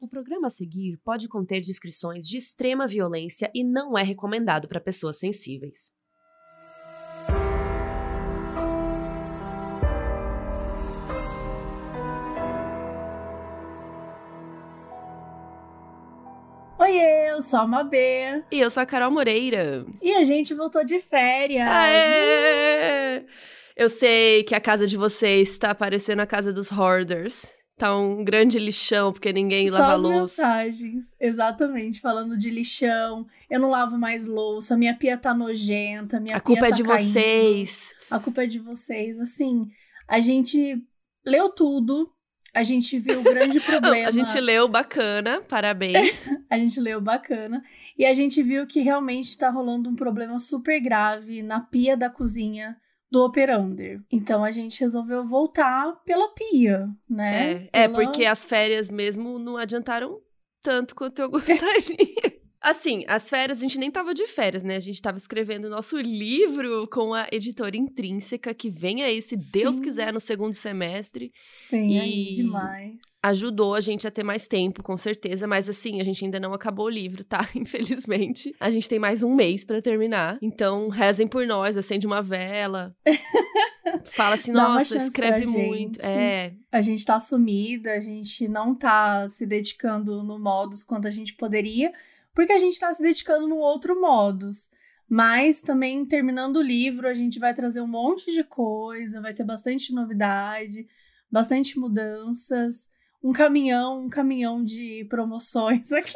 O 0.00 0.06
programa 0.06 0.46
a 0.46 0.50
seguir 0.50 0.96
pode 1.04 1.26
conter 1.26 1.60
descrições 1.60 2.24
de 2.28 2.38
extrema 2.38 2.86
violência 2.86 3.50
e 3.52 3.64
não 3.64 3.98
é 3.98 4.04
recomendado 4.04 4.68
para 4.68 4.80
pessoas 4.80 5.18
sensíveis. 5.18 5.90
Oiê, 16.78 17.32
eu 17.32 17.42
sou 17.42 17.58
a 17.58 17.66
Mabê. 17.66 18.44
E 18.52 18.60
eu 18.60 18.70
sou 18.70 18.84
a 18.84 18.86
Carol 18.86 19.10
Moreira. 19.10 19.84
E 20.00 20.14
a 20.14 20.22
gente 20.22 20.54
voltou 20.54 20.84
de 20.84 21.00
férias. 21.00 21.68
Aê! 21.68 23.26
Eu 23.76 23.88
sei 23.88 24.44
que 24.44 24.54
a 24.54 24.60
casa 24.60 24.86
de 24.86 24.96
vocês 24.96 25.50
está 25.50 25.74
parecendo 25.74 26.22
a 26.22 26.26
casa 26.26 26.52
dos 26.52 26.70
hoarders. 26.70 27.52
Tá 27.78 27.96
um 27.96 28.24
grande 28.24 28.58
lixão, 28.58 29.12
porque 29.12 29.32
ninguém 29.32 29.68
Só 29.68 29.78
lava 29.78 29.94
as 29.94 30.02
louça. 30.02 30.42
mensagens, 30.42 31.14
exatamente, 31.20 32.00
falando 32.00 32.36
de 32.36 32.50
lixão. 32.50 33.24
Eu 33.48 33.60
não 33.60 33.70
lavo 33.70 33.96
mais 33.96 34.26
louça, 34.26 34.76
minha 34.76 34.94
pia 34.96 35.16
tá 35.16 35.32
nojenta, 35.32 36.18
minha 36.18 36.36
A 36.36 36.40
culpa 36.40 36.66
é 36.66 36.70
tá 36.70 36.76
de 36.76 36.82
caindo. 36.82 37.08
vocês. 37.12 37.94
A 38.10 38.18
culpa 38.18 38.42
é 38.42 38.46
de 38.48 38.58
vocês. 38.58 39.18
Assim, 39.20 39.68
a 40.08 40.18
gente 40.18 40.82
leu 41.24 41.48
tudo, 41.50 42.10
a 42.52 42.64
gente 42.64 42.98
viu 42.98 43.20
o 43.20 43.22
grande 43.22 43.60
problema. 43.62 44.08
A 44.08 44.10
gente 44.10 44.40
leu 44.40 44.66
bacana, 44.66 45.40
parabéns. 45.42 46.10
A 46.50 46.58
gente 46.58 46.80
leu 46.80 47.00
bacana. 47.00 47.62
E 47.96 48.04
a 48.06 48.12
gente 48.12 48.42
viu 48.42 48.66
que 48.66 48.80
realmente 48.80 49.36
tá 49.38 49.50
rolando 49.50 49.88
um 49.90 49.94
problema 49.94 50.38
super 50.38 50.80
grave 50.80 51.42
na 51.42 51.60
pia 51.60 51.96
da 51.96 52.08
cozinha 52.10 52.74
do 53.10 53.24
Operander. 53.24 54.00
Então 54.10 54.44
a 54.44 54.50
gente 54.50 54.80
resolveu 54.80 55.24
voltar 55.26 55.94
pela 56.04 56.28
pia, 56.34 56.88
né? 57.08 57.52
É, 57.72 57.84
é, 57.84 57.88
Pela- 57.88 58.04
porque 58.04 58.24
as 58.24 58.44
férias 58.44 58.90
mesmo 58.90 59.38
não 59.38 59.56
adiantaram 59.56 60.20
tanto 60.62 60.94
quanto 60.94 61.20
eu 61.22 61.30
gostaria. 61.30 62.27
Assim, 62.60 63.04
as 63.06 63.28
férias, 63.28 63.58
a 63.58 63.60
gente 63.60 63.78
nem 63.78 63.90
tava 63.90 64.12
de 64.12 64.26
férias, 64.26 64.64
né? 64.64 64.76
A 64.76 64.80
gente 64.80 65.00
tava 65.00 65.16
escrevendo 65.16 65.66
o 65.66 65.70
nosso 65.70 65.96
livro 65.96 66.88
com 66.88 67.14
a 67.14 67.26
editora 67.30 67.76
Intrínseca, 67.76 68.52
que 68.52 68.68
vem 68.68 69.02
aí, 69.04 69.22
se 69.22 69.36
Deus 69.52 69.76
Sim. 69.76 69.82
quiser, 69.82 70.12
no 70.12 70.18
segundo 70.18 70.54
semestre. 70.54 71.32
Tem 71.70 72.00
aí 72.00 72.30
E- 72.30 72.32
demais. 72.34 72.96
Ajudou 73.22 73.74
a 73.74 73.80
gente 73.80 74.06
a 74.08 74.10
ter 74.10 74.22
mais 74.24 74.48
tempo, 74.48 74.82
com 74.82 74.96
certeza, 74.96 75.46
mas 75.46 75.68
assim, 75.68 76.00
a 76.00 76.04
gente 76.04 76.24
ainda 76.24 76.40
não 76.40 76.52
acabou 76.52 76.86
o 76.86 76.90
livro, 76.90 77.24
tá? 77.24 77.38
Infelizmente. 77.54 78.54
A 78.58 78.70
gente 78.70 78.88
tem 78.88 78.98
mais 78.98 79.22
um 79.22 79.34
mês 79.34 79.64
pra 79.64 79.80
terminar. 79.80 80.38
Então, 80.42 80.88
rezem 80.88 81.28
por 81.28 81.46
nós, 81.46 81.76
acende 81.76 82.06
uma 82.06 82.20
vela. 82.22 82.94
Fala 84.12 84.34
assim, 84.34 84.52
nossa, 84.52 84.96
escreve 84.98 85.46
muito. 85.46 85.98
É, 86.04 86.52
A 86.70 86.80
gente 86.80 87.04
tá 87.04 87.18
sumida, 87.18 87.92
a 87.92 88.00
gente 88.00 88.46
não 88.48 88.74
tá 88.74 89.26
se 89.28 89.46
dedicando 89.46 90.22
no 90.22 90.38
modus 90.38 90.82
quanto 90.82 91.08
a 91.08 91.10
gente 91.10 91.34
poderia, 91.34 91.92
porque 92.38 92.52
a 92.52 92.58
gente 92.58 92.78
tá 92.78 92.92
se 92.92 93.02
dedicando 93.02 93.48
no 93.48 93.56
outro 93.56 94.00
modus. 94.00 94.70
Mas 95.08 95.60
também, 95.60 96.06
terminando 96.06 96.58
o 96.58 96.62
livro, 96.62 97.08
a 97.08 97.12
gente 97.12 97.36
vai 97.40 97.52
trazer 97.52 97.80
um 97.80 97.86
monte 97.88 98.32
de 98.32 98.44
coisa, 98.44 99.20
vai 99.20 99.34
ter 99.34 99.42
bastante 99.42 99.92
novidade, 99.92 100.86
bastante 101.28 101.76
mudanças. 101.76 102.88
Um 103.20 103.32
caminhão, 103.32 104.04
um 104.04 104.08
caminhão 104.08 104.62
de 104.62 105.04
promoções 105.10 105.90
aqui. 105.90 106.14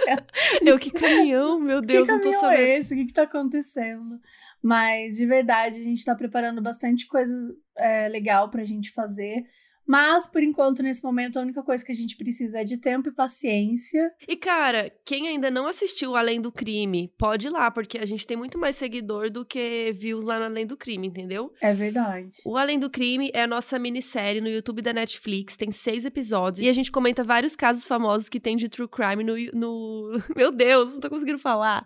eu 0.65 0.79
que 0.79 0.93
caminhão, 0.93 1.59
meu 1.59 1.81
Deus, 1.81 2.07
que 2.07 2.13
não 2.13 2.21
tô 2.21 2.31
caminhão 2.31 2.41
sabendo. 2.41 2.61
é 2.61 2.79
esse? 2.79 2.95
O 2.95 2.97
que, 2.99 3.07
que 3.07 3.15
tá 3.15 3.23
acontecendo? 3.25 4.21
Mas, 4.63 5.17
de 5.17 5.27
verdade, 5.27 5.81
a 5.81 5.83
gente 5.83 6.05
tá 6.05 6.15
preparando 6.15 6.63
bastante 6.63 7.09
coisa 7.09 7.35
é, 7.77 8.09
legal 8.09 8.49
pra 8.49 8.63
gente 8.63 8.93
fazer. 8.93 9.45
Mas, 9.87 10.27
por 10.27 10.43
enquanto, 10.43 10.83
nesse 10.83 11.03
momento, 11.03 11.39
a 11.39 11.43
única 11.43 11.63
coisa 11.63 11.85
que 11.85 11.93
a 11.93 11.95
gente 11.95 12.17
precisa 12.17 12.61
é 12.61 12.65
de 12.65 12.79
tempo 12.79 13.09
e 13.09 13.13
paciência. 13.13 14.13
E, 14.27 14.37
cara, 14.37 14.91
quem 15.05 15.29
ainda 15.29 15.51
não 15.51 15.67
assistiu 15.67 16.17
Além 16.17 16.41
do 16.41 16.53
Crime, 16.53 17.13
pode 17.19 17.49
ir 17.49 17.51
lá, 17.51 17.71
porque 17.71 17.99
a 17.99 18.07
gente 18.07 18.27
tem 18.27 18.37
muito 18.37 18.59
mais 18.59 18.77
seguidor 18.77 19.31
do 19.31 19.45
que 19.45 19.93
views 19.93 20.25
lá 20.25 20.39
no 20.39 20.45
Além 20.47 20.67
do 20.67 20.77
Crime, 20.77 21.07
entendeu? 21.07 21.53
É 21.61 21.75
verdade. 21.75 22.37
O 22.47 22.57
Além 22.57 22.79
do 22.79 22.91
Crime 22.91 23.31
é 23.35 23.43
a 23.43 23.47
nossa 23.47 23.79
minissérie 23.79 24.41
no 24.41 24.49
YouTube 24.49 24.83
da 24.83 24.93
Netflix, 24.93 25.57
tem 25.57 25.71
seis 25.71 26.05
episódios, 26.05 26.65
e 26.65 26.69
a 26.69 26.73
gente 26.73 26.91
comenta 26.91 27.25
vários 27.25 27.57
casos 27.57 27.85
famosos 27.85 28.29
que 28.29 28.41
tem 28.41 28.57
de 28.57 28.69
true 28.69 28.89
crime 28.89 29.25
no... 29.25 29.37
no... 29.53 30.23
Meu 30.37 30.53
Deus, 30.53 30.93
não 30.93 31.01
tô 31.01 31.11
conseguindo 31.11 31.39
falar. 31.39 31.85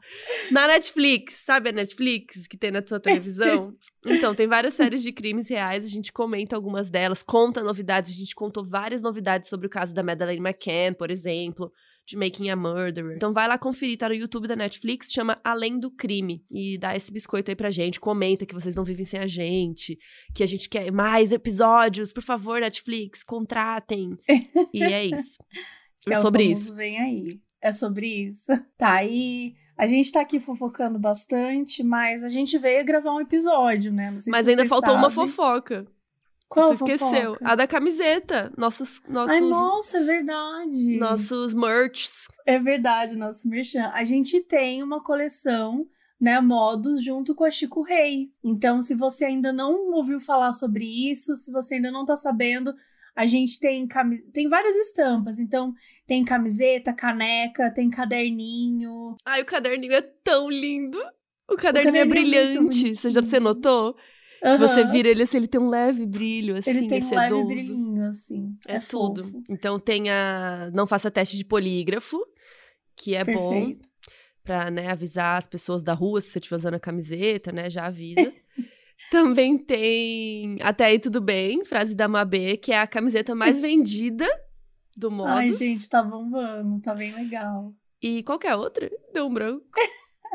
Na 0.50 0.66
Netflix, 0.66 1.42
sabe 1.44 1.70
a 1.70 1.72
Netflix 1.72 2.46
que 2.46 2.56
tem 2.56 2.70
na 2.70 2.86
sua 2.86 3.00
televisão? 3.00 3.74
Então, 4.08 4.36
tem 4.36 4.46
várias 4.46 4.74
séries 4.74 5.02
de 5.02 5.10
crimes 5.10 5.48
reais, 5.48 5.84
a 5.84 5.88
gente 5.88 6.12
comenta 6.12 6.54
algumas 6.54 6.88
delas, 6.88 7.24
conta 7.24 7.60
novidades, 7.60 7.85
a 7.90 8.12
gente 8.12 8.34
contou 8.34 8.64
várias 8.64 9.02
novidades 9.02 9.48
sobre 9.48 9.66
o 9.66 9.70
caso 9.70 9.94
da 9.94 10.02
Madeleine 10.02 10.40
McCann, 10.40 10.94
por 10.94 11.10
exemplo, 11.10 11.72
de 12.06 12.16
Making 12.16 12.50
a 12.50 12.56
Murderer. 12.56 13.16
Então 13.16 13.32
vai 13.32 13.48
lá 13.48 13.58
conferir, 13.58 13.98
tá 13.98 14.08
no 14.08 14.14
YouTube 14.14 14.46
da 14.46 14.54
Netflix, 14.54 15.12
chama 15.12 15.40
Além 15.42 15.78
do 15.78 15.90
Crime. 15.90 16.44
E 16.50 16.78
dá 16.78 16.94
esse 16.94 17.12
biscoito 17.12 17.50
aí 17.50 17.56
pra 17.56 17.70
gente, 17.70 17.98
comenta 17.98 18.46
que 18.46 18.54
vocês 18.54 18.76
não 18.76 18.84
vivem 18.84 19.04
sem 19.04 19.18
a 19.20 19.26
gente, 19.26 19.98
que 20.34 20.42
a 20.42 20.46
gente 20.46 20.68
quer 20.68 20.90
mais 20.92 21.32
episódios, 21.32 22.12
por 22.12 22.22
favor, 22.22 22.60
Netflix, 22.60 23.24
contratem. 23.24 24.16
E 24.72 24.82
é 24.82 25.04
isso. 25.06 25.38
É 26.08 26.18
o 26.18 26.22
sobre 26.22 26.44
isso. 26.44 26.74
Vem 26.74 26.98
aí. 27.00 27.40
É 27.60 27.72
sobre 27.72 28.06
isso. 28.06 28.52
Tá, 28.78 29.02
e 29.02 29.54
a 29.76 29.86
gente 29.86 30.12
tá 30.12 30.20
aqui 30.20 30.38
fofocando 30.38 30.98
bastante, 30.98 31.82
mas 31.82 32.22
a 32.22 32.28
gente 32.28 32.56
veio 32.56 32.84
gravar 32.84 33.14
um 33.14 33.20
episódio, 33.20 33.92
né? 33.92 34.10
Mas 34.10 34.44
se 34.44 34.50
ainda 34.50 34.66
faltou 34.66 34.94
uma 34.94 35.10
fofoca. 35.10 35.86
Qual 36.48 36.68
Você 36.68 36.84
esqueceu. 36.84 37.34
fofoca? 37.34 37.38
A 37.44 37.54
da 37.54 37.66
camiseta. 37.66 38.52
Nossos, 38.56 39.00
nossos, 39.08 39.32
Ai, 39.32 39.40
nossa, 39.40 39.98
é 39.98 40.02
verdade. 40.02 40.98
nossos 40.98 41.52
merchs. 41.52 42.28
É 42.46 42.58
verdade, 42.58 43.16
nosso 43.16 43.48
merchan. 43.48 43.90
A 43.92 44.04
gente 44.04 44.40
tem 44.40 44.82
uma 44.82 45.02
coleção, 45.02 45.86
né, 46.20 46.40
modos 46.40 47.02
junto 47.02 47.34
com 47.34 47.44
a 47.44 47.50
Chico 47.50 47.82
Rei. 47.82 48.30
Então, 48.44 48.80
se 48.80 48.94
você 48.94 49.24
ainda 49.24 49.52
não 49.52 49.92
ouviu 49.92 50.20
falar 50.20 50.52
sobre 50.52 50.84
isso, 50.84 51.34
se 51.36 51.50
você 51.50 51.74
ainda 51.74 51.90
não 51.90 52.04
tá 52.04 52.14
sabendo, 52.14 52.72
a 53.14 53.26
gente 53.26 53.58
tem 53.58 53.86
camis... 53.86 54.22
tem 54.32 54.48
várias 54.48 54.76
estampas. 54.76 55.38
Então, 55.40 55.74
tem 56.06 56.24
camiseta, 56.24 56.92
caneca, 56.92 57.72
tem 57.74 57.90
caderninho. 57.90 59.16
Ai, 59.24 59.42
o 59.42 59.46
caderninho 59.46 59.94
é 59.94 60.02
tão 60.02 60.48
lindo. 60.48 60.98
O 61.48 61.56
caderninho, 61.56 61.96
é 61.96 62.00
caderninho 62.00 62.02
é 62.02 62.04
brilhante. 62.04 62.94
Você 62.94 63.10
já 63.10 63.20
você 63.20 63.40
notou? 63.40 63.96
Que 64.42 64.58
Você 64.58 64.84
vira 64.84 65.08
ele 65.08 65.22
assim, 65.22 65.38
ele 65.38 65.48
tem 65.48 65.60
um 65.60 65.68
leve 65.68 66.04
brilho, 66.06 66.56
assim, 66.56 66.70
Ele 66.70 66.86
tem 66.88 67.00
é 67.00 67.04
um 67.04 67.10
leve 67.10 67.22
sedoso. 67.22 67.46
brilhinho, 67.46 68.04
assim. 68.04 68.56
É, 68.68 68.76
É, 68.76 68.78
tudo. 68.80 69.24
fofo. 69.24 69.42
Então 69.48 69.78
tem 69.78 70.10
a. 70.10 70.70
Não 70.72 70.86
faça 70.86 71.10
teste 71.10 71.36
de 71.36 71.44
polígrafo, 71.44 72.18
que 72.94 73.14
é 73.14 73.24
bom 73.24 73.50
Perfeito. 73.50 73.88
pra 74.44 74.70
né, 74.70 74.90
avisar 74.90 75.38
as 75.38 75.46
pessoas 75.46 75.82
da 75.82 75.94
rua 75.94 76.20
se 76.20 76.28
você 76.30 76.38
estiver 76.38 76.56
usando 76.56 76.74
a 76.74 76.80
camiseta, 76.80 77.50
né? 77.52 77.68
Já 77.70 77.86
avisa. 77.86 78.32
Também 79.10 79.56
tem 79.56 80.58
Até 80.60 80.86
aí 80.86 80.98
tudo 80.98 81.20
bem, 81.20 81.64
frase 81.64 81.94
da 81.94 82.08
Mabê, 82.08 82.56
que 82.56 82.72
é 82.72 82.80
a 82.80 82.86
camiseta 82.86 83.34
mais 83.36 83.60
vendida 83.60 84.26
do 84.96 85.10
Modus. 85.10 85.32
Ai, 85.36 85.52
gente, 85.52 85.88
tá 85.88 86.02
bombando, 86.02 86.80
tá 86.80 86.94
bem 86.94 87.14
legal. 87.14 87.72
E 88.02 88.22
qual 88.24 88.38
que 88.38 88.46
é 88.48 88.56
outra? 88.56 88.90
Deu 89.14 89.26
um 89.26 89.32
branco. 89.32 89.64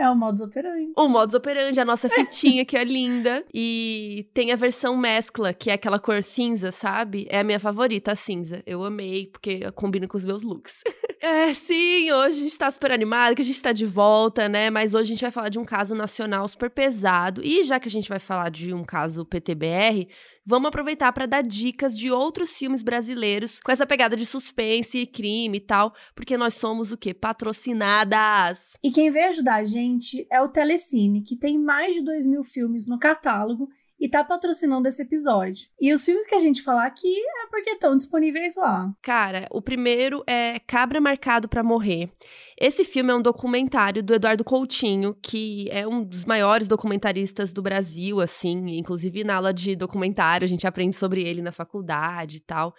É 0.02 0.10
o 0.10 0.16
modus 0.16 0.42
operandi. 0.42 0.94
O 0.98 1.08
modus 1.08 1.36
operandi, 1.36 1.80
a 1.80 1.86
nossa 1.86 2.10
fitinha 2.10 2.66
que 2.66 2.76
é 2.76 2.84
linda. 2.84 3.46
E 3.54 4.28
tem 4.34 4.52
a 4.52 4.56
versão 4.56 4.98
mescla, 4.98 5.54
que 5.54 5.70
é 5.70 5.74
aquela 5.74 6.00
cor 6.00 6.24
cinza, 6.24 6.72
sabe? 6.72 7.28
É 7.30 7.42
a 7.42 7.44
minha 7.44 7.60
favorita, 7.60 8.14
a 8.14 8.16
cinza. 8.16 8.64
Eu 8.66 8.84
amei, 8.84 9.28
porque 9.28 9.60
combina 9.74 10.08
com 10.08 10.18
os 10.18 10.26
meus 10.26 10.42
looks. 10.42 10.82
é, 11.22 11.54
sim, 11.54 12.12
hoje 12.12 12.40
a 12.40 12.44
gente 12.44 12.58
tá 12.58 12.72
super 12.72 12.92
animado, 12.92 13.36
que 13.36 13.44
a 13.44 13.46
gente 13.46 13.62
tá 13.62 13.72
de 13.72 13.86
volta, 13.86 14.50
né? 14.50 14.72
Mas 14.72 14.96
hoje 14.96 15.04
a 15.04 15.14
gente 15.14 15.22
vai 15.22 15.30
falar 15.30 15.50
de 15.50 15.60
um 15.60 15.66
caso 15.66 15.94
nacional 15.94 16.48
super 16.48 16.72
pesado. 16.72 17.44
E 17.44 17.62
já 17.62 17.80
que 17.80 17.88
a 17.88 17.92
gente 17.92 18.10
vai 18.10 18.20
falar 18.20 18.50
de 18.50 18.74
um 18.74 18.84
caso 18.84 19.24
PTBR, 19.24 20.08
vamos 20.46 20.68
aproveitar 20.70 21.12
para 21.14 21.26
dar 21.26 21.42
dicas 21.42 21.98
de 21.98 22.12
outros 22.12 22.58
filmes 22.58 22.84
brasileiros 22.84 23.60
com 23.60 23.72
essa 23.72 23.86
pegada 23.86 24.16
de 24.16 24.26
suspense 24.26 24.98
e 24.98 25.06
crime 25.06 25.58
e 25.58 25.62
tal, 25.62 25.94
porque 26.16 26.38
nós 26.38 26.56
somos 26.56 26.92
o 26.92 26.98
quê? 26.98 27.14
Patrocinadas. 27.14 28.74
E 28.84 28.92
quem 28.92 29.12
veio 29.12 29.28
ajudar 29.28 29.56
a 29.56 29.64
gente 29.64 30.26
é 30.32 30.42
o 30.42 30.50
Telecine, 30.50 31.22
que 31.22 31.36
tem 31.36 31.58
mais 31.58 31.96
de 31.96 32.02
2 32.02 32.26
mil 32.26 32.44
filmes 32.44 32.88
no 32.88 33.00
catálogo 33.00 33.70
e 34.02 34.10
tá 34.10 34.24
patrocinando 34.24 34.88
esse 34.88 35.04
episódio. 35.04 35.70
E 35.80 35.94
os 35.94 36.04
filmes 36.04 36.26
que 36.26 36.34
a 36.34 36.40
gente 36.40 36.64
falar 36.64 36.88
aqui 36.88 37.16
é 37.16 37.48
porque 37.52 37.70
estão 37.70 37.96
disponíveis 37.96 38.56
lá. 38.56 38.92
Cara, 39.00 39.48
o 39.52 39.62
primeiro 39.62 40.24
é 40.26 40.58
Cabra 40.60 41.00
Marcado 41.00 41.48
pra 41.48 41.62
Morrer. 41.62 42.12
Esse 42.60 42.84
filme 42.84 43.12
é 43.12 43.16
um 43.16 43.22
documentário 43.22 44.02
do 44.02 44.16
Eduardo 44.16 44.44
Coutinho, 44.44 45.16
que 45.22 45.70
é 45.70 45.88
um 45.88 46.04
dos 46.04 46.26
maiores 46.26 46.68
documentaristas 46.68 47.54
do 47.54 47.62
Brasil, 47.62 48.20
assim, 48.20 48.76
inclusive 48.76 49.24
na 49.24 49.36
aula 49.36 49.54
de 49.54 49.76
documentário 49.76 50.46
a 50.46 50.50
gente 50.50 50.66
aprende 50.66 50.96
sobre 50.96 51.22
ele 51.22 51.44
na 51.44 51.52
faculdade 51.52 52.38
e 52.38 52.42
tal. 52.42 52.74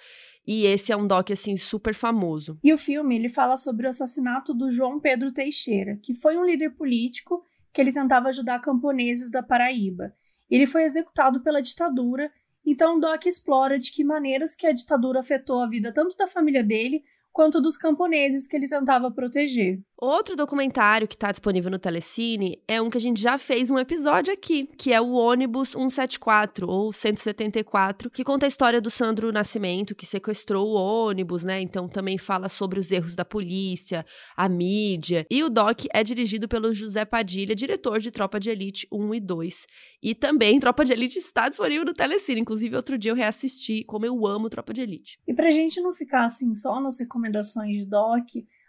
E 0.44 0.66
esse 0.66 0.90
é 0.90 0.96
um 0.96 1.06
doc 1.06 1.30
assim 1.30 1.56
super 1.56 1.94
famoso. 1.94 2.58
E 2.64 2.72
o 2.72 2.78
filme 2.78 3.14
ele 3.14 3.28
fala 3.28 3.56
sobre 3.56 3.86
o 3.86 3.90
assassinato 3.90 4.52
do 4.52 4.72
João 4.72 4.98
Pedro 4.98 5.32
Teixeira, 5.32 6.00
que 6.02 6.14
foi 6.14 6.36
um 6.36 6.44
líder 6.44 6.70
político 6.70 7.44
que 7.72 7.80
ele 7.80 7.92
tentava 7.92 8.28
ajudar 8.28 8.58
camponeses 8.60 9.30
da 9.30 9.40
Paraíba. 9.40 10.12
Ele 10.52 10.66
foi 10.66 10.82
executado 10.82 11.40
pela 11.40 11.62
ditadura, 11.62 12.30
então 12.64 13.00
doc 13.00 13.24
explora 13.24 13.78
de 13.78 13.90
que 13.90 14.04
maneiras 14.04 14.54
que 14.54 14.66
a 14.66 14.72
ditadura 14.72 15.20
afetou 15.20 15.62
a 15.62 15.66
vida 15.66 15.90
tanto 15.90 16.14
da 16.14 16.26
família 16.26 16.62
dele 16.62 17.02
quanto 17.32 17.60
dos 17.60 17.76
camponeses 17.76 18.46
que 18.46 18.56
ele 18.56 18.68
tentava 18.68 19.10
proteger. 19.10 19.80
Outro 19.96 20.34
documentário 20.34 21.06
que 21.06 21.14
está 21.14 21.30
disponível 21.30 21.70
no 21.70 21.78
Telecine 21.78 22.60
é 22.66 22.82
um 22.82 22.90
que 22.90 22.98
a 22.98 23.00
gente 23.00 23.22
já 23.22 23.38
fez 23.38 23.70
um 23.70 23.78
episódio 23.78 24.34
aqui, 24.34 24.68
que 24.76 24.92
é 24.92 25.00
o 25.00 25.12
Ônibus 25.12 25.70
174 25.70 26.68
ou 26.68 26.92
174, 26.92 28.10
que 28.10 28.24
conta 28.24 28.44
a 28.44 28.48
história 28.48 28.80
do 28.80 28.90
Sandro 28.90 29.30
Nascimento, 29.30 29.94
que 29.94 30.04
sequestrou 30.04 30.70
o 30.70 30.74
ônibus, 30.74 31.44
né? 31.44 31.60
Então 31.60 31.88
também 31.88 32.18
fala 32.18 32.48
sobre 32.48 32.80
os 32.80 32.90
erros 32.90 33.14
da 33.14 33.24
polícia, 33.24 34.04
a 34.36 34.48
mídia. 34.48 35.24
E 35.30 35.44
o 35.44 35.48
doc 35.48 35.84
é 35.92 36.02
dirigido 36.02 36.48
pelo 36.48 36.72
José 36.72 37.04
Padilha, 37.04 37.54
diretor 37.54 38.00
de 38.00 38.10
Tropa 38.10 38.40
de 38.40 38.50
Elite 38.50 38.88
1 38.90 39.14
e 39.14 39.20
2. 39.20 39.66
E 40.02 40.16
também 40.16 40.58
Tropa 40.58 40.84
de 40.84 40.92
Elite 40.92 41.20
está 41.20 41.48
disponível 41.48 41.84
no 41.84 41.92
Telecine. 41.92 42.40
Inclusive, 42.40 42.74
outro 42.74 42.98
dia 42.98 43.12
eu 43.12 43.16
reassisti, 43.16 43.84
como 43.84 44.04
eu 44.04 44.26
amo 44.26 44.50
Tropa 44.50 44.74
de 44.74 44.80
Elite. 44.80 45.20
E 45.28 45.32
pra 45.32 45.52
gente 45.52 45.80
não 45.80 45.92
ficar 45.92 46.24
assim 46.24 46.52
só 46.56 46.80
nas 46.80 46.98
recomendações 46.98 47.21
de 47.30 47.84
doc, 47.84 48.26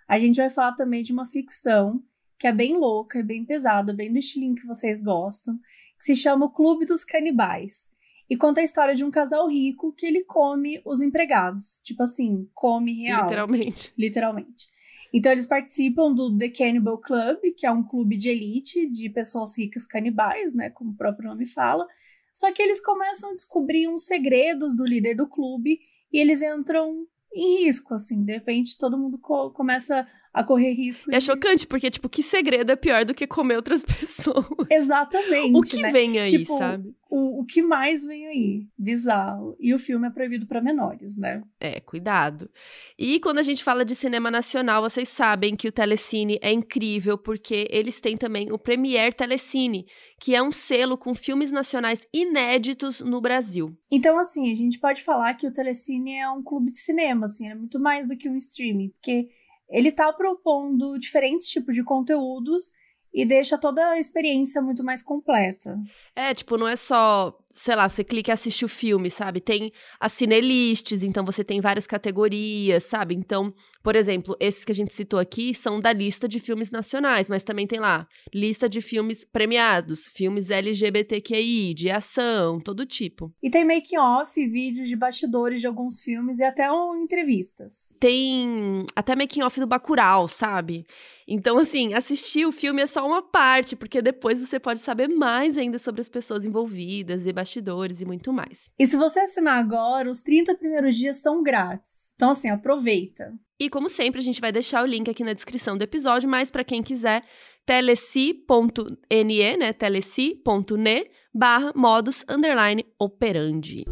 a 0.07 0.19
gente 0.19 0.37
vai 0.37 0.49
falar 0.49 0.73
também 0.73 1.01
de 1.01 1.11
uma 1.11 1.25
ficção 1.25 2.03
que 2.37 2.47
é 2.47 2.51
bem 2.51 2.77
louca, 2.77 3.19
é 3.19 3.23
bem 3.23 3.45
pesada, 3.45 3.93
bem 3.93 4.11
do 4.11 4.17
estilinho 4.17 4.55
que 4.55 4.67
vocês 4.67 5.01
gostam, 5.01 5.57
que 5.97 6.05
se 6.05 6.15
chama 6.15 6.45
O 6.45 6.49
Clube 6.49 6.85
dos 6.85 7.05
Canibais. 7.05 7.91
E 8.29 8.35
conta 8.35 8.61
a 8.61 8.63
história 8.63 8.95
de 8.95 9.03
um 9.03 9.11
casal 9.11 9.47
rico 9.47 9.93
que 9.93 10.05
ele 10.05 10.23
come 10.23 10.81
os 10.85 11.01
empregados. 11.01 11.79
Tipo 11.83 12.03
assim, 12.03 12.49
come 12.53 12.93
real. 12.93 13.23
Literalmente. 13.23 13.93
Literalmente. 13.97 14.73
Então 15.13 15.31
eles 15.31 15.45
participam 15.45 16.11
do 16.11 16.35
The 16.35 16.49
Cannibal 16.49 16.97
Club, 16.97 17.37
que 17.55 17.67
é 17.67 17.71
um 17.71 17.83
clube 17.83 18.17
de 18.17 18.29
elite 18.29 18.89
de 18.89 19.09
pessoas 19.09 19.57
ricas 19.57 19.85
canibais, 19.85 20.55
né, 20.55 20.71
como 20.71 20.91
o 20.91 20.95
próprio 20.95 21.29
nome 21.29 21.45
fala. 21.45 21.87
Só 22.33 22.51
que 22.51 22.63
eles 22.63 22.83
começam 22.83 23.29
a 23.29 23.33
descobrir 23.33 23.87
uns 23.87 24.05
segredos 24.05 24.75
do 24.75 24.83
líder 24.83 25.15
do 25.15 25.27
clube 25.27 25.79
e 26.11 26.19
eles 26.19 26.41
entram 26.41 27.05
em 27.35 27.65
risco, 27.65 27.93
assim. 27.93 28.23
De 28.23 28.33
repente, 28.33 28.77
todo 28.77 28.97
mundo 28.97 29.17
co 29.17 29.51
começa 29.51 30.07
a 30.33 30.43
correr 30.43 30.73
risco. 30.73 31.11
É 31.11 31.19
de... 31.19 31.25
chocante, 31.25 31.67
porque, 31.67 31.91
tipo, 31.91 32.09
que 32.09 32.23
segredo 32.23 32.71
é 32.71 32.75
pior 32.75 33.05
do 33.05 33.13
que 33.13 33.27
comer 33.27 33.55
outras 33.55 33.85
pessoas? 33.85 34.67
Exatamente. 34.69 35.55
O 35.55 35.61
que 35.61 35.81
né? 35.81 35.91
vem 35.91 36.19
aí, 36.19 36.39
tipo, 36.39 36.57
sabe? 36.57 36.95
O, 37.07 37.41
o 37.41 37.45
que 37.45 37.61
mais 37.61 38.03
vem 38.03 38.25
aí? 38.25 38.67
Bizarro. 38.75 39.55
E 39.59 39.71
o 39.71 39.77
filme 39.77 40.07
é 40.07 40.09
proibido 40.09 40.47
para 40.47 40.59
menores, 40.59 41.15
né? 41.15 41.43
É, 41.59 41.79
cuidado. 41.79 42.49
E 42.97 43.19
quando 43.19 43.37
a 43.37 43.43
gente 43.43 43.63
fala 43.63 43.85
de 43.85 43.93
cinema 43.93 44.31
nacional, 44.31 44.81
vocês 44.81 45.09
sabem 45.09 45.55
que 45.55 45.67
o 45.67 45.71
Telecine 45.71 46.39
é 46.41 46.51
incrível, 46.51 47.15
porque 47.15 47.67
eles 47.69 48.01
têm 48.01 48.17
também 48.17 48.51
o 48.51 48.57
Premier 48.57 49.13
Telecine, 49.13 49.85
que 50.19 50.33
é 50.33 50.41
um 50.41 50.51
selo 50.51 50.97
com 50.97 51.13
filmes 51.13 51.51
nacionais 51.51 52.07
inéditos 52.11 52.99
no 53.01 53.21
Brasil. 53.21 53.77
Então, 53.91 54.17
assim, 54.17 54.49
a 54.49 54.55
gente 54.55 54.79
pode 54.79 55.03
falar 55.03 55.35
que 55.35 55.45
o 55.45 55.53
Telecine 55.53 56.15
é 56.15 56.27
um 56.27 56.41
clube 56.41 56.71
de 56.71 56.79
cinema, 56.79 57.25
assim, 57.25 57.47
é 57.47 57.53
muito 57.53 57.79
mais 57.79 58.07
do 58.07 58.17
que 58.17 58.27
um 58.27 58.35
streaming, 58.35 58.89
porque 58.89 59.29
ele 59.69 59.89
está 59.89 60.11
propondo 60.13 60.97
diferentes 60.97 61.47
tipos 61.47 61.73
de 61.75 61.83
conteúdos 61.83 62.71
e 63.13 63.25
deixa 63.25 63.57
toda 63.57 63.85
a 63.89 63.99
experiência 63.99 64.61
muito 64.61 64.83
mais 64.83 65.03
completa. 65.03 65.77
É, 66.15 66.33
tipo, 66.33 66.57
não 66.57 66.67
é 66.67 66.75
só 66.75 67.37
sei 67.53 67.75
lá, 67.75 67.87
você 67.87 68.03
clica 68.03 68.31
e 68.31 68.33
assiste 68.33 68.65
o 68.65 68.67
filme, 68.67 69.09
sabe? 69.11 69.39
Tem 69.39 69.71
as 69.99 70.11
cinelists, 70.11 71.03
então 71.03 71.23
você 71.23 71.43
tem 71.43 71.61
várias 71.61 71.85
categorias, 71.85 72.83
sabe? 72.83 73.13
Então, 73.13 73.53
por 73.83 73.95
exemplo, 73.95 74.35
esses 74.39 74.65
que 74.65 74.71
a 74.71 74.75
gente 74.75 74.93
citou 74.93 75.19
aqui 75.19 75.53
são 75.53 75.79
da 75.79 75.93
lista 75.93 76.27
de 76.27 76.39
filmes 76.39 76.71
nacionais, 76.71 77.29
mas 77.29 77.43
também 77.43 77.67
tem 77.67 77.79
lá 77.79 78.07
lista 78.33 78.67
de 78.67 78.81
filmes 78.81 79.23
premiados, 79.23 80.07
filmes 80.07 80.49
LGBTQI, 80.49 81.73
de 81.75 81.91
ação, 81.91 82.59
todo 82.59 82.85
tipo. 82.85 83.31
E 83.41 83.49
tem 83.49 83.63
making 83.63 83.97
off, 83.97 84.33
vídeos 84.47 84.89
de 84.89 84.95
bastidores 84.95 85.61
de 85.61 85.67
alguns 85.67 86.01
filmes 86.01 86.39
e 86.39 86.43
até 86.43 86.71
um, 86.71 86.95
entrevistas. 87.03 87.95
Tem 87.99 88.83
até 88.95 89.15
making 89.15 89.43
off 89.43 89.59
do 89.59 89.67
Bacurau, 89.67 90.27
sabe? 90.27 90.85
Então, 91.27 91.57
assim, 91.57 91.93
assistir 91.93 92.45
o 92.45 92.51
filme 92.51 92.81
é 92.81 92.87
só 92.87 93.05
uma 93.05 93.21
parte, 93.21 93.75
porque 93.75 94.01
depois 94.01 94.39
você 94.39 94.59
pode 94.59 94.79
saber 94.79 95.07
mais 95.07 95.57
ainda 95.57 95.77
sobre 95.77 96.01
as 96.01 96.09
pessoas 96.09 96.45
envolvidas, 96.45 97.23
ver 97.23 97.33
bastidores 97.43 97.99
e 98.01 98.05
muito 98.05 98.31
mais. 98.31 98.71
E 98.79 98.87
se 98.87 98.95
você 98.95 99.19
assinar 99.19 99.59
agora, 99.59 100.09
os 100.09 100.21
30 100.21 100.55
primeiros 100.55 100.95
dias 100.95 101.17
são 101.17 101.43
grátis. 101.43 102.13
Então, 102.15 102.31
assim, 102.31 102.49
aproveita. 102.49 103.33
E 103.59 103.69
como 103.69 103.89
sempre, 103.89 104.19
a 104.19 104.23
gente 104.23 104.41
vai 104.41 104.51
deixar 104.51 104.83
o 104.83 104.87
link 104.87 105.09
aqui 105.09 105.23
na 105.23 105.33
descrição 105.33 105.77
do 105.77 105.83
episódio, 105.83 106.27
mas 106.27 106.49
para 106.49 106.63
quem 106.63 106.81
quiser, 106.81 107.23
teleci.ne, 107.65 109.57
né, 109.57 109.73
teleci.ne 109.73 111.11
barra 111.33 111.71
modus 111.75 112.25
underline 112.27 112.85
operandi. 112.99 113.85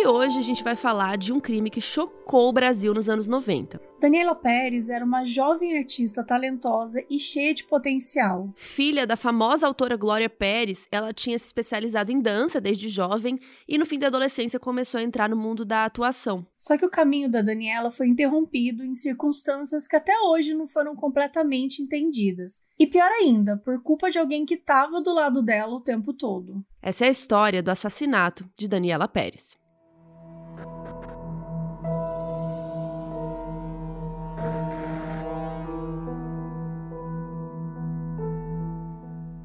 E 0.00 0.06
hoje 0.06 0.38
a 0.38 0.42
gente 0.42 0.62
vai 0.62 0.76
falar 0.76 1.18
de 1.18 1.32
um 1.32 1.40
crime 1.40 1.68
que 1.68 1.80
chocou 1.80 2.48
o 2.48 2.52
Brasil 2.52 2.94
nos 2.94 3.08
anos 3.08 3.26
90. 3.26 3.80
Daniela 4.00 4.32
Pérez 4.32 4.90
era 4.90 5.04
uma 5.04 5.24
jovem 5.24 5.76
artista 5.76 6.22
talentosa 6.22 7.04
e 7.10 7.18
cheia 7.18 7.52
de 7.52 7.64
potencial. 7.64 8.48
Filha 8.54 9.04
da 9.04 9.16
famosa 9.16 9.66
autora 9.66 9.96
Glória 9.96 10.30
Pérez, 10.30 10.86
ela 10.92 11.12
tinha 11.12 11.36
se 11.36 11.46
especializado 11.46 12.12
em 12.12 12.20
dança 12.20 12.60
desde 12.60 12.88
jovem 12.88 13.40
e 13.66 13.76
no 13.76 13.84
fim 13.84 13.98
da 13.98 14.06
adolescência 14.06 14.60
começou 14.60 15.00
a 15.00 15.02
entrar 15.02 15.28
no 15.28 15.34
mundo 15.34 15.64
da 15.64 15.84
atuação. 15.84 16.46
Só 16.56 16.78
que 16.78 16.86
o 16.86 16.90
caminho 16.90 17.28
da 17.28 17.42
Daniela 17.42 17.90
foi 17.90 18.06
interrompido 18.06 18.84
em 18.84 18.94
circunstâncias 18.94 19.88
que 19.88 19.96
até 19.96 20.16
hoje 20.16 20.54
não 20.54 20.68
foram 20.68 20.94
completamente 20.94 21.82
entendidas. 21.82 22.62
E 22.78 22.86
pior 22.86 23.10
ainda, 23.10 23.56
por 23.56 23.82
culpa 23.82 24.12
de 24.12 24.18
alguém 24.20 24.46
que 24.46 24.54
estava 24.54 25.00
do 25.00 25.12
lado 25.12 25.42
dela 25.42 25.74
o 25.74 25.82
tempo 25.82 26.12
todo. 26.12 26.64
Essa 26.80 27.06
é 27.06 27.08
a 27.08 27.10
história 27.10 27.60
do 27.60 27.72
assassinato 27.72 28.48
de 28.56 28.68
Daniela 28.68 29.08
Pérez. 29.08 29.58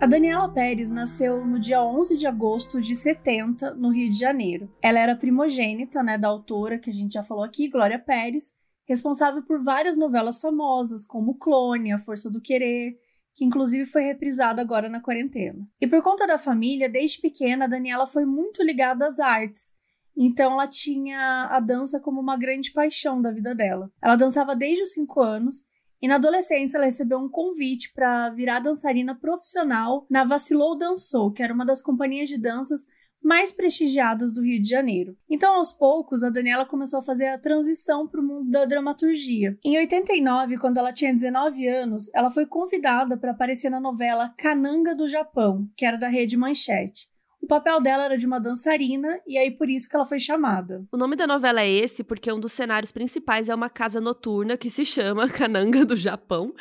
A 0.04 0.06
Daniela 0.06 0.50
Pérez 0.50 0.90
nasceu 0.90 1.46
no 1.46 1.58
dia 1.58 1.82
11 1.82 2.18
de 2.18 2.28
agosto 2.28 2.82
de 2.82 2.94
70, 2.94 3.74
no 3.76 3.88
Rio 3.88 4.12
de 4.12 4.20
Janeiro. 4.20 4.70
Ela 4.82 5.00
era 5.00 5.16
primogênita 5.16 6.04
né, 6.04 6.18
da 6.18 6.28
autora 6.28 6.78
que 6.78 6.90
a 6.90 6.94
gente 6.94 7.14
já 7.14 7.24
falou 7.24 7.42
aqui, 7.42 7.70
Glória 7.70 7.98
Pérez, 7.98 8.52
responsável 8.86 9.42
por 9.44 9.64
várias 9.64 9.96
novelas 9.96 10.40
famosas, 10.40 11.06
como 11.06 11.36
Clone, 11.36 11.94
A 11.94 11.98
Força 11.98 12.30
do 12.30 12.42
Querer, 12.42 12.98
que 13.34 13.46
inclusive 13.46 13.86
foi 13.86 14.04
reprisada 14.04 14.62
agora 14.62 14.90
na 14.90 15.00
quarentena. 15.00 15.66
E 15.80 15.88
por 15.88 16.02
conta 16.02 16.28
da 16.28 16.38
família, 16.38 16.90
desde 16.90 17.22
pequena, 17.22 17.64
a 17.64 17.70
Daniela 17.70 18.06
foi 18.06 18.26
muito 18.26 18.62
ligada 18.62 19.08
às 19.08 19.22
artes. 19.22 19.74
Então 20.16 20.54
ela 20.54 20.68
tinha 20.68 21.48
a 21.52 21.60
dança 21.60 22.00
como 22.00 22.20
uma 22.20 22.38
grande 22.38 22.72
paixão 22.72 23.22
da 23.22 23.32
vida 23.32 23.54
dela. 23.56 23.90
Ela 24.02 24.16
dançava 24.16 24.56
desde 24.56 24.84
os 24.84 24.94
5 24.94 25.22
anos 25.22 25.64
e 26.04 26.08
na 26.08 26.16
adolescência, 26.16 26.78
ela 26.78 26.86
recebeu 26.86 27.18
um 27.18 27.30
convite 27.30 27.94
para 27.94 28.30
virar 28.32 28.60
dançarina 28.60 29.16
profissional 29.16 30.06
na 30.10 30.26
Vacilou 30.26 30.78
Dançou, 30.78 31.32
que 31.32 31.42
era 31.42 31.54
uma 31.54 31.66
das 31.66 31.82
companhias 31.82 32.28
de 32.28 32.38
danças 32.38 32.86
mais 33.24 33.54
prestigiadas 33.54 34.34
do 34.34 34.42
Rio 34.42 34.62
de 34.62 34.68
Janeiro. 34.68 35.16
Então, 35.30 35.56
aos 35.56 35.72
poucos, 35.72 36.22
a 36.22 36.30
Daniela 36.30 36.66
começou 36.66 37.00
a 37.00 37.04
fazer 37.04 37.28
a 37.28 37.40
transição 37.40 38.06
para 38.06 38.20
o 38.20 38.24
mundo 38.24 38.52
da 38.52 38.66
dramaturgia. 38.66 39.58
Em 39.64 39.78
89, 39.78 40.58
quando 40.58 40.78
ela 40.78 40.92
tinha 40.92 41.14
19 41.14 41.66
anos, 41.70 42.14
ela 42.14 42.30
foi 42.30 42.46
convidada 42.46 43.18
para 43.18 43.32
aparecer 43.32 43.70
na 43.70 43.80
novela 43.80 44.34
Cananga 44.38 44.94
do 44.94 45.08
Japão, 45.08 45.70
que 45.78 45.86
era 45.86 45.96
da 45.96 46.10
rede 46.10 46.36
Manchete. 46.36 47.08
O 47.44 47.48
papel 47.48 47.82
dela 47.82 48.06
era 48.06 48.18
de 48.18 48.26
uma 48.26 48.40
dançarina 48.40 49.20
e 49.28 49.38
aí 49.38 49.52
por 49.52 49.70
isso 49.70 49.90
que 49.90 49.96
ela 49.98 50.06
foi 50.06 50.18
chamada. 50.18 50.86
O 50.90 50.96
nome 50.96 51.18
da 51.18 51.28
novela 51.28 51.60
é 51.62 51.70
esse 51.70 52.02
porque 52.02 52.32
um 52.32 52.40
dos 52.40 52.54
cenários 52.54 52.90
principais 52.90 53.50
é 53.50 53.54
uma 53.54 53.70
casa 53.70 54.00
noturna 54.00 54.56
que 54.56 54.70
se 54.70 54.86
chama 54.86 55.28
Kananga 55.28 55.86
do 55.86 55.94
Japão. 55.94 56.54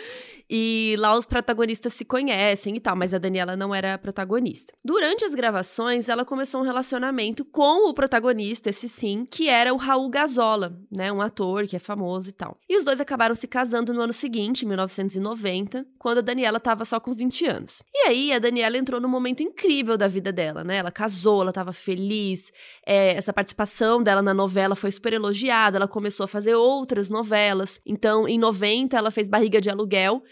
E 0.54 0.97
lá 0.99 1.16
os 1.16 1.25
protagonistas 1.25 1.94
se 1.94 2.04
conhecem 2.04 2.76
e 2.76 2.80
tal, 2.80 2.94
mas 2.94 3.14
a 3.14 3.18
Daniela 3.18 3.56
não 3.56 3.75
era 3.75 3.94
a 3.94 3.99
protagonista. 3.99 4.75
Durante 4.85 5.25
as 5.25 5.35
gravações, 5.35 6.11
ela 6.11 6.26
começou 6.26 6.61
um 6.61 6.64
relacionamento 6.64 7.42
com 7.42 7.88
o 7.88 7.94
protagonista, 7.94 8.68
esse 8.68 8.87
sim, 8.87 9.25
que 9.25 9.49
era 9.49 9.73
o 9.73 9.78
Raul 9.78 10.11
Gazola, 10.11 10.78
né, 10.90 11.11
um 11.11 11.23
ator 11.23 11.66
que 11.66 11.75
é 11.75 11.78
famoso 11.78 12.28
e 12.28 12.32
tal. 12.32 12.59
E 12.68 12.76
os 12.76 12.85
dois 12.85 13.00
acabaram 13.00 13.35
se 13.35 13.49
casando 13.49 13.94
no 13.94 14.02
ano 14.02 14.12
seguinte, 14.12 14.66
1990, 14.66 15.87
quando 15.99 16.18
a 16.18 16.21
Daniela 16.21 16.59
estava 16.59 16.85
só 16.85 17.00
com 17.00 17.14
20 17.14 17.47
anos. 17.47 17.82
E 17.90 18.09
aí 18.09 18.30
a 18.30 18.38
Daniela 18.38 18.76
entrou 18.76 19.00
num 19.00 19.09
momento 19.09 19.42
incrível 19.42 19.97
da 19.97 20.06
vida 20.06 20.30
dela, 20.30 20.62
né? 20.62 20.76
Ela 20.76 20.90
casou, 20.90 21.40
ela 21.40 21.50
estava 21.50 21.73
feliz, 21.73 22.52
é, 22.85 23.14
essa 23.14 23.32
participação 23.32 24.02
dela 24.02 24.21
na 24.21 24.35
novela 24.35 24.76
foi 24.76 24.90
super 24.90 25.14
elogiada, 25.14 25.78
ela 25.78 25.88
começou 25.88 26.25
a 26.25 26.28
fazer 26.28 26.54
outras 26.54 27.09
novelas. 27.09 27.80
Então, 27.87 28.28
em 28.28 28.38
90, 28.38 28.99
ela 28.99 29.11
fez 29.11 29.30
Barriga 29.30 29.59
de 29.59 29.71
Aluguel 29.71 30.23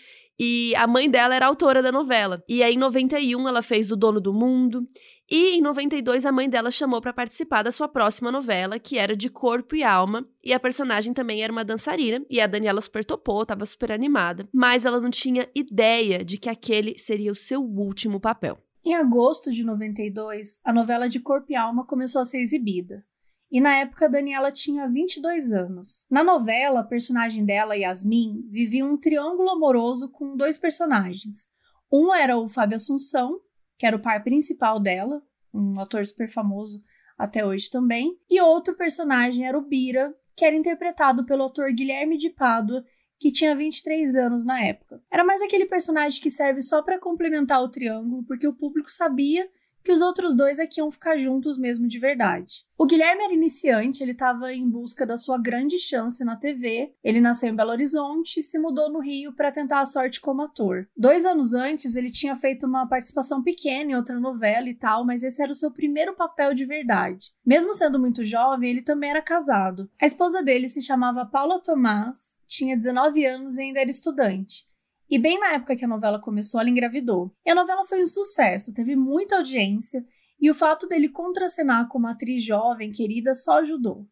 E 0.42 0.74
a 0.74 0.86
mãe 0.86 1.10
dela 1.10 1.34
era 1.34 1.46
autora 1.46 1.82
da 1.82 1.92
novela. 1.92 2.42
E 2.48 2.62
aí, 2.62 2.72
em 2.72 2.78
91, 2.78 3.46
ela 3.46 3.60
fez 3.60 3.90
O 3.90 3.96
Dono 3.96 4.18
do 4.18 4.32
Mundo. 4.32 4.86
E 5.30 5.58
em 5.58 5.60
92, 5.60 6.24
a 6.24 6.32
mãe 6.32 6.48
dela 6.48 6.70
chamou 6.70 6.98
para 7.02 7.12
participar 7.12 7.62
da 7.62 7.70
sua 7.70 7.86
próxima 7.86 8.32
novela, 8.32 8.78
que 8.78 8.96
era 8.96 9.14
de 9.14 9.28
Corpo 9.28 9.76
e 9.76 9.84
Alma. 9.84 10.26
E 10.42 10.54
a 10.54 10.58
personagem 10.58 11.12
também 11.12 11.42
era 11.42 11.52
uma 11.52 11.62
dançarina. 11.62 12.24
E 12.30 12.40
a 12.40 12.46
Daniela 12.46 12.80
super 12.80 13.04
topou, 13.04 13.44
tava 13.44 13.66
super 13.66 13.92
animada. 13.92 14.48
Mas 14.50 14.86
ela 14.86 14.98
não 14.98 15.10
tinha 15.10 15.46
ideia 15.54 16.24
de 16.24 16.38
que 16.38 16.48
aquele 16.48 16.96
seria 16.96 17.30
o 17.30 17.34
seu 17.34 17.62
último 17.62 18.18
papel. 18.18 18.56
Em 18.82 18.94
agosto 18.94 19.52
de 19.52 19.62
92, 19.62 20.58
a 20.64 20.72
novela 20.72 21.06
de 21.06 21.20
Corpo 21.20 21.52
e 21.52 21.54
Alma 21.54 21.84
começou 21.84 22.22
a 22.22 22.24
ser 22.24 22.40
exibida. 22.40 23.04
E 23.50 23.60
na 23.60 23.78
época 23.78 24.08
Daniela 24.08 24.52
tinha 24.52 24.88
22 24.88 25.50
anos. 25.50 26.06
Na 26.10 26.22
novela, 26.22 26.80
a 26.80 26.84
personagem 26.84 27.44
dela, 27.44 27.76
Yasmin, 27.76 28.46
vivia 28.48 28.86
um 28.86 28.96
triângulo 28.96 29.50
amoroso 29.50 30.08
com 30.10 30.36
dois 30.36 30.56
personagens. 30.56 31.48
Um 31.92 32.14
era 32.14 32.38
o 32.38 32.46
Fábio 32.46 32.76
Assunção, 32.76 33.40
que 33.76 33.84
era 33.84 33.96
o 33.96 34.00
par 34.00 34.22
principal 34.22 34.78
dela, 34.78 35.20
um 35.52 35.80
ator 35.80 36.06
super 36.06 36.28
famoso 36.28 36.80
até 37.18 37.44
hoje 37.44 37.68
também, 37.68 38.16
e 38.30 38.40
outro 38.40 38.76
personagem 38.76 39.46
era 39.46 39.58
o 39.58 39.66
Bira, 39.66 40.14
que 40.36 40.44
era 40.44 40.56
interpretado 40.56 41.26
pelo 41.26 41.44
ator 41.44 41.72
Guilherme 41.72 42.16
de 42.16 42.30
Pádua, 42.30 42.84
que 43.18 43.30
tinha 43.30 43.54
23 43.54 44.16
anos 44.16 44.44
na 44.44 44.62
época. 44.64 45.02
Era 45.10 45.24
mais 45.24 45.42
aquele 45.42 45.66
personagem 45.66 46.22
que 46.22 46.30
serve 46.30 46.62
só 46.62 46.82
para 46.82 46.98
complementar 46.98 47.62
o 47.62 47.68
triângulo, 47.68 48.24
porque 48.24 48.46
o 48.46 48.56
público 48.56 48.90
sabia 48.90 49.46
que 49.82 49.92
os 49.92 50.00
outros 50.00 50.34
dois 50.34 50.58
é 50.58 50.66
que 50.66 50.80
iam 50.80 50.90
ficar 50.90 51.16
juntos 51.16 51.58
mesmo 51.58 51.88
de 51.88 51.98
verdade. 51.98 52.64
O 52.78 52.86
Guilherme 52.86 53.24
era 53.24 53.34
iniciante, 53.34 54.02
ele 54.02 54.12
estava 54.12 54.52
em 54.54 54.66
busca 54.66 55.04
da 55.04 55.16
sua 55.16 55.36
grande 55.36 55.78
chance 55.78 56.24
na 56.24 56.34
TV. 56.34 56.94
Ele 57.04 57.20
nasceu 57.20 57.50
em 57.50 57.54
Belo 57.54 57.72
Horizonte 57.72 58.40
e 58.40 58.42
se 58.42 58.58
mudou 58.58 58.90
no 58.90 59.00
Rio 59.00 59.34
para 59.34 59.52
tentar 59.52 59.80
a 59.80 59.86
sorte 59.86 60.18
como 60.18 60.42
ator. 60.42 60.88
Dois 60.96 61.26
anos 61.26 61.52
antes, 61.52 61.94
ele 61.94 62.10
tinha 62.10 62.34
feito 62.36 62.66
uma 62.66 62.88
participação 62.88 63.42
pequena 63.42 63.90
em 63.90 63.94
outra 63.94 64.18
novela 64.18 64.66
e 64.68 64.74
tal, 64.74 65.04
mas 65.04 65.22
esse 65.22 65.42
era 65.42 65.52
o 65.52 65.54
seu 65.54 65.70
primeiro 65.70 66.14
papel 66.14 66.54
de 66.54 66.64
verdade. 66.64 67.32
Mesmo 67.44 67.74
sendo 67.74 67.98
muito 67.98 68.24
jovem, 68.24 68.70
ele 68.70 68.82
também 68.82 69.10
era 69.10 69.20
casado. 69.20 69.90
A 70.00 70.06
esposa 70.06 70.42
dele 70.42 70.66
se 70.66 70.80
chamava 70.80 71.26
Paula 71.26 71.60
Tomás, 71.60 72.34
tinha 72.46 72.76
19 72.76 73.26
anos 73.26 73.58
e 73.58 73.62
ainda 73.62 73.80
era 73.80 73.90
estudante. 73.90 74.69
E 75.10 75.18
bem 75.18 75.40
na 75.40 75.54
época 75.54 75.74
que 75.74 75.84
a 75.84 75.88
novela 75.88 76.20
começou, 76.20 76.60
ela 76.60 76.70
engravidou. 76.70 77.34
E 77.44 77.50
a 77.50 77.54
novela 77.54 77.84
foi 77.84 78.00
um 78.00 78.06
sucesso, 78.06 78.72
teve 78.72 78.94
muita 78.94 79.36
audiência, 79.38 80.06
e 80.40 80.48
o 80.48 80.54
fato 80.54 80.86
dele 80.86 81.08
contracenar 81.08 81.88
com 81.88 81.98
uma 81.98 82.12
atriz 82.12 82.44
jovem, 82.44 82.92
querida, 82.92 83.34
só 83.34 83.58
ajudou. 83.58 84.06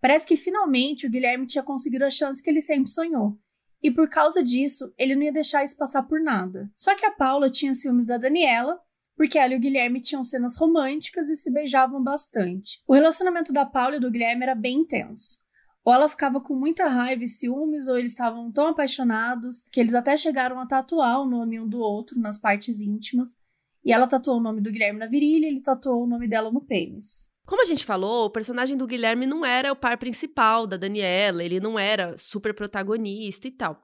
Parece 0.00 0.26
que 0.26 0.36
finalmente 0.36 1.06
o 1.06 1.10
Guilherme 1.10 1.46
tinha 1.46 1.64
conseguido 1.64 2.04
a 2.04 2.10
chance 2.10 2.42
que 2.42 2.50
ele 2.50 2.60
sempre 2.60 2.90
sonhou. 2.90 3.38
E 3.82 3.90
por 3.90 4.08
causa 4.08 4.42
disso, 4.42 4.92
ele 4.96 5.16
não 5.16 5.22
ia 5.22 5.32
deixar 5.32 5.64
isso 5.64 5.76
passar 5.76 6.04
por 6.04 6.20
nada. 6.20 6.70
Só 6.76 6.94
que 6.94 7.04
a 7.04 7.10
Paula 7.10 7.50
tinha 7.50 7.74
ciúmes 7.74 8.04
da 8.04 8.16
Daniela, 8.16 8.78
porque 9.16 9.38
ela 9.38 9.54
e 9.54 9.56
o 9.56 9.60
Guilherme 9.60 10.00
tinham 10.00 10.22
cenas 10.22 10.56
românticas 10.56 11.28
e 11.30 11.36
se 11.36 11.50
beijavam 11.50 12.02
bastante. 12.02 12.80
O 12.86 12.94
relacionamento 12.94 13.52
da 13.52 13.66
Paula 13.66 13.96
e 13.96 14.00
do 14.00 14.10
Guilherme 14.10 14.44
era 14.44 14.54
bem 14.54 14.80
intenso. 14.80 15.41
Ou 15.84 15.92
ela 15.92 16.08
ficava 16.08 16.40
com 16.40 16.54
muita 16.54 16.86
raiva 16.86 17.24
e 17.24 17.26
ciúmes, 17.26 17.88
ou 17.88 17.98
eles 17.98 18.12
estavam 18.12 18.52
tão 18.52 18.68
apaixonados 18.68 19.62
que 19.72 19.80
eles 19.80 19.94
até 19.94 20.16
chegaram 20.16 20.60
a 20.60 20.66
tatuar 20.66 21.20
o 21.20 21.26
nome 21.28 21.58
um 21.58 21.68
do 21.68 21.80
outro 21.80 22.20
nas 22.20 22.38
partes 22.38 22.80
íntimas. 22.80 23.36
E 23.84 23.92
ela 23.92 24.06
tatuou 24.06 24.38
o 24.38 24.42
nome 24.42 24.60
do 24.60 24.70
Guilherme 24.70 25.00
na 25.00 25.06
virilha 25.06 25.46
ele 25.46 25.60
tatuou 25.60 26.04
o 26.04 26.06
nome 26.06 26.28
dela 26.28 26.52
no 26.52 26.60
pênis. 26.60 27.32
Como 27.44 27.60
a 27.60 27.64
gente 27.64 27.84
falou, 27.84 28.26
o 28.26 28.30
personagem 28.30 28.76
do 28.76 28.86
Guilherme 28.86 29.26
não 29.26 29.44
era 29.44 29.72
o 29.72 29.76
par 29.76 29.98
principal 29.98 30.66
da 30.66 30.76
Daniela, 30.76 31.42
ele 31.42 31.58
não 31.58 31.76
era 31.76 32.16
super 32.16 32.54
protagonista 32.54 33.48
e 33.48 33.50
tal. 33.50 33.82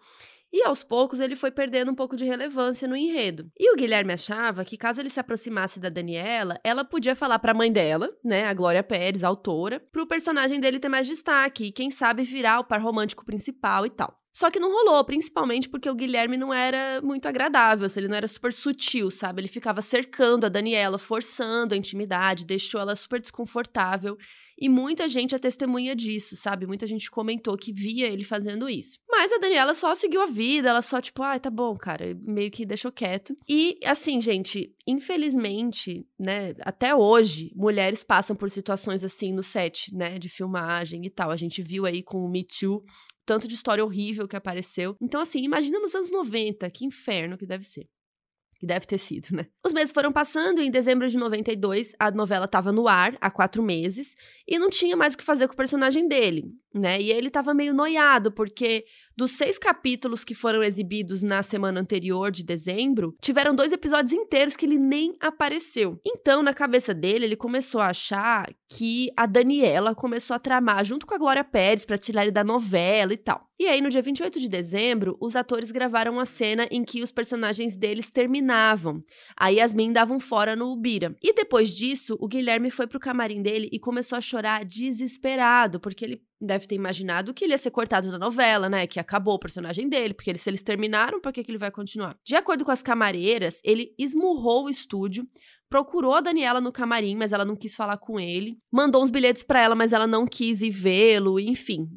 E 0.52 0.64
aos 0.64 0.82
poucos 0.82 1.20
ele 1.20 1.36
foi 1.36 1.50
perdendo 1.50 1.90
um 1.90 1.94
pouco 1.94 2.16
de 2.16 2.24
relevância 2.24 2.88
no 2.88 2.96
enredo. 2.96 3.50
E 3.58 3.72
o 3.72 3.76
Guilherme 3.76 4.12
achava 4.12 4.64
que 4.64 4.76
caso 4.76 5.00
ele 5.00 5.10
se 5.10 5.20
aproximasse 5.20 5.78
da 5.78 5.88
Daniela, 5.88 6.58
ela 6.64 6.84
podia 6.84 7.14
falar 7.14 7.38
para 7.38 7.52
a 7.52 7.54
mãe 7.54 7.70
dela, 7.70 8.08
né, 8.24 8.46
a 8.46 8.54
Glória 8.54 8.82
Pérez, 8.82 9.22
a 9.22 9.28
autora, 9.28 9.80
para 9.92 10.02
o 10.02 10.06
personagem 10.06 10.58
dele 10.58 10.80
ter 10.80 10.88
mais 10.88 11.06
destaque 11.06 11.66
e 11.66 11.72
quem 11.72 11.90
sabe 11.90 12.22
virar 12.22 12.60
o 12.60 12.64
par 12.64 12.80
romântico 12.80 13.24
principal 13.24 13.84
e 13.84 13.90
tal. 13.90 14.18
Só 14.38 14.50
que 14.50 14.60
não 14.60 14.70
rolou, 14.70 15.04
principalmente 15.04 15.68
porque 15.68 15.90
o 15.90 15.94
Guilherme 15.94 16.36
não 16.36 16.54
era 16.54 17.00
muito 17.02 17.26
agradável, 17.26 17.86
assim, 17.86 18.00
ele 18.00 18.08
não 18.08 18.16
era 18.16 18.28
super 18.28 18.52
sutil, 18.52 19.10
sabe? 19.10 19.40
Ele 19.40 19.48
ficava 19.48 19.80
cercando 19.80 20.46
a 20.46 20.48
Daniela, 20.48 20.96
forçando 20.96 21.74
a 21.74 21.76
intimidade, 21.76 22.44
deixou 22.44 22.80
ela 22.80 22.94
super 22.94 23.20
desconfortável. 23.20 24.16
E 24.60 24.68
muita 24.68 25.06
gente 25.06 25.34
é 25.34 25.38
testemunha 25.38 25.94
disso, 25.94 26.36
sabe? 26.36 26.66
Muita 26.66 26.86
gente 26.86 27.10
comentou 27.10 27.56
que 27.56 27.72
via 27.72 28.06
ele 28.06 28.24
fazendo 28.24 28.68
isso. 28.68 28.98
Mas 29.08 29.32
a 29.32 29.38
Daniela 29.38 29.74
só 29.74 29.94
seguiu 29.94 30.20
a 30.20 30.26
vida, 30.26 30.68
ela 30.68 30.82
só, 30.82 31.00
tipo, 31.00 31.22
ai, 31.22 31.36
ah, 31.36 31.40
tá 31.40 31.50
bom, 31.50 31.76
cara, 31.76 32.18
meio 32.26 32.50
que 32.50 32.66
deixou 32.66 32.90
quieto. 32.90 33.36
E, 33.48 33.78
assim, 33.84 34.20
gente, 34.20 34.74
infelizmente, 34.86 36.06
né, 36.18 36.54
até 36.60 36.94
hoje, 36.94 37.52
mulheres 37.54 38.02
passam 38.02 38.34
por 38.34 38.50
situações 38.50 39.04
assim 39.04 39.32
no 39.32 39.42
set, 39.42 39.94
né, 39.94 40.18
de 40.18 40.28
filmagem 40.28 41.06
e 41.06 41.10
tal. 41.10 41.30
A 41.30 41.36
gente 41.36 41.62
viu 41.62 41.86
aí 41.86 42.02
com 42.02 42.24
o 42.24 42.28
Me 42.28 42.44
Too 42.44 42.82
tanto 43.24 43.46
de 43.46 43.52
história 43.52 43.84
horrível 43.84 44.26
que 44.26 44.36
apareceu. 44.36 44.96
Então, 45.02 45.20
assim, 45.20 45.40
imagina 45.42 45.78
nos 45.78 45.94
anos 45.94 46.10
90, 46.10 46.70
que 46.70 46.86
inferno 46.86 47.36
que 47.36 47.44
deve 47.44 47.62
ser 47.62 47.86
que 48.58 48.66
deve 48.66 48.86
ter 48.86 48.98
sido, 48.98 49.28
né? 49.36 49.46
Os 49.64 49.72
meses 49.72 49.92
foram 49.92 50.10
passando 50.10 50.60
e 50.60 50.66
em 50.66 50.70
dezembro 50.70 51.08
de 51.08 51.16
92 51.16 51.92
a 51.98 52.10
novela 52.10 52.44
estava 52.44 52.72
no 52.72 52.88
ar 52.88 53.16
há 53.20 53.30
quatro 53.30 53.62
meses 53.62 54.16
e 54.46 54.58
não 54.58 54.68
tinha 54.68 54.96
mais 54.96 55.14
o 55.14 55.18
que 55.18 55.24
fazer 55.24 55.46
com 55.46 55.54
o 55.54 55.56
personagem 55.56 56.08
dele, 56.08 56.44
né? 56.74 57.00
E 57.00 57.10
ele 57.10 57.28
estava 57.28 57.54
meio 57.54 57.74
noiado 57.74 58.30
porque 58.30 58.84
dos 59.18 59.32
seis 59.32 59.58
capítulos 59.58 60.22
que 60.22 60.32
foram 60.32 60.62
exibidos 60.62 61.24
na 61.24 61.42
semana 61.42 61.80
anterior 61.80 62.30
de 62.30 62.44
dezembro, 62.44 63.16
tiveram 63.20 63.52
dois 63.52 63.72
episódios 63.72 64.12
inteiros 64.12 64.54
que 64.54 64.64
ele 64.64 64.78
nem 64.78 65.16
apareceu. 65.18 66.00
Então, 66.06 66.40
na 66.40 66.54
cabeça 66.54 66.94
dele, 66.94 67.24
ele 67.24 67.34
começou 67.34 67.80
a 67.80 67.88
achar 67.88 68.48
que 68.68 69.10
a 69.16 69.26
Daniela 69.26 69.92
começou 69.92 70.36
a 70.36 70.38
tramar 70.38 70.84
junto 70.84 71.04
com 71.04 71.14
a 71.14 71.18
Glória 71.18 71.42
Pérez 71.42 71.84
para 71.84 71.98
tirar 71.98 72.22
ele 72.22 72.30
da 72.30 72.44
novela 72.44 73.12
e 73.12 73.16
tal. 73.16 73.48
E 73.58 73.66
aí, 73.66 73.80
no 73.80 73.88
dia 73.88 74.00
28 74.00 74.38
de 74.38 74.48
dezembro, 74.48 75.16
os 75.20 75.34
atores 75.34 75.72
gravaram 75.72 76.12
uma 76.12 76.24
cena 76.24 76.68
em 76.70 76.84
que 76.84 77.02
os 77.02 77.10
personagens 77.10 77.76
deles 77.76 78.08
terminavam. 78.08 79.00
A 79.36 79.48
Yasmin 79.48 79.92
dava 79.92 80.14
um 80.14 80.20
fora 80.20 80.54
no 80.54 80.70
Ubira. 80.70 81.16
E 81.20 81.32
depois 81.32 81.70
disso, 81.70 82.16
o 82.20 82.28
Guilherme 82.28 82.70
foi 82.70 82.86
pro 82.86 83.00
camarim 83.00 83.42
dele 83.42 83.68
e 83.72 83.80
começou 83.80 84.16
a 84.16 84.20
chorar 84.20 84.64
desesperado, 84.64 85.80
porque 85.80 86.04
ele 86.04 86.22
deve 86.40 86.66
ter 86.66 86.74
imaginado 86.74 87.34
que 87.34 87.44
ele 87.44 87.52
ia 87.52 87.58
ser 87.58 87.70
cortado 87.70 88.10
da 88.10 88.18
novela, 88.18 88.68
né? 88.68 88.86
Que 88.86 89.00
acabou 89.00 89.34
o 89.34 89.38
personagem 89.38 89.88
dele, 89.88 90.14
porque 90.14 90.36
se 90.36 90.48
eles 90.48 90.62
terminaram, 90.62 91.20
por 91.20 91.32
que, 91.32 91.42
que 91.42 91.50
ele 91.50 91.58
vai 91.58 91.70
continuar? 91.70 92.16
De 92.24 92.36
acordo 92.36 92.64
com 92.64 92.70
as 92.70 92.82
camareiras, 92.82 93.60
ele 93.64 93.94
esmurrou 93.98 94.64
o 94.64 94.70
estúdio, 94.70 95.26
procurou 95.68 96.14
a 96.14 96.20
Daniela 96.20 96.60
no 96.60 96.72
camarim, 96.72 97.16
mas 97.16 97.32
ela 97.32 97.44
não 97.44 97.56
quis 97.56 97.74
falar 97.74 97.98
com 97.98 98.18
ele, 98.18 98.58
mandou 98.72 99.02
uns 99.02 99.10
bilhetes 99.10 99.42
para 99.42 99.62
ela, 99.62 99.74
mas 99.74 99.92
ela 99.92 100.06
não 100.06 100.26
quis 100.26 100.62
ir 100.62 100.70
vê-lo, 100.70 101.38
enfim. 101.38 101.88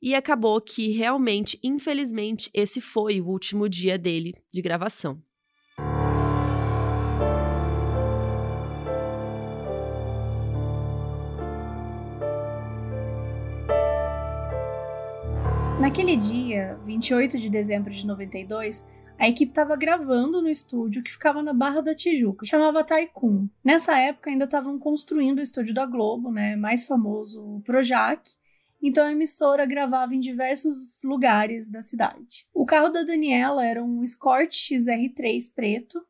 E 0.00 0.14
acabou 0.14 0.60
que 0.60 0.88
realmente, 0.88 1.58
infelizmente, 1.62 2.50
esse 2.52 2.80
foi 2.80 3.20
o 3.20 3.28
último 3.28 3.68
dia 3.68 3.96
dele 3.96 4.34
de 4.52 4.60
gravação. 4.60 5.22
Naquele 15.82 16.14
dia, 16.14 16.78
28 16.84 17.36
de 17.40 17.50
dezembro 17.50 17.90
de 17.92 18.06
92, 18.06 18.86
a 19.18 19.28
equipe 19.28 19.50
estava 19.50 19.74
gravando 19.74 20.40
no 20.40 20.48
estúdio 20.48 21.02
que 21.02 21.10
ficava 21.10 21.42
na 21.42 21.52
Barra 21.52 21.80
da 21.80 21.92
Tijuca, 21.92 22.46
chamava 22.46 22.84
Taikun. 22.84 23.48
Nessa 23.64 23.98
época 23.98 24.30
ainda 24.30 24.44
estavam 24.44 24.78
construindo 24.78 25.40
o 25.40 25.42
estúdio 25.42 25.74
da 25.74 25.84
Globo, 25.84 26.30
né, 26.30 26.54
mais 26.54 26.84
famoso, 26.84 27.42
o 27.42 27.60
Projac, 27.62 28.22
então 28.80 29.04
a 29.04 29.10
emissora 29.10 29.66
gravava 29.66 30.14
em 30.14 30.20
diversos 30.20 30.72
lugares 31.02 31.68
da 31.68 31.82
cidade. 31.82 32.46
O 32.54 32.64
carro 32.64 32.90
da 32.90 33.02
Daniela 33.02 33.66
era 33.66 33.82
um 33.82 34.04
Escort 34.04 34.52
XR3 34.52 35.52
preto 35.52 36.00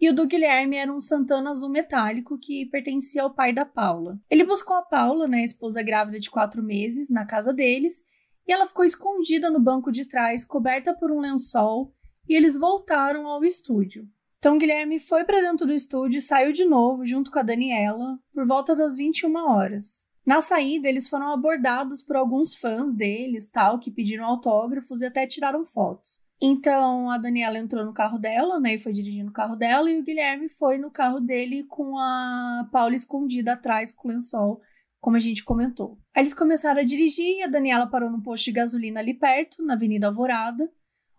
e 0.00 0.10
o 0.10 0.12
do 0.12 0.26
Guilherme 0.26 0.76
era 0.76 0.92
um 0.92 0.98
Santana 0.98 1.50
azul 1.50 1.70
metálico 1.70 2.36
que 2.36 2.66
pertencia 2.66 3.22
ao 3.22 3.32
pai 3.32 3.52
da 3.52 3.64
Paula. 3.64 4.18
Ele 4.28 4.42
buscou 4.42 4.76
a 4.76 4.82
Paula, 4.82 5.28
né, 5.28 5.44
esposa 5.44 5.84
grávida 5.84 6.18
de 6.18 6.28
quatro 6.28 6.64
meses, 6.64 7.08
na 7.08 7.24
casa 7.24 7.54
deles 7.54 8.09
e 8.50 8.52
ela 8.52 8.66
ficou 8.66 8.84
escondida 8.84 9.48
no 9.48 9.60
banco 9.60 9.92
de 9.92 10.04
trás, 10.04 10.44
coberta 10.44 10.92
por 10.92 11.12
um 11.12 11.20
lençol, 11.20 11.94
e 12.28 12.34
eles 12.34 12.58
voltaram 12.58 13.28
ao 13.28 13.44
estúdio. 13.44 14.08
Então 14.38 14.58
Guilherme 14.58 14.98
foi 14.98 15.22
para 15.22 15.40
dentro 15.40 15.68
do 15.68 15.72
estúdio 15.72 16.18
e 16.18 16.20
saiu 16.20 16.52
de 16.52 16.64
novo 16.64 17.06
junto 17.06 17.30
com 17.30 17.38
a 17.38 17.44
Daniela 17.44 18.18
por 18.34 18.44
volta 18.44 18.74
das 18.74 18.96
21 18.96 19.32
horas. 19.36 20.04
Na 20.26 20.40
saída, 20.40 20.88
eles 20.88 21.08
foram 21.08 21.32
abordados 21.32 22.02
por 22.02 22.16
alguns 22.16 22.56
fãs 22.56 22.92
deles, 22.92 23.48
tal, 23.48 23.78
que 23.78 23.88
pediram 23.88 24.24
autógrafos 24.24 25.00
e 25.00 25.06
até 25.06 25.28
tiraram 25.28 25.64
fotos. 25.64 26.20
Então 26.42 27.08
a 27.08 27.18
Daniela 27.18 27.56
entrou 27.56 27.84
no 27.84 27.94
carro 27.94 28.18
dela, 28.18 28.58
né, 28.58 28.74
e 28.74 28.78
foi 28.78 28.92
dirigindo 28.92 29.30
o 29.30 29.32
carro 29.32 29.54
dela, 29.54 29.88
e 29.88 30.00
o 30.00 30.02
Guilherme 30.02 30.48
foi 30.48 30.76
no 30.76 30.90
carro 30.90 31.20
dele 31.20 31.62
com 31.68 31.96
a 31.96 32.68
Paula 32.72 32.96
escondida 32.96 33.52
atrás 33.52 33.92
com 33.92 34.08
o 34.08 34.10
lençol, 34.10 34.60
como 35.00 35.16
a 35.16 35.20
gente 35.20 35.44
comentou. 35.44 35.99
Aí 36.14 36.22
eles 36.22 36.34
começaram 36.34 36.80
a 36.80 36.84
dirigir 36.84 37.38
e 37.38 37.42
a 37.42 37.46
Daniela 37.46 37.86
parou 37.86 38.10
no 38.10 38.22
posto 38.22 38.46
de 38.46 38.52
gasolina 38.52 39.00
ali 39.00 39.14
perto, 39.14 39.62
na 39.62 39.74
Avenida 39.74 40.08
Alvorada. 40.08 40.70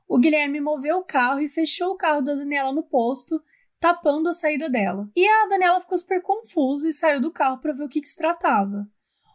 O 0.07 0.17
Guilherme 0.17 0.59
moveu 0.59 0.97
o 0.97 1.05
carro 1.05 1.39
e 1.39 1.47
fechou 1.47 1.91
o 1.91 1.97
carro 1.97 2.21
da 2.21 2.35
Daniela 2.35 2.73
no 2.73 2.83
posto, 2.83 3.41
tapando 3.79 4.27
a 4.27 4.33
saída 4.33 4.69
dela. 4.69 5.09
E 5.15 5.25
a 5.25 5.47
Daniela 5.47 5.79
ficou 5.79 5.97
super 5.97 6.21
confusa 6.21 6.89
e 6.89 6.93
saiu 6.93 7.21
do 7.21 7.31
carro 7.31 7.59
para 7.59 7.73
ver 7.73 7.83
o 7.83 7.89
que, 7.89 8.01
que 8.01 8.09
se 8.09 8.17
tratava. 8.17 8.87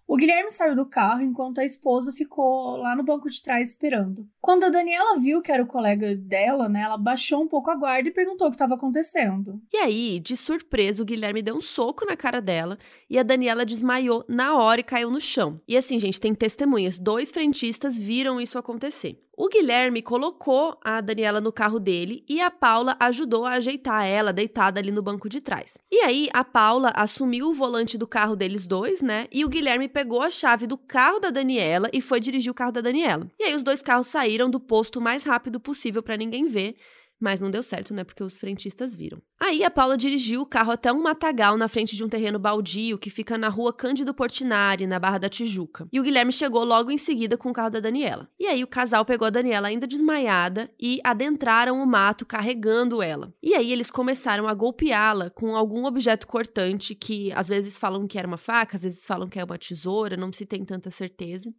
O 0.09 0.17
Guilherme 0.17 0.53
saiu 0.53 0.77
do 0.77 0.87
carro 0.87 1.23
enquanto 1.23 1.59
a 1.59 1.65
esposa 1.65 2.13
ficou 2.13 2.77
lá 2.77 2.95
no 2.95 3.03
banco 3.03 3.29
de 3.29 3.43
trás 3.43 3.71
esperando. 3.71 4.29
Quando 4.41 4.65
a 4.65 4.69
Daniela 4.69 5.19
viu 5.19 5.43
que 5.43 5.51
era 5.51 5.63
o 5.63 5.67
colega 5.67 6.15
dela, 6.15 6.69
né, 6.69 6.83
ela 6.83 6.97
baixou 6.97 7.43
um 7.43 7.49
pouco 7.49 7.71
a 7.71 7.75
guarda 7.75 8.09
e 8.09 8.13
perguntou 8.13 8.47
o 8.47 8.51
que 8.51 8.55
estava 8.55 8.77
acontecendo. 8.77 9.61
E 9.73 9.77
aí, 9.79 10.21
de 10.21 10.37
surpresa, 10.37 11.03
o 11.03 11.05
Guilherme 11.05 11.43
deu 11.43 11.57
um 11.57 11.61
soco 11.61 12.07
na 12.07 12.17
cara 12.17 12.41
dela 12.41 12.79
e 13.11 13.19
a 13.19 13.25
Daniela 13.25 13.67
desmaiou 13.67 14.25
na 14.29 14.57
hora 14.57 14.81
e 14.81 14.85
caiu 14.85 15.11
no 15.11 15.21
chão. 15.21 15.61
E 15.67 15.77
assim, 15.77 15.99
gente, 15.99 16.21
tem 16.21 16.35
testemunhas. 16.35 17.01
Dois 17.01 17.33
frentistas 17.33 17.99
viram 17.99 18.41
isso 18.41 18.59
acontecer. 18.59 19.26
O 19.39 19.49
Guilherme 19.49 20.01
colocou 20.01 20.79
a 20.83 20.99
Daniela 21.03 21.43
no 21.43 21.53
carro 21.53 21.79
dele 21.79 22.25
e 22.27 22.41
a 22.41 22.51
Paula 22.51 22.97
ajudou 22.99 23.45
a 23.45 23.51
ajeitar 23.51 24.07
ela 24.07 24.33
deitada 24.33 24.81
ali 24.81 24.91
no 24.91 25.03
banco 25.03 25.29
de 25.29 25.43
trás. 25.43 25.77
E 25.93 25.99
aí 25.99 26.31
a 26.33 26.43
Paula 26.43 26.91
assumiu 26.97 27.51
o 27.51 27.53
volante 27.53 27.99
do 27.99 28.07
carro 28.07 28.35
deles 28.35 28.67
dois, 28.67 29.03
né? 29.03 29.29
E 29.31 29.45
o 29.45 29.49
Guilherme 29.51 29.89
pegou 29.89 30.23
a 30.23 30.31
chave 30.31 30.67
do 30.67 30.79
carro 30.79 31.21
da 31.21 31.29
Daniela 31.29 31.91
e 31.93 32.01
foi 32.01 32.19
dirigir 32.19 32.51
o 32.51 32.55
carro 32.55 32.73
da 32.73 32.81
Daniela. 32.81 33.31
E 33.39 33.45
aí 33.45 33.55
os 33.55 33.63
dois 33.63 33.83
carros 33.83 34.07
saíram 34.07 34.49
do 34.49 34.59
posto 34.59 35.01
o 35.01 35.03
mais 35.03 35.23
rápido 35.25 35.61
possível 35.61 36.03
para 36.03 36.17
ninguém 36.17 36.47
ver 36.47 36.75
mas 37.19 37.41
não 37.41 37.51
deu 37.51 37.63
certo, 37.63 37.95
né? 37.95 38.05
Porque 38.05 38.23
os 38.23 38.39
frentistas 38.39 38.95
viram. 38.95 39.21
Aí 39.41 39.65
a 39.65 39.71
Paula 39.71 39.97
dirigiu 39.97 40.43
o 40.43 40.47
carro 40.47 40.73
até 40.73 40.93
um 40.93 41.03
matagal 41.03 41.57
na 41.57 41.69
frente 41.69 41.97
de 41.97 42.05
um 42.05 42.09
terreno 42.09 42.39
baldio 42.39 42.99
que 42.99 43.11
fica 43.11 43.39
na 43.39 43.49
rua 43.49 43.73
Cândido 43.73 44.13
Portinari, 44.13 44.87
na 44.87 44.99
Barra 44.99 45.19
da 45.19 45.29
Tijuca. 45.29 45.89
E 45.93 45.99
o 45.99 46.03
Guilherme 46.03 46.33
chegou 46.33 46.65
logo 46.65 46.91
em 46.91 46.99
seguida 46.99 47.37
com 47.37 47.51
o 47.51 47.53
carro 47.53 47.71
da 47.71 47.81
Daniela. 47.81 48.29
E 48.39 48.47
aí 48.47 48.63
o 48.63 48.67
casal 48.67 49.05
pegou 49.05 49.27
a 49.27 49.31
Daniela 49.31 49.69
ainda 49.69 49.87
desmaiada 49.87 50.71
e 50.79 51.01
adentraram 51.03 51.83
o 51.83 51.87
mato 51.87 52.27
carregando 52.27 53.03
ela. 53.03 53.33
E 53.43 53.55
aí 53.55 53.73
eles 53.73 53.91
começaram 53.91 54.47
a 54.47 54.55
golpeá-la 54.55 55.31
com 55.31 55.57
algum 55.57 55.87
objeto 55.87 56.27
cortante 56.27 56.95
que 56.95 57.33
às 57.33 57.49
vezes 57.49 57.79
falam 57.79 58.07
que 58.07 58.19
era 58.19 58.29
uma 58.29 58.37
faca, 58.37 58.77
às 58.77 58.83
vezes 58.83 59.07
falam 59.07 59.29
que 59.29 59.39
é 59.39 59.45
uma 59.45 59.59
tesoura, 59.59 60.17
não 60.17 60.33
se 60.33 60.45
tem 60.45 60.65
tanta 60.65 60.91
certeza. 60.91 61.53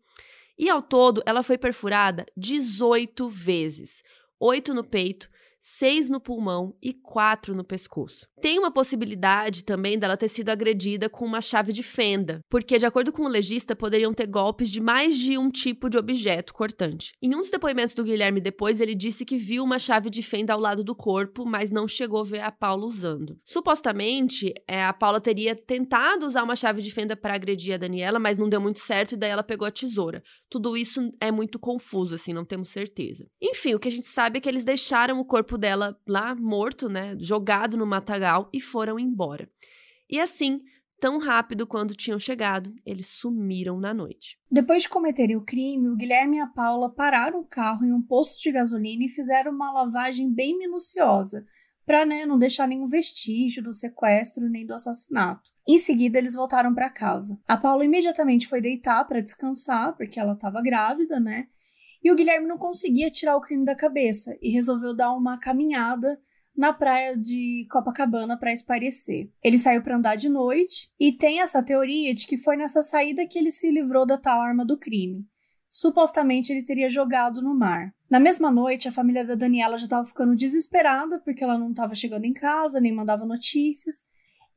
E 0.58 0.70
ao 0.70 0.82
todo, 0.82 1.22
ela 1.26 1.44
foi 1.44 1.58
perfurada 1.58 2.26
18 2.36 3.30
vezes. 3.30 4.04
Oito 4.40 4.74
no 4.74 4.84
peito, 4.84 5.30
seis 5.62 6.10
no 6.10 6.20
pulmão 6.20 6.76
e 6.82 6.94
quatro 6.94 7.56
no 7.56 7.64
pescoço. 7.64 8.28
Tem 8.42 8.58
uma 8.60 8.72
possibilidade 8.72 9.64
também 9.64 9.98
dela 9.98 10.16
ter 10.16 10.28
sido 10.28 10.50
agredida 10.50 11.10
com 11.10 11.26
uma 11.26 11.42
chave 11.42 11.72
de 11.72 11.84
fenda, 11.84 12.42
porque, 12.50 12.78
de 12.78 12.86
acordo 12.86 13.12
com 13.12 13.24
o 13.24 13.28
legista, 13.28 13.76
poderiam 13.76 14.14
ter 14.14 14.28
golpes 14.28 14.70
de 14.70 14.80
mais 14.80 15.18
de 15.18 15.38
um 15.38 15.50
tipo 15.50 15.90
de 15.90 15.98
objeto 15.98 16.54
cortante. 16.54 17.14
Em 17.22 17.36
um 17.36 17.40
dos 17.40 17.50
depoimentos 17.50 17.96
do 17.96 18.04
Guilherme 18.04 18.40
depois, 18.40 18.80
ele 18.80 18.96
disse 18.96 19.26
que 19.26 19.38
viu 19.38 19.64
uma 19.64 19.80
chave 19.80 20.10
de 20.10 20.22
fenda 20.22 20.54
ao 20.54 20.60
lado 20.60 20.84
do 20.84 20.96
corpo, 20.96 21.46
mas 21.46 21.72
não 21.72 21.88
chegou 21.88 22.22
a 22.22 22.26
ver 22.26 22.42
a 22.42 22.52
Paula 22.52 22.86
usando. 22.86 23.38
Supostamente, 23.44 24.54
é, 24.68 24.84
a 24.84 24.94
Paula 24.94 25.20
teria 25.20 25.56
tentado 25.56 26.26
usar 26.26 26.44
uma 26.44 26.56
chave 26.56 26.82
de 26.82 26.92
fenda 26.92 27.16
para 27.16 27.34
agredir 27.34 27.74
a 27.74 27.78
Daniela, 27.78 28.20
mas 28.20 28.38
não 28.38 28.50
deu 28.50 28.62
muito 28.62 28.80
certo 28.80 29.14
e 29.14 29.18
daí 29.18 29.32
ela 29.32 29.44
pegou 29.44 29.68
a 29.68 29.72
tesoura. 29.72 30.24
Tudo 30.50 30.78
isso 30.78 31.12
é 31.20 31.32
muito 31.32 31.60
confuso, 31.60 32.16
assim, 32.16 32.34
não 32.34 32.46
temos 32.46 32.70
certeza. 32.70 33.28
Enfim, 33.42 33.74
o 33.74 33.80
que 33.80 33.88
a 33.88 33.92
gente 33.92 34.06
sabe 34.06 34.38
é 34.38 34.42
que 34.42 34.48
eles 34.48 34.64
deixaram 34.64 35.20
o 35.20 35.26
corpo 35.26 35.47
dela 35.56 35.96
lá 36.08 36.34
morto, 36.34 36.90
né, 36.90 37.16
jogado 37.20 37.78
no 37.78 37.86
matagal 37.86 38.50
e 38.52 38.60
foram 38.60 38.98
embora. 38.98 39.48
E 40.10 40.20
assim, 40.20 40.62
tão 41.00 41.20
rápido 41.20 41.68
quando 41.68 41.94
tinham 41.96 42.18
chegado, 42.18 42.74
eles 42.84 43.08
sumiram 43.08 43.80
na 43.80 43.94
noite. 43.94 44.40
Depois 44.50 44.84
de 44.84 44.90
cometerem 44.90 45.36
o 45.36 45.46
crime, 45.46 45.90
o 45.90 45.96
Guilherme 45.96 46.38
e 46.38 46.40
a 46.40 46.48
Paula 46.48 46.90
pararam 46.90 47.42
o 47.42 47.46
carro 47.46 47.86
em 47.86 47.94
um 47.94 48.02
posto 48.02 48.42
de 48.42 48.52
gasolina 48.52 49.06
e 49.06 49.10
fizeram 49.10 49.52
uma 49.52 49.72
lavagem 49.72 50.34
bem 50.34 50.58
minuciosa, 50.58 51.46
para 51.86 52.06
né, 52.06 52.26
não 52.26 52.38
deixar 52.38 52.68
nenhum 52.68 52.86
vestígio 52.86 53.64
do 53.64 53.72
sequestro 53.72 54.50
nem 54.50 54.66
do 54.66 54.74
assassinato. 54.74 55.52
Em 55.66 55.78
seguida, 55.78 56.18
eles 56.18 56.34
voltaram 56.34 56.74
para 56.74 56.90
casa. 56.90 57.40
A 57.48 57.56
Paula 57.56 57.86
imediatamente 57.86 58.48
foi 58.48 58.60
deitar 58.60 59.06
para 59.06 59.22
descansar, 59.22 59.96
porque 59.96 60.20
ela 60.20 60.34
estava 60.34 60.62
grávida, 60.62 61.18
né? 61.18 61.48
E 62.08 62.12
o 62.12 62.16
Guilherme 62.16 62.48
não 62.48 62.58
conseguia 62.58 63.12
tirar 63.12 63.36
o 63.36 63.42
crime 63.42 63.66
da 63.66 63.76
cabeça 63.76 64.38
e 64.42 64.50
resolveu 64.50 64.96
dar 64.96 65.12
uma 65.12 65.38
caminhada 65.38 66.18
na 66.56 66.72
praia 66.72 67.18
de 67.18 67.68
Copacabana 67.70 68.40
para 68.40 68.54
espairecer. 68.54 69.30
Ele 69.44 69.58
saiu 69.58 69.84
para 69.84 69.98
andar 69.98 70.16
de 70.16 70.30
noite 70.30 70.90
e 70.98 71.12
tem 71.12 71.42
essa 71.42 71.62
teoria 71.62 72.14
de 72.14 72.26
que 72.26 72.38
foi 72.38 72.56
nessa 72.56 72.82
saída 72.82 73.28
que 73.28 73.38
ele 73.38 73.52
se 73.52 73.70
livrou 73.70 74.06
da 74.06 74.18
tal 74.18 74.40
arma 74.40 74.66
do 74.66 74.78
crime. 74.78 75.28
Supostamente 75.70 76.50
ele 76.54 76.64
teria 76.64 76.88
jogado 76.88 77.42
no 77.42 77.54
mar. 77.54 77.94
Na 78.10 78.22
mesma 78.22 78.50
noite, 78.50 78.88
a 78.88 78.92
família 78.94 79.26
da 79.26 79.36
Daniela 79.36 79.78
já 79.78 79.84
estava 79.84 80.06
ficando 80.06 80.34
desesperada 80.34 81.20
porque 81.20 81.44
ela 81.44 81.58
não 81.58 81.72
estava 81.72 81.94
chegando 81.94 82.24
em 82.24 82.32
casa, 82.32 82.80
nem 82.80 82.96
mandava 82.96 83.26
notícias. 83.26 84.06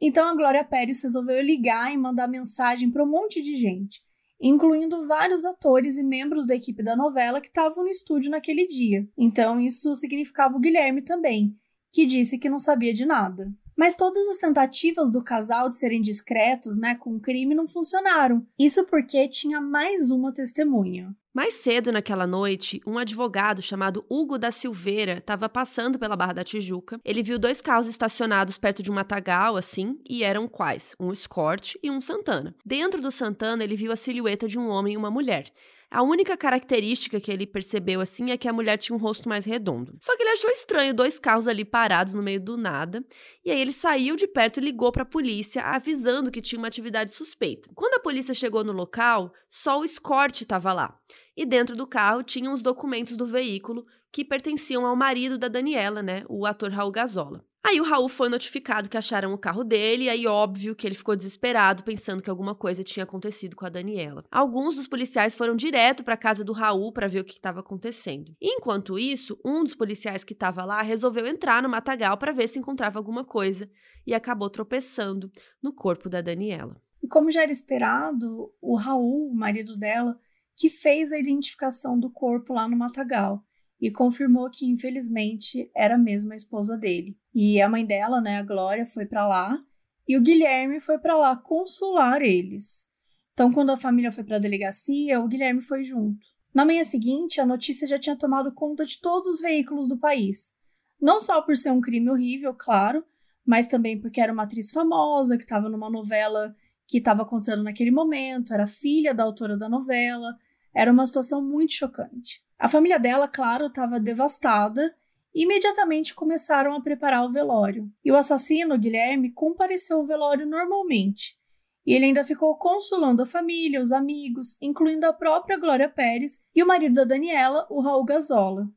Então 0.01 0.29
a 0.29 0.37
Glória 0.37 0.63
Pérez 0.63 1.03
resolveu 1.03 1.43
ligar 1.43 1.93
e 1.93 1.97
mandar 1.97 2.29
mensagem 2.29 2.93
para 2.93 3.03
um 3.03 3.11
monte 3.11 3.43
de 3.43 3.57
gente 3.57 4.09
incluindo 4.41 5.07
vários 5.07 5.45
atores 5.45 5.99
e 5.99 6.03
membros 6.03 6.47
da 6.47 6.55
equipe 6.55 6.83
da 6.83 6.97
novela 6.97 7.41
que 7.41 7.49
estavam 7.49 7.85
no 7.85 7.91
estúdio 7.91 8.31
naquele 8.31 8.67
dia. 8.67 9.07
Então 9.17 9.61
isso 9.61 9.95
significava 9.95 10.57
o 10.57 10.61
Guilherme 10.61 11.03
também, 11.03 11.55
que 11.93 12.07
disse 12.07 12.39
que 12.39 12.49
não 12.49 12.59
sabia 12.59 12.95
de 12.95 13.05
nada. 13.05 13.53
Mas 13.77 13.97
todas 13.97 14.29
as 14.29 14.39
tentativas 14.39 15.11
do 15.11 15.23
casal 15.23 15.69
de 15.69 15.79
serem 15.79 16.03
discretos, 16.03 16.77
né, 16.77 16.95
com 16.95 17.17
o 17.17 17.21
crime 17.21 17.55
não 17.55 17.67
funcionaram. 17.67 18.47
Isso 18.59 18.85
porque 18.85 19.29
tinha 19.29 19.61
mais 19.61 20.11
uma 20.11 20.33
testemunha. 20.33 21.15
Mais 21.33 21.55
cedo 21.55 21.93
naquela 21.93 22.27
noite, 22.27 22.81
um 22.85 22.99
advogado 22.99 23.63
chamado 23.63 24.05
Hugo 24.11 24.37
da 24.37 24.51
Silveira 24.51 25.19
estava 25.19 25.49
passando 25.49 25.97
pela 25.97 26.17
Barra 26.17 26.33
da 26.33 26.43
Tijuca. 26.43 27.01
Ele 27.05 27.23
viu 27.23 27.39
dois 27.39 27.61
carros 27.61 27.87
estacionados 27.87 28.59
perto 28.59 28.83
de 28.83 28.91
um 28.91 28.95
matagal, 28.95 29.57
assim, 29.57 30.01
e 30.09 30.25
eram 30.25 30.49
quais? 30.49 30.97
Um 30.99 31.13
Escort 31.13 31.77
e 31.81 31.89
um 31.89 32.01
Santana. 32.01 32.55
Dentro 32.67 33.01
do 33.01 33.13
Santana, 33.13 33.63
ele 33.63 33.77
viu 33.77 33.93
a 33.93 33.97
silhueta 33.97 34.49
de 34.49 34.59
um 34.59 34.69
homem 34.69 34.95
e 34.95 34.97
uma 34.97 35.11
mulher. 35.11 35.53
A 35.93 36.05
única 36.05 36.37
característica 36.37 37.21
que 37.21 37.33
ele 37.33 37.45
percebeu 37.45 38.01
assim 38.01 38.31
é 38.31 38.37
que 38.37 38.47
a 38.47 38.53
mulher 38.53 38.77
tinha 38.77 38.95
um 38.95 39.01
rosto 39.01 39.29
mais 39.29 39.45
redondo. 39.45 39.97
Só 40.01 40.17
que 40.17 40.23
ele 40.23 40.31
achou 40.31 40.49
estranho 40.49 40.95
dois 40.95 41.19
carros 41.19 41.49
ali 41.49 41.65
parados 41.65 42.15
no 42.15 42.23
meio 42.23 42.41
do 42.41 42.57
nada, 42.57 43.05
e 43.45 43.51
aí 43.51 43.61
ele 43.61 43.73
saiu 43.73 44.15
de 44.15 44.29
perto 44.29 44.61
e 44.61 44.65
ligou 44.65 44.93
para 44.93 45.03
a 45.03 45.07
polícia, 45.07 45.63
avisando 45.63 46.31
que 46.31 46.41
tinha 46.41 46.61
uma 46.61 46.69
atividade 46.69 47.13
suspeita. 47.13 47.69
Quando 47.75 47.95
a 47.95 48.01
polícia 48.01 48.33
chegou 48.33 48.63
no 48.63 48.71
local, 48.73 49.33
só 49.49 49.81
o 49.81 49.85
escorte 49.85 50.45
estava 50.45 50.73
lá. 50.73 50.97
E 51.37 51.45
dentro 51.45 51.75
do 51.75 51.89
carro 51.89 52.23
tinham 52.23 52.53
os 52.53 52.63
documentos 52.63 53.17
do 53.17 53.27
veículo 53.27 53.85
que 54.13 54.25
pertenciam 54.25 54.87
ao 54.87 54.95
marido 54.95 55.39
da 55.39 55.49
Daniela, 55.49 56.03
né, 56.03 56.23
o 56.29 56.47
ator 56.47 56.71
Raul 56.71 56.93
Gazola. 56.93 57.45
Aí 57.63 57.79
o 57.79 57.85
Raul 57.85 58.09
foi 58.09 58.29
notificado 58.31 58.89
que 58.89 58.97
acharam 58.97 59.35
o 59.35 59.39
carro 59.39 59.63
dele, 59.63 60.05
e 60.05 60.09
aí 60.09 60.27
óbvio 60.27 60.75
que 60.75 60.87
ele 60.87 60.95
ficou 60.95 61.15
desesperado, 61.15 61.83
pensando 61.83 62.23
que 62.23 62.31
alguma 62.31 62.55
coisa 62.55 62.83
tinha 62.83 63.05
acontecido 63.05 63.55
com 63.55 63.67
a 63.67 63.69
Daniela. 63.69 64.25
Alguns 64.31 64.77
dos 64.77 64.89
policiais 64.89 65.35
foram 65.35 65.55
direto 65.55 66.03
para 66.03 66.15
a 66.15 66.17
casa 66.17 66.43
do 66.43 66.55
Raul 66.55 66.91
para 66.91 67.07
ver 67.07 67.21
o 67.21 67.25
que 67.25 67.35
estava 67.35 67.61
acontecendo. 67.61 68.35
enquanto 68.41 68.99
isso, 68.99 69.39
um 69.45 69.63
dos 69.63 69.75
policiais 69.75 70.25
que 70.25 70.33
estava 70.33 70.65
lá 70.65 70.81
resolveu 70.81 71.27
entrar 71.27 71.63
no 71.63 71.69
matagal 71.69 72.17
para 72.17 72.33
ver 72.33 72.49
se 72.49 72.59
encontrava 72.59 72.99
alguma 72.99 73.25
coisa 73.25 73.71
e 74.07 74.15
acabou 74.15 74.49
tropeçando 74.49 75.31
no 75.63 75.73
corpo 75.73 76.09
da 76.09 76.23
Daniela. 76.23 76.81
E 77.03 77.09
como 77.09 77.31
já 77.31 77.43
era 77.43 77.53
esperado, 77.53 78.53
o 78.61 78.77
Raul, 78.77 79.31
o 79.31 79.35
marido 79.35 79.77
dela, 79.77 80.19
que 80.57 80.69
fez 80.69 81.13
a 81.13 81.19
identificação 81.19 81.99
do 81.99 82.11
corpo 82.11 82.55
lá 82.55 82.67
no 82.67 82.77
matagal 82.77 83.45
e 83.81 83.91
confirmou 83.91 84.51
que, 84.51 84.67
infelizmente, 84.67 85.71
era 85.75 85.97
mesmo 85.97 86.33
a 86.33 86.37
esposa 86.37 86.77
dele. 86.77 87.17
E 87.35 87.61
a 87.63 87.69
mãe 87.69 87.87
dela, 87.87 88.21
né, 88.21 88.39
a 88.39 88.43
Glória, 88.43 88.87
foi 88.87 89.07
para 89.07 89.27
lá 89.27 89.59
e 90.07 90.17
o 90.17 90.21
Guilherme 90.21 90.81
foi 90.81 90.99
para 90.99 91.17
lá 91.17 91.37
consolar 91.37 92.21
eles. 92.21 92.89
Então, 93.33 93.53
quando 93.53 93.71
a 93.71 93.77
família 93.77 94.13
foi 94.13 94.25
para 94.25 94.37
a 94.37 94.41
delegacia, 94.41 95.21
o 95.21 95.29
Guilherme 95.29 95.63
foi 95.63 95.83
junto. 95.83 96.19
Na 96.53 96.65
manhã 96.65 96.83
seguinte, 96.83 97.41
a 97.41 97.47
notícia 97.47 97.87
já 97.87 97.99
tinha 97.99 98.17
tomado 98.17 98.53
conta 98.53 98.85
de 98.85 99.01
todos 99.01 99.37
os 99.37 99.41
veículos 99.41 99.89
do 99.89 99.97
país. 99.97 100.53
Não 101.01 101.21
só 101.21 101.41
por 101.41 101.57
ser 101.57 101.71
um 101.71 101.81
crime 101.81 102.11
horrível, 102.11 102.53
claro, 102.53 103.05
mas 103.47 103.67
também 103.67 103.99
porque 103.99 104.21
era 104.21 104.33
uma 104.33 104.43
atriz 104.43 104.71
famosa 104.71 105.39
que 105.39 105.45
estava 105.45 105.69
numa 105.69 105.89
novela 105.89 106.55
que 106.87 106.99
estava 106.99 107.23
acontecendo 107.23 107.63
naquele 107.63 107.93
momento, 107.93 108.53
era 108.53 108.67
filha 108.67 109.15
da 109.15 109.23
autora 109.23 109.57
da 109.57 109.69
novela, 109.69 110.37
era 110.75 110.91
uma 110.91 111.07
situação 111.07 111.43
muito 111.43 111.73
chocante. 111.73 112.43
A 112.59 112.69
família 112.69 112.99
dela, 112.99 113.27
claro, 113.27 113.67
estava 113.67 113.99
devastada 113.99 114.95
e 115.35 115.45
imediatamente 115.45 116.15
começaram 116.15 116.75
a 116.75 116.81
preparar 116.81 117.25
o 117.25 117.33
velório. 117.33 117.91
E 118.05 118.13
o 118.13 118.17
assassino, 118.17 118.79
Guilherme, 118.79 119.33
compareceu 119.33 119.99
ao 119.99 120.07
velório 120.07 120.47
normalmente. 120.47 121.39
E 121.87 121.95
ele 121.95 122.05
ainda 122.07 122.23
ficou 122.23 122.57
consolando 122.57 123.23
a 123.23 123.27
família, 123.27 123.81
os 123.81 123.93
amigos, 123.93 124.57
incluindo 124.61 125.07
a 125.07 125.13
própria 125.13 125.59
Glória 125.59 125.89
Pérez 125.89 126.41
e 126.55 126.63
o 126.63 126.67
marido 126.67 126.95
da 126.95 127.05
Daniela, 127.05 127.67
o 127.71 127.81
Raul 127.81 128.05
Gazola. 128.05 128.69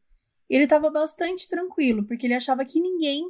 Ele 0.49 0.63
estava 0.63 0.89
bastante 0.89 1.49
tranquilo, 1.49 2.05
porque 2.05 2.25
ele 2.25 2.33
achava 2.33 2.63
que 2.63 2.79
ninguém 2.79 3.25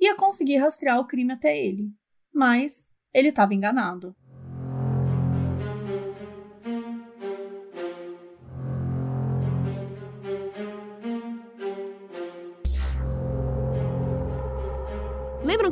ia 0.00 0.16
conseguir 0.16 0.56
rastrear 0.56 0.98
o 0.98 1.06
crime 1.06 1.32
até 1.32 1.56
ele. 1.56 1.92
Mas 2.34 2.92
ele 3.14 3.28
estava 3.28 3.54
enganado. 3.54 4.16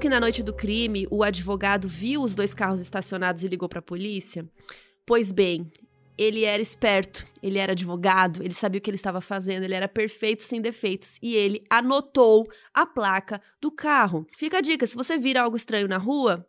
Que 0.00 0.08
na 0.08 0.18
noite 0.18 0.42
do 0.42 0.54
crime 0.54 1.06
o 1.10 1.22
advogado 1.22 1.86
viu 1.86 2.22
os 2.22 2.34
dois 2.34 2.54
carros 2.54 2.80
estacionados 2.80 3.44
e 3.44 3.48
ligou 3.48 3.68
para 3.68 3.80
a 3.80 3.82
polícia? 3.82 4.48
Pois 5.06 5.30
bem, 5.30 5.70
ele 6.16 6.44
era 6.44 6.62
esperto, 6.62 7.26
ele 7.42 7.58
era 7.58 7.72
advogado, 7.72 8.42
ele 8.42 8.54
sabia 8.54 8.78
o 8.78 8.80
que 8.80 8.88
ele 8.88 8.96
estava 8.96 9.20
fazendo, 9.20 9.64
ele 9.64 9.74
era 9.74 9.86
perfeito 9.86 10.42
sem 10.42 10.60
defeitos 10.62 11.18
e 11.22 11.36
ele 11.36 11.62
anotou 11.68 12.48
a 12.72 12.86
placa 12.86 13.42
do 13.60 13.70
carro. 13.70 14.26
Fica 14.38 14.58
a 14.58 14.60
dica: 14.62 14.86
se 14.86 14.96
você 14.96 15.18
vira 15.18 15.42
algo 15.42 15.54
estranho 15.54 15.86
na 15.86 15.98
rua, 15.98 16.46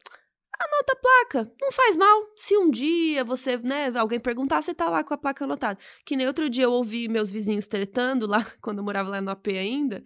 anota 0.58 0.94
a 0.94 0.96
placa, 0.96 1.52
não 1.62 1.74
faz 1.74 1.98
mal. 1.98 2.24
Se 2.38 2.56
um 2.56 2.72
dia 2.72 3.26
você, 3.26 3.58
né, 3.58 3.92
alguém 3.96 4.20
perguntar, 4.20 4.62
você 4.62 4.74
tá 4.74 4.90
lá 4.90 5.04
com 5.04 5.14
a 5.14 5.18
placa 5.18 5.44
anotada. 5.44 5.78
Que 6.06 6.16
nem 6.16 6.26
outro 6.26 6.50
dia 6.50 6.64
eu 6.64 6.72
ouvi 6.72 7.10
meus 7.10 7.30
vizinhos 7.30 7.68
tretando 7.68 8.26
lá, 8.26 8.46
quando 8.62 8.78
eu 8.78 8.84
morava 8.86 9.10
lá 9.10 9.20
no 9.20 9.30
AP 9.30 9.48
ainda. 9.48 10.02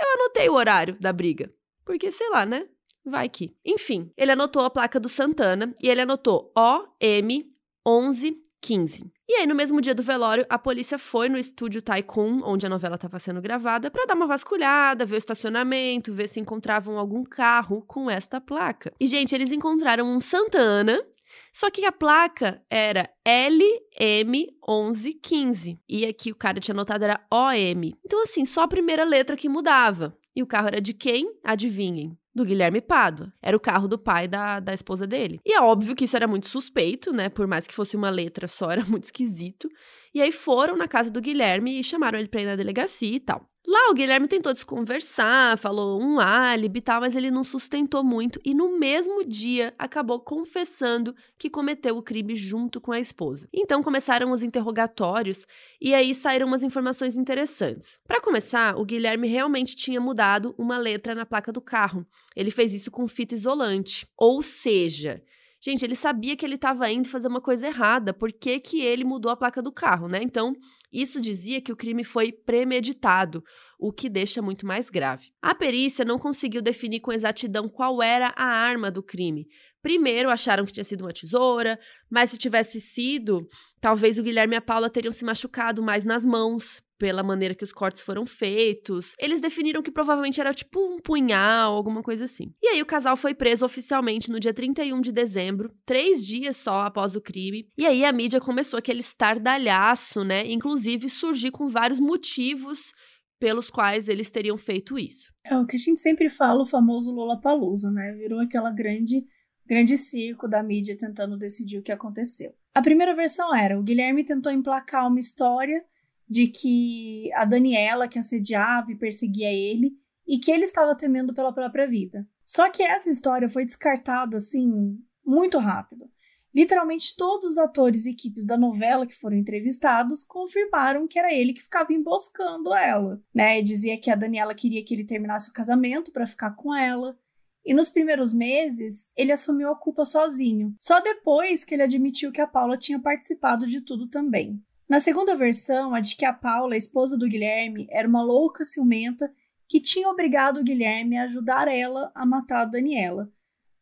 Eu 0.00 0.14
anotei 0.14 0.48
o 0.48 0.54
horário 0.54 0.96
da 0.98 1.12
briga. 1.12 1.52
Porque, 1.88 2.10
sei 2.10 2.28
lá, 2.28 2.44
né? 2.44 2.66
Vai 3.02 3.30
que. 3.30 3.56
Enfim, 3.64 4.12
ele 4.14 4.32
anotou 4.32 4.62
a 4.62 4.68
placa 4.68 5.00
do 5.00 5.08
Santana 5.08 5.72
e 5.82 5.88
ele 5.88 6.02
anotou 6.02 6.52
OM 6.54 7.46
1115. 7.82 9.10
E 9.26 9.36
aí, 9.36 9.46
no 9.46 9.54
mesmo 9.54 9.80
dia 9.80 9.94
do 9.94 10.02
velório, 10.02 10.44
a 10.50 10.58
polícia 10.58 10.98
foi 10.98 11.30
no 11.30 11.38
estúdio 11.38 11.80
Tycoon, 11.80 12.42
onde 12.44 12.66
a 12.66 12.68
novela 12.68 12.96
estava 12.96 13.18
sendo 13.18 13.40
gravada, 13.40 13.90
para 13.90 14.04
dar 14.04 14.14
uma 14.14 14.26
vasculhada, 14.26 15.06
ver 15.06 15.14
o 15.14 15.16
estacionamento, 15.16 16.12
ver 16.12 16.28
se 16.28 16.38
encontravam 16.38 16.98
algum 16.98 17.24
carro 17.24 17.82
com 17.86 18.10
esta 18.10 18.38
placa. 18.38 18.92
E, 19.00 19.06
gente, 19.06 19.34
eles 19.34 19.50
encontraram 19.50 20.06
um 20.06 20.20
Santana, 20.20 21.02
só 21.50 21.70
que 21.70 21.86
a 21.86 21.92
placa 21.92 22.62
era 22.68 23.08
LM1115. 23.26 25.78
E 25.88 26.04
aqui 26.04 26.32
o 26.32 26.36
cara 26.36 26.60
tinha 26.60 26.74
anotado 26.74 27.04
era 27.04 27.24
OM. 27.32 27.94
Então, 28.04 28.22
assim, 28.22 28.44
só 28.44 28.64
a 28.64 28.68
primeira 28.68 29.04
letra 29.04 29.36
que 29.36 29.48
mudava. 29.48 30.14
E 30.38 30.42
o 30.42 30.46
carro 30.46 30.68
era 30.68 30.80
de 30.80 30.94
quem? 30.94 31.34
Adivinhem 31.42 32.16
do 32.32 32.44
Guilherme 32.44 32.80
Pádua. 32.80 33.32
Era 33.42 33.56
o 33.56 33.60
carro 33.60 33.88
do 33.88 33.98
pai 33.98 34.28
da, 34.28 34.60
da 34.60 34.72
esposa 34.72 35.04
dele. 35.04 35.40
E 35.44 35.52
é 35.52 35.60
óbvio 35.60 35.96
que 35.96 36.04
isso 36.04 36.14
era 36.14 36.28
muito 36.28 36.46
suspeito, 36.46 37.12
né? 37.12 37.28
Por 37.28 37.48
mais 37.48 37.66
que 37.66 37.74
fosse 37.74 37.96
uma 37.96 38.08
letra 38.08 38.46
só, 38.46 38.70
era 38.70 38.84
muito 38.84 39.02
esquisito. 39.02 39.68
E 40.14 40.22
aí 40.22 40.30
foram 40.30 40.76
na 40.76 40.86
casa 40.86 41.10
do 41.10 41.20
Guilherme 41.20 41.80
e 41.80 41.82
chamaram 41.82 42.20
ele 42.20 42.28
pra 42.28 42.40
ir 42.40 42.46
na 42.46 42.54
delegacia 42.54 43.16
e 43.16 43.18
tal. 43.18 43.50
Lá 43.70 43.90
o 43.90 43.94
Guilherme 43.94 44.26
tentou 44.26 44.54
desconversar, 44.54 45.58
falou 45.58 46.02
um 46.02 46.18
álibi 46.18 46.78
e 46.78 46.80
tal, 46.80 47.02
mas 47.02 47.14
ele 47.14 47.30
não 47.30 47.44
sustentou 47.44 48.02
muito 48.02 48.40
e 48.42 48.54
no 48.54 48.78
mesmo 48.78 49.22
dia 49.22 49.74
acabou 49.78 50.18
confessando 50.18 51.14
que 51.36 51.50
cometeu 51.50 51.94
o 51.94 52.02
crime 52.02 52.34
junto 52.34 52.80
com 52.80 52.92
a 52.92 52.98
esposa. 52.98 53.46
Então 53.52 53.82
começaram 53.82 54.30
os 54.30 54.42
interrogatórios 54.42 55.46
e 55.78 55.92
aí 55.92 56.14
saíram 56.14 56.46
umas 56.46 56.62
informações 56.62 57.14
interessantes. 57.14 58.00
Para 58.08 58.22
começar, 58.22 58.74
o 58.74 58.86
Guilherme 58.86 59.28
realmente 59.28 59.76
tinha 59.76 60.00
mudado 60.00 60.54
uma 60.56 60.78
letra 60.78 61.14
na 61.14 61.26
placa 61.26 61.52
do 61.52 61.60
carro. 61.60 62.06
Ele 62.34 62.50
fez 62.50 62.72
isso 62.72 62.90
com 62.90 63.06
fita 63.06 63.34
isolante. 63.34 64.08
Ou 64.16 64.40
seja, 64.40 65.22
Gente, 65.60 65.84
ele 65.84 65.96
sabia 65.96 66.36
que 66.36 66.46
ele 66.46 66.54
estava 66.54 66.88
indo 66.88 67.08
fazer 67.08 67.26
uma 67.26 67.40
coisa 67.40 67.66
errada. 67.66 68.14
Por 68.14 68.32
que, 68.32 68.60
que 68.60 68.80
ele 68.80 69.02
mudou 69.02 69.30
a 69.30 69.36
placa 69.36 69.60
do 69.60 69.72
carro, 69.72 70.06
né? 70.06 70.20
Então, 70.22 70.54
isso 70.92 71.20
dizia 71.20 71.60
que 71.60 71.72
o 71.72 71.76
crime 71.76 72.04
foi 72.04 72.32
premeditado, 72.32 73.42
o 73.78 73.92
que 73.92 74.08
deixa 74.08 74.42
muito 74.42 74.66
mais 74.66 74.90
grave. 74.90 75.30
A 75.40 75.54
perícia 75.54 76.04
não 76.04 76.18
conseguiu 76.18 76.60
definir 76.60 77.00
com 77.00 77.12
exatidão 77.12 77.68
qual 77.68 78.02
era 78.02 78.34
a 78.36 78.44
arma 78.44 78.90
do 78.90 79.02
crime. 79.02 79.46
Primeiro 79.80 80.28
acharam 80.28 80.64
que 80.64 80.72
tinha 80.72 80.84
sido 80.84 81.02
uma 81.02 81.12
tesoura, 81.12 81.78
mas 82.10 82.30
se 82.30 82.38
tivesse 82.38 82.80
sido, 82.80 83.46
talvez 83.80 84.18
o 84.18 84.22
Guilherme 84.22 84.56
e 84.56 84.58
a 84.58 84.60
Paula 84.60 84.90
teriam 84.90 85.12
se 85.12 85.24
machucado 85.24 85.80
mais 85.82 86.04
nas 86.04 86.24
mãos, 86.24 86.82
pela 86.98 87.22
maneira 87.22 87.54
que 87.54 87.62
os 87.62 87.72
cortes 87.72 88.02
foram 88.02 88.26
feitos. 88.26 89.14
Eles 89.20 89.40
definiram 89.40 89.80
que 89.80 89.90
provavelmente 89.92 90.40
era 90.40 90.52
tipo 90.52 90.80
um 90.80 90.98
punhal, 90.98 91.74
alguma 91.74 92.02
coisa 92.02 92.24
assim. 92.24 92.52
E 92.60 92.68
aí 92.68 92.82
o 92.82 92.86
casal 92.86 93.16
foi 93.16 93.34
preso 93.34 93.64
oficialmente 93.64 94.30
no 94.30 94.40
dia 94.40 94.52
31 94.52 95.00
de 95.00 95.12
dezembro, 95.12 95.70
três 95.86 96.26
dias 96.26 96.56
só 96.56 96.80
após 96.80 97.14
o 97.14 97.20
crime. 97.20 97.68
E 97.78 97.86
aí 97.86 98.04
a 98.04 98.12
mídia 98.12 98.40
começou 98.40 98.78
aquele 98.78 99.00
estardalhaço, 99.00 100.24
né? 100.24 100.44
Inclusive 100.50 101.08
surgir 101.08 101.52
com 101.52 101.68
vários 101.68 102.00
motivos 102.00 102.92
pelos 103.38 103.70
quais 103.70 104.08
eles 104.08 104.30
teriam 104.30 104.58
feito 104.58 104.98
isso. 104.98 105.32
É 105.44 105.56
o 105.56 105.66
que 105.66 105.76
a 105.76 105.78
gente 105.78 106.00
sempre 106.00 106.28
fala, 106.28 106.62
o 106.62 106.66
famoso 106.66 107.12
Lollapalooza, 107.12 107.90
né? 107.90 108.12
Virou 108.12 108.40
aquela 108.40 108.70
grande 108.70 109.24
grande 109.66 109.98
circo 109.98 110.48
da 110.48 110.62
mídia 110.62 110.96
tentando 110.96 111.36
decidir 111.36 111.78
o 111.78 111.82
que 111.82 111.92
aconteceu. 111.92 112.54
A 112.74 112.80
primeira 112.80 113.14
versão 113.14 113.54
era: 113.54 113.78
o 113.78 113.82
Guilherme 113.82 114.24
tentou 114.24 114.50
emplacar 114.50 115.06
uma 115.06 115.20
história 115.20 115.84
de 116.28 116.48
que 116.48 117.30
a 117.34 117.44
Daniela 117.44 118.08
que 118.08 118.18
assediava 118.18 118.90
e 118.90 118.96
perseguia 118.96 119.52
ele 119.52 119.92
e 120.26 120.38
que 120.38 120.50
ele 120.50 120.64
estava 120.64 120.94
temendo 120.94 121.34
pela 121.34 121.52
própria 121.52 121.86
vida. 121.86 122.26
Só 122.44 122.70
que 122.70 122.82
essa 122.82 123.10
história 123.10 123.48
foi 123.48 123.64
descartada 123.64 124.36
assim 124.36 124.98
muito 125.24 125.58
rápido. 125.58 126.10
Literalmente 126.54 127.14
todos 127.16 127.52
os 127.52 127.58
atores 127.58 128.06
e 128.06 128.10
equipes 128.10 128.44
da 128.44 128.56
novela 128.56 129.06
que 129.06 129.14
foram 129.14 129.36
entrevistados 129.36 130.24
confirmaram 130.24 131.06
que 131.06 131.18
era 131.18 131.32
ele 131.32 131.52
que 131.52 131.62
ficava 131.62 131.92
emboscando 131.92 132.74
ela, 132.74 133.20
né? 133.34 133.58
E 133.58 133.62
dizia 133.62 134.00
que 134.00 134.10
a 134.10 134.16
Daniela 134.16 134.54
queria 134.54 134.84
que 134.84 134.94
ele 134.94 135.04
terminasse 135.04 135.50
o 135.50 135.52
casamento 135.52 136.10
para 136.10 136.26
ficar 136.26 136.52
com 136.52 136.74
ela. 136.74 137.18
E 137.64 137.74
nos 137.74 137.90
primeiros 137.90 138.32
meses, 138.32 139.10
ele 139.14 139.30
assumiu 139.30 139.70
a 139.70 139.76
culpa 139.76 140.04
sozinho. 140.04 140.74
Só 140.78 141.00
depois 141.00 141.64
que 141.64 141.74
ele 141.74 141.82
admitiu 141.82 142.32
que 142.32 142.40
a 142.40 142.46
Paula 142.46 142.78
tinha 142.78 142.98
participado 142.98 143.66
de 143.66 143.82
tudo 143.82 144.08
também. 144.08 144.62
Na 144.88 145.00
segunda 145.00 145.36
versão, 145.36 145.94
a 145.94 146.00
de 146.00 146.16
que 146.16 146.24
a 146.24 146.32
Paula, 146.32 146.72
a 146.72 146.78
esposa 146.78 147.16
do 147.16 147.28
Guilherme, 147.28 147.86
era 147.90 148.08
uma 148.08 148.22
louca 148.22 148.64
ciumenta 148.64 149.30
que 149.68 149.80
tinha 149.80 150.08
obrigado 150.08 150.60
o 150.60 150.64
Guilherme 150.64 151.18
a 151.18 151.24
ajudar 151.24 151.68
ela 151.68 152.10
a 152.14 152.24
matar 152.24 152.62
a 152.62 152.64
Daniela, 152.64 153.30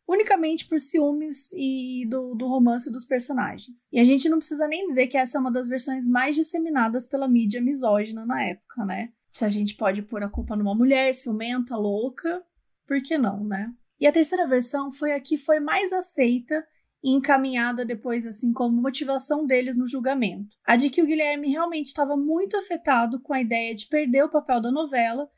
unicamente 0.07 0.65
por 0.65 0.79
ciúmes 0.79 1.51
e 1.53 2.07
do, 2.09 2.33
do 2.33 2.47
romance 2.47 2.91
dos 2.91 3.05
personagens. 3.05 3.87
E 3.91 3.99
a 3.99 4.05
gente 4.05 4.29
não 4.29 4.37
precisa 4.37 4.67
nem 4.67 4.87
dizer 4.87 5.07
que 5.07 5.17
essa 5.17 5.37
é 5.37 5.41
uma 5.41 5.51
das 5.51 5.67
versões 5.67 6.07
mais 6.07 6.35
disseminadas 6.35 7.05
pela 7.05 7.27
mídia 7.27 7.61
misógina 7.61 8.25
na 8.25 8.41
época, 8.41 8.85
né? 8.85 9.09
Se 9.29 9.43
a 9.43 9.49
gente 9.49 9.75
pode 9.75 10.01
pôr 10.01 10.23
a 10.23 10.29
culpa 10.29 10.55
numa 10.55 10.73
mulher 10.73 11.13
ciumenta, 11.13 11.75
louca, 11.75 12.41
por 12.87 13.01
que 13.01 13.17
não, 13.17 13.43
né? 13.43 13.71
E 13.99 14.07
a 14.07 14.11
terceira 14.11 14.47
versão 14.47 14.91
foi 14.91 15.11
a 15.11 15.19
que 15.19 15.37
foi 15.37 15.59
mais 15.59 15.91
aceita 15.91 16.65
e 17.03 17.11
encaminhada 17.11 17.83
depois, 17.83 18.25
assim, 18.25 18.53
como 18.53 18.81
motivação 18.81 19.45
deles 19.45 19.75
no 19.75 19.87
julgamento. 19.87 20.55
A 20.65 20.75
de 20.75 20.89
que 20.89 21.01
o 21.01 21.05
Guilherme 21.05 21.49
realmente 21.49 21.87
estava 21.87 22.15
muito 22.15 22.55
afetado 22.57 23.19
com 23.19 23.33
a 23.33 23.41
ideia 23.41 23.75
de 23.75 23.87
perder 23.87 24.23
o 24.23 24.29
papel 24.29 24.61
da 24.61 24.71
novela 24.71 25.29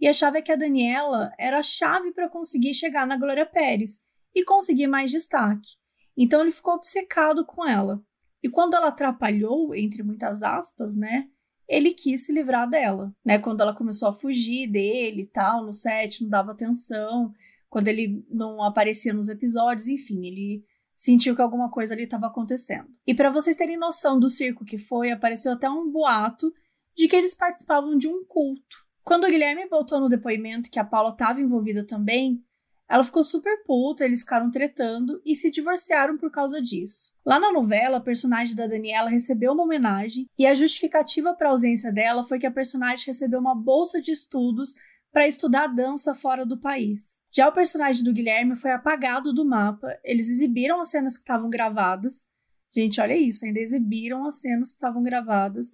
e 0.00 0.08
achava 0.08 0.42
que 0.42 0.52
a 0.52 0.56
Daniela 0.56 1.32
era 1.38 1.58
a 1.58 1.62
chave 1.62 2.12
para 2.12 2.28
conseguir 2.28 2.74
chegar 2.74 3.06
na 3.06 3.16
Glória 3.16 3.46
Pérez 3.46 4.06
e 4.36 4.44
conseguir 4.44 4.86
mais 4.86 5.10
destaque. 5.10 5.70
Então 6.14 6.42
ele 6.42 6.52
ficou 6.52 6.74
obcecado 6.74 7.44
com 7.46 7.66
ela. 7.66 8.04
E 8.42 8.50
quando 8.50 8.74
ela 8.74 8.88
atrapalhou, 8.88 9.74
entre 9.74 10.02
muitas 10.02 10.42
aspas, 10.42 10.94
né? 10.94 11.26
Ele 11.66 11.92
quis 11.92 12.26
se 12.26 12.32
livrar 12.32 12.68
dela, 12.68 13.12
né? 13.24 13.38
Quando 13.38 13.62
ela 13.62 13.74
começou 13.74 14.08
a 14.08 14.12
fugir 14.12 14.70
dele 14.70 15.22
e 15.22 15.26
tal, 15.26 15.64
no 15.64 15.72
set, 15.72 16.22
não 16.22 16.28
dava 16.28 16.52
atenção, 16.52 17.32
quando 17.68 17.88
ele 17.88 18.24
não 18.30 18.62
aparecia 18.62 19.14
nos 19.14 19.30
episódios, 19.30 19.88
enfim, 19.88 20.26
ele 20.26 20.64
sentiu 20.94 21.34
que 21.34 21.42
alguma 21.42 21.70
coisa 21.70 21.94
ali 21.94 22.04
estava 22.04 22.26
acontecendo. 22.26 22.88
E 23.06 23.14
para 23.14 23.30
vocês 23.30 23.56
terem 23.56 23.78
noção 23.78 24.20
do 24.20 24.28
circo 24.28 24.66
que 24.66 24.78
foi, 24.78 25.10
apareceu 25.10 25.52
até 25.52 25.68
um 25.68 25.90
boato 25.90 26.52
de 26.94 27.08
que 27.08 27.16
eles 27.16 27.34
participavam 27.34 27.96
de 27.96 28.06
um 28.06 28.24
culto. 28.24 28.86
Quando 29.02 29.24
o 29.24 29.30
Guilherme 29.30 29.66
voltou 29.66 29.98
no 29.98 30.08
depoimento 30.08 30.70
que 30.70 30.78
a 30.78 30.84
Paula 30.84 31.10
estava 31.10 31.40
envolvida 31.40 31.86
também, 31.86 32.44
ela 32.88 33.02
ficou 33.02 33.24
super 33.24 33.64
puta, 33.64 34.04
eles 34.04 34.20
ficaram 34.20 34.50
tretando 34.50 35.20
e 35.24 35.34
se 35.34 35.50
divorciaram 35.50 36.16
por 36.16 36.30
causa 36.30 36.62
disso. 36.62 37.12
Lá 37.24 37.40
na 37.40 37.52
novela, 37.52 37.96
a 37.96 38.00
personagem 38.00 38.54
da 38.54 38.66
Daniela 38.66 39.10
recebeu 39.10 39.52
uma 39.52 39.64
homenagem 39.64 40.28
e 40.38 40.46
a 40.46 40.54
justificativa 40.54 41.34
para 41.34 41.48
a 41.48 41.50
ausência 41.50 41.92
dela 41.92 42.24
foi 42.24 42.38
que 42.38 42.46
a 42.46 42.50
personagem 42.50 43.06
recebeu 43.06 43.40
uma 43.40 43.54
bolsa 43.54 44.00
de 44.00 44.12
estudos 44.12 44.74
para 45.12 45.26
estudar 45.26 45.68
dança 45.68 46.14
fora 46.14 46.44
do 46.44 46.60
país. 46.60 47.18
Já 47.32 47.48
o 47.48 47.52
personagem 47.52 48.04
do 48.04 48.12
Guilherme 48.12 48.54
foi 48.54 48.70
apagado 48.70 49.32
do 49.32 49.44
mapa, 49.44 49.98
eles 50.04 50.28
exibiram 50.28 50.80
as 50.80 50.90
cenas 50.90 51.16
que 51.16 51.22
estavam 51.22 51.50
gravadas. 51.50 52.26
Gente, 52.72 53.00
olha 53.00 53.16
isso, 53.16 53.44
ainda 53.44 53.58
exibiram 53.58 54.26
as 54.26 54.38
cenas 54.38 54.68
que 54.68 54.76
estavam 54.76 55.02
gravadas, 55.02 55.72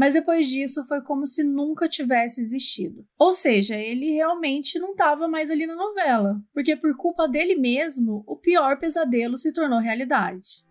mas 0.00 0.14
depois 0.14 0.48
disso 0.48 0.82
foi 0.86 1.02
como 1.02 1.26
se 1.26 1.44
nunca 1.44 1.86
tivesse 1.86 2.40
existido. 2.40 3.04
Ou 3.18 3.32
seja, 3.32 3.76
ele 3.76 4.12
realmente 4.12 4.78
não 4.78 4.92
estava 4.92 5.28
mais 5.28 5.50
ali 5.50 5.66
na 5.66 5.76
novela, 5.76 6.40
porque 6.54 6.74
por 6.74 6.96
culpa 6.96 7.28
dele 7.28 7.54
mesmo, 7.54 8.24
o 8.26 8.34
pior 8.34 8.78
pesadelo 8.78 9.36
se 9.36 9.52
tornou 9.52 9.78
realidade. 9.78 10.64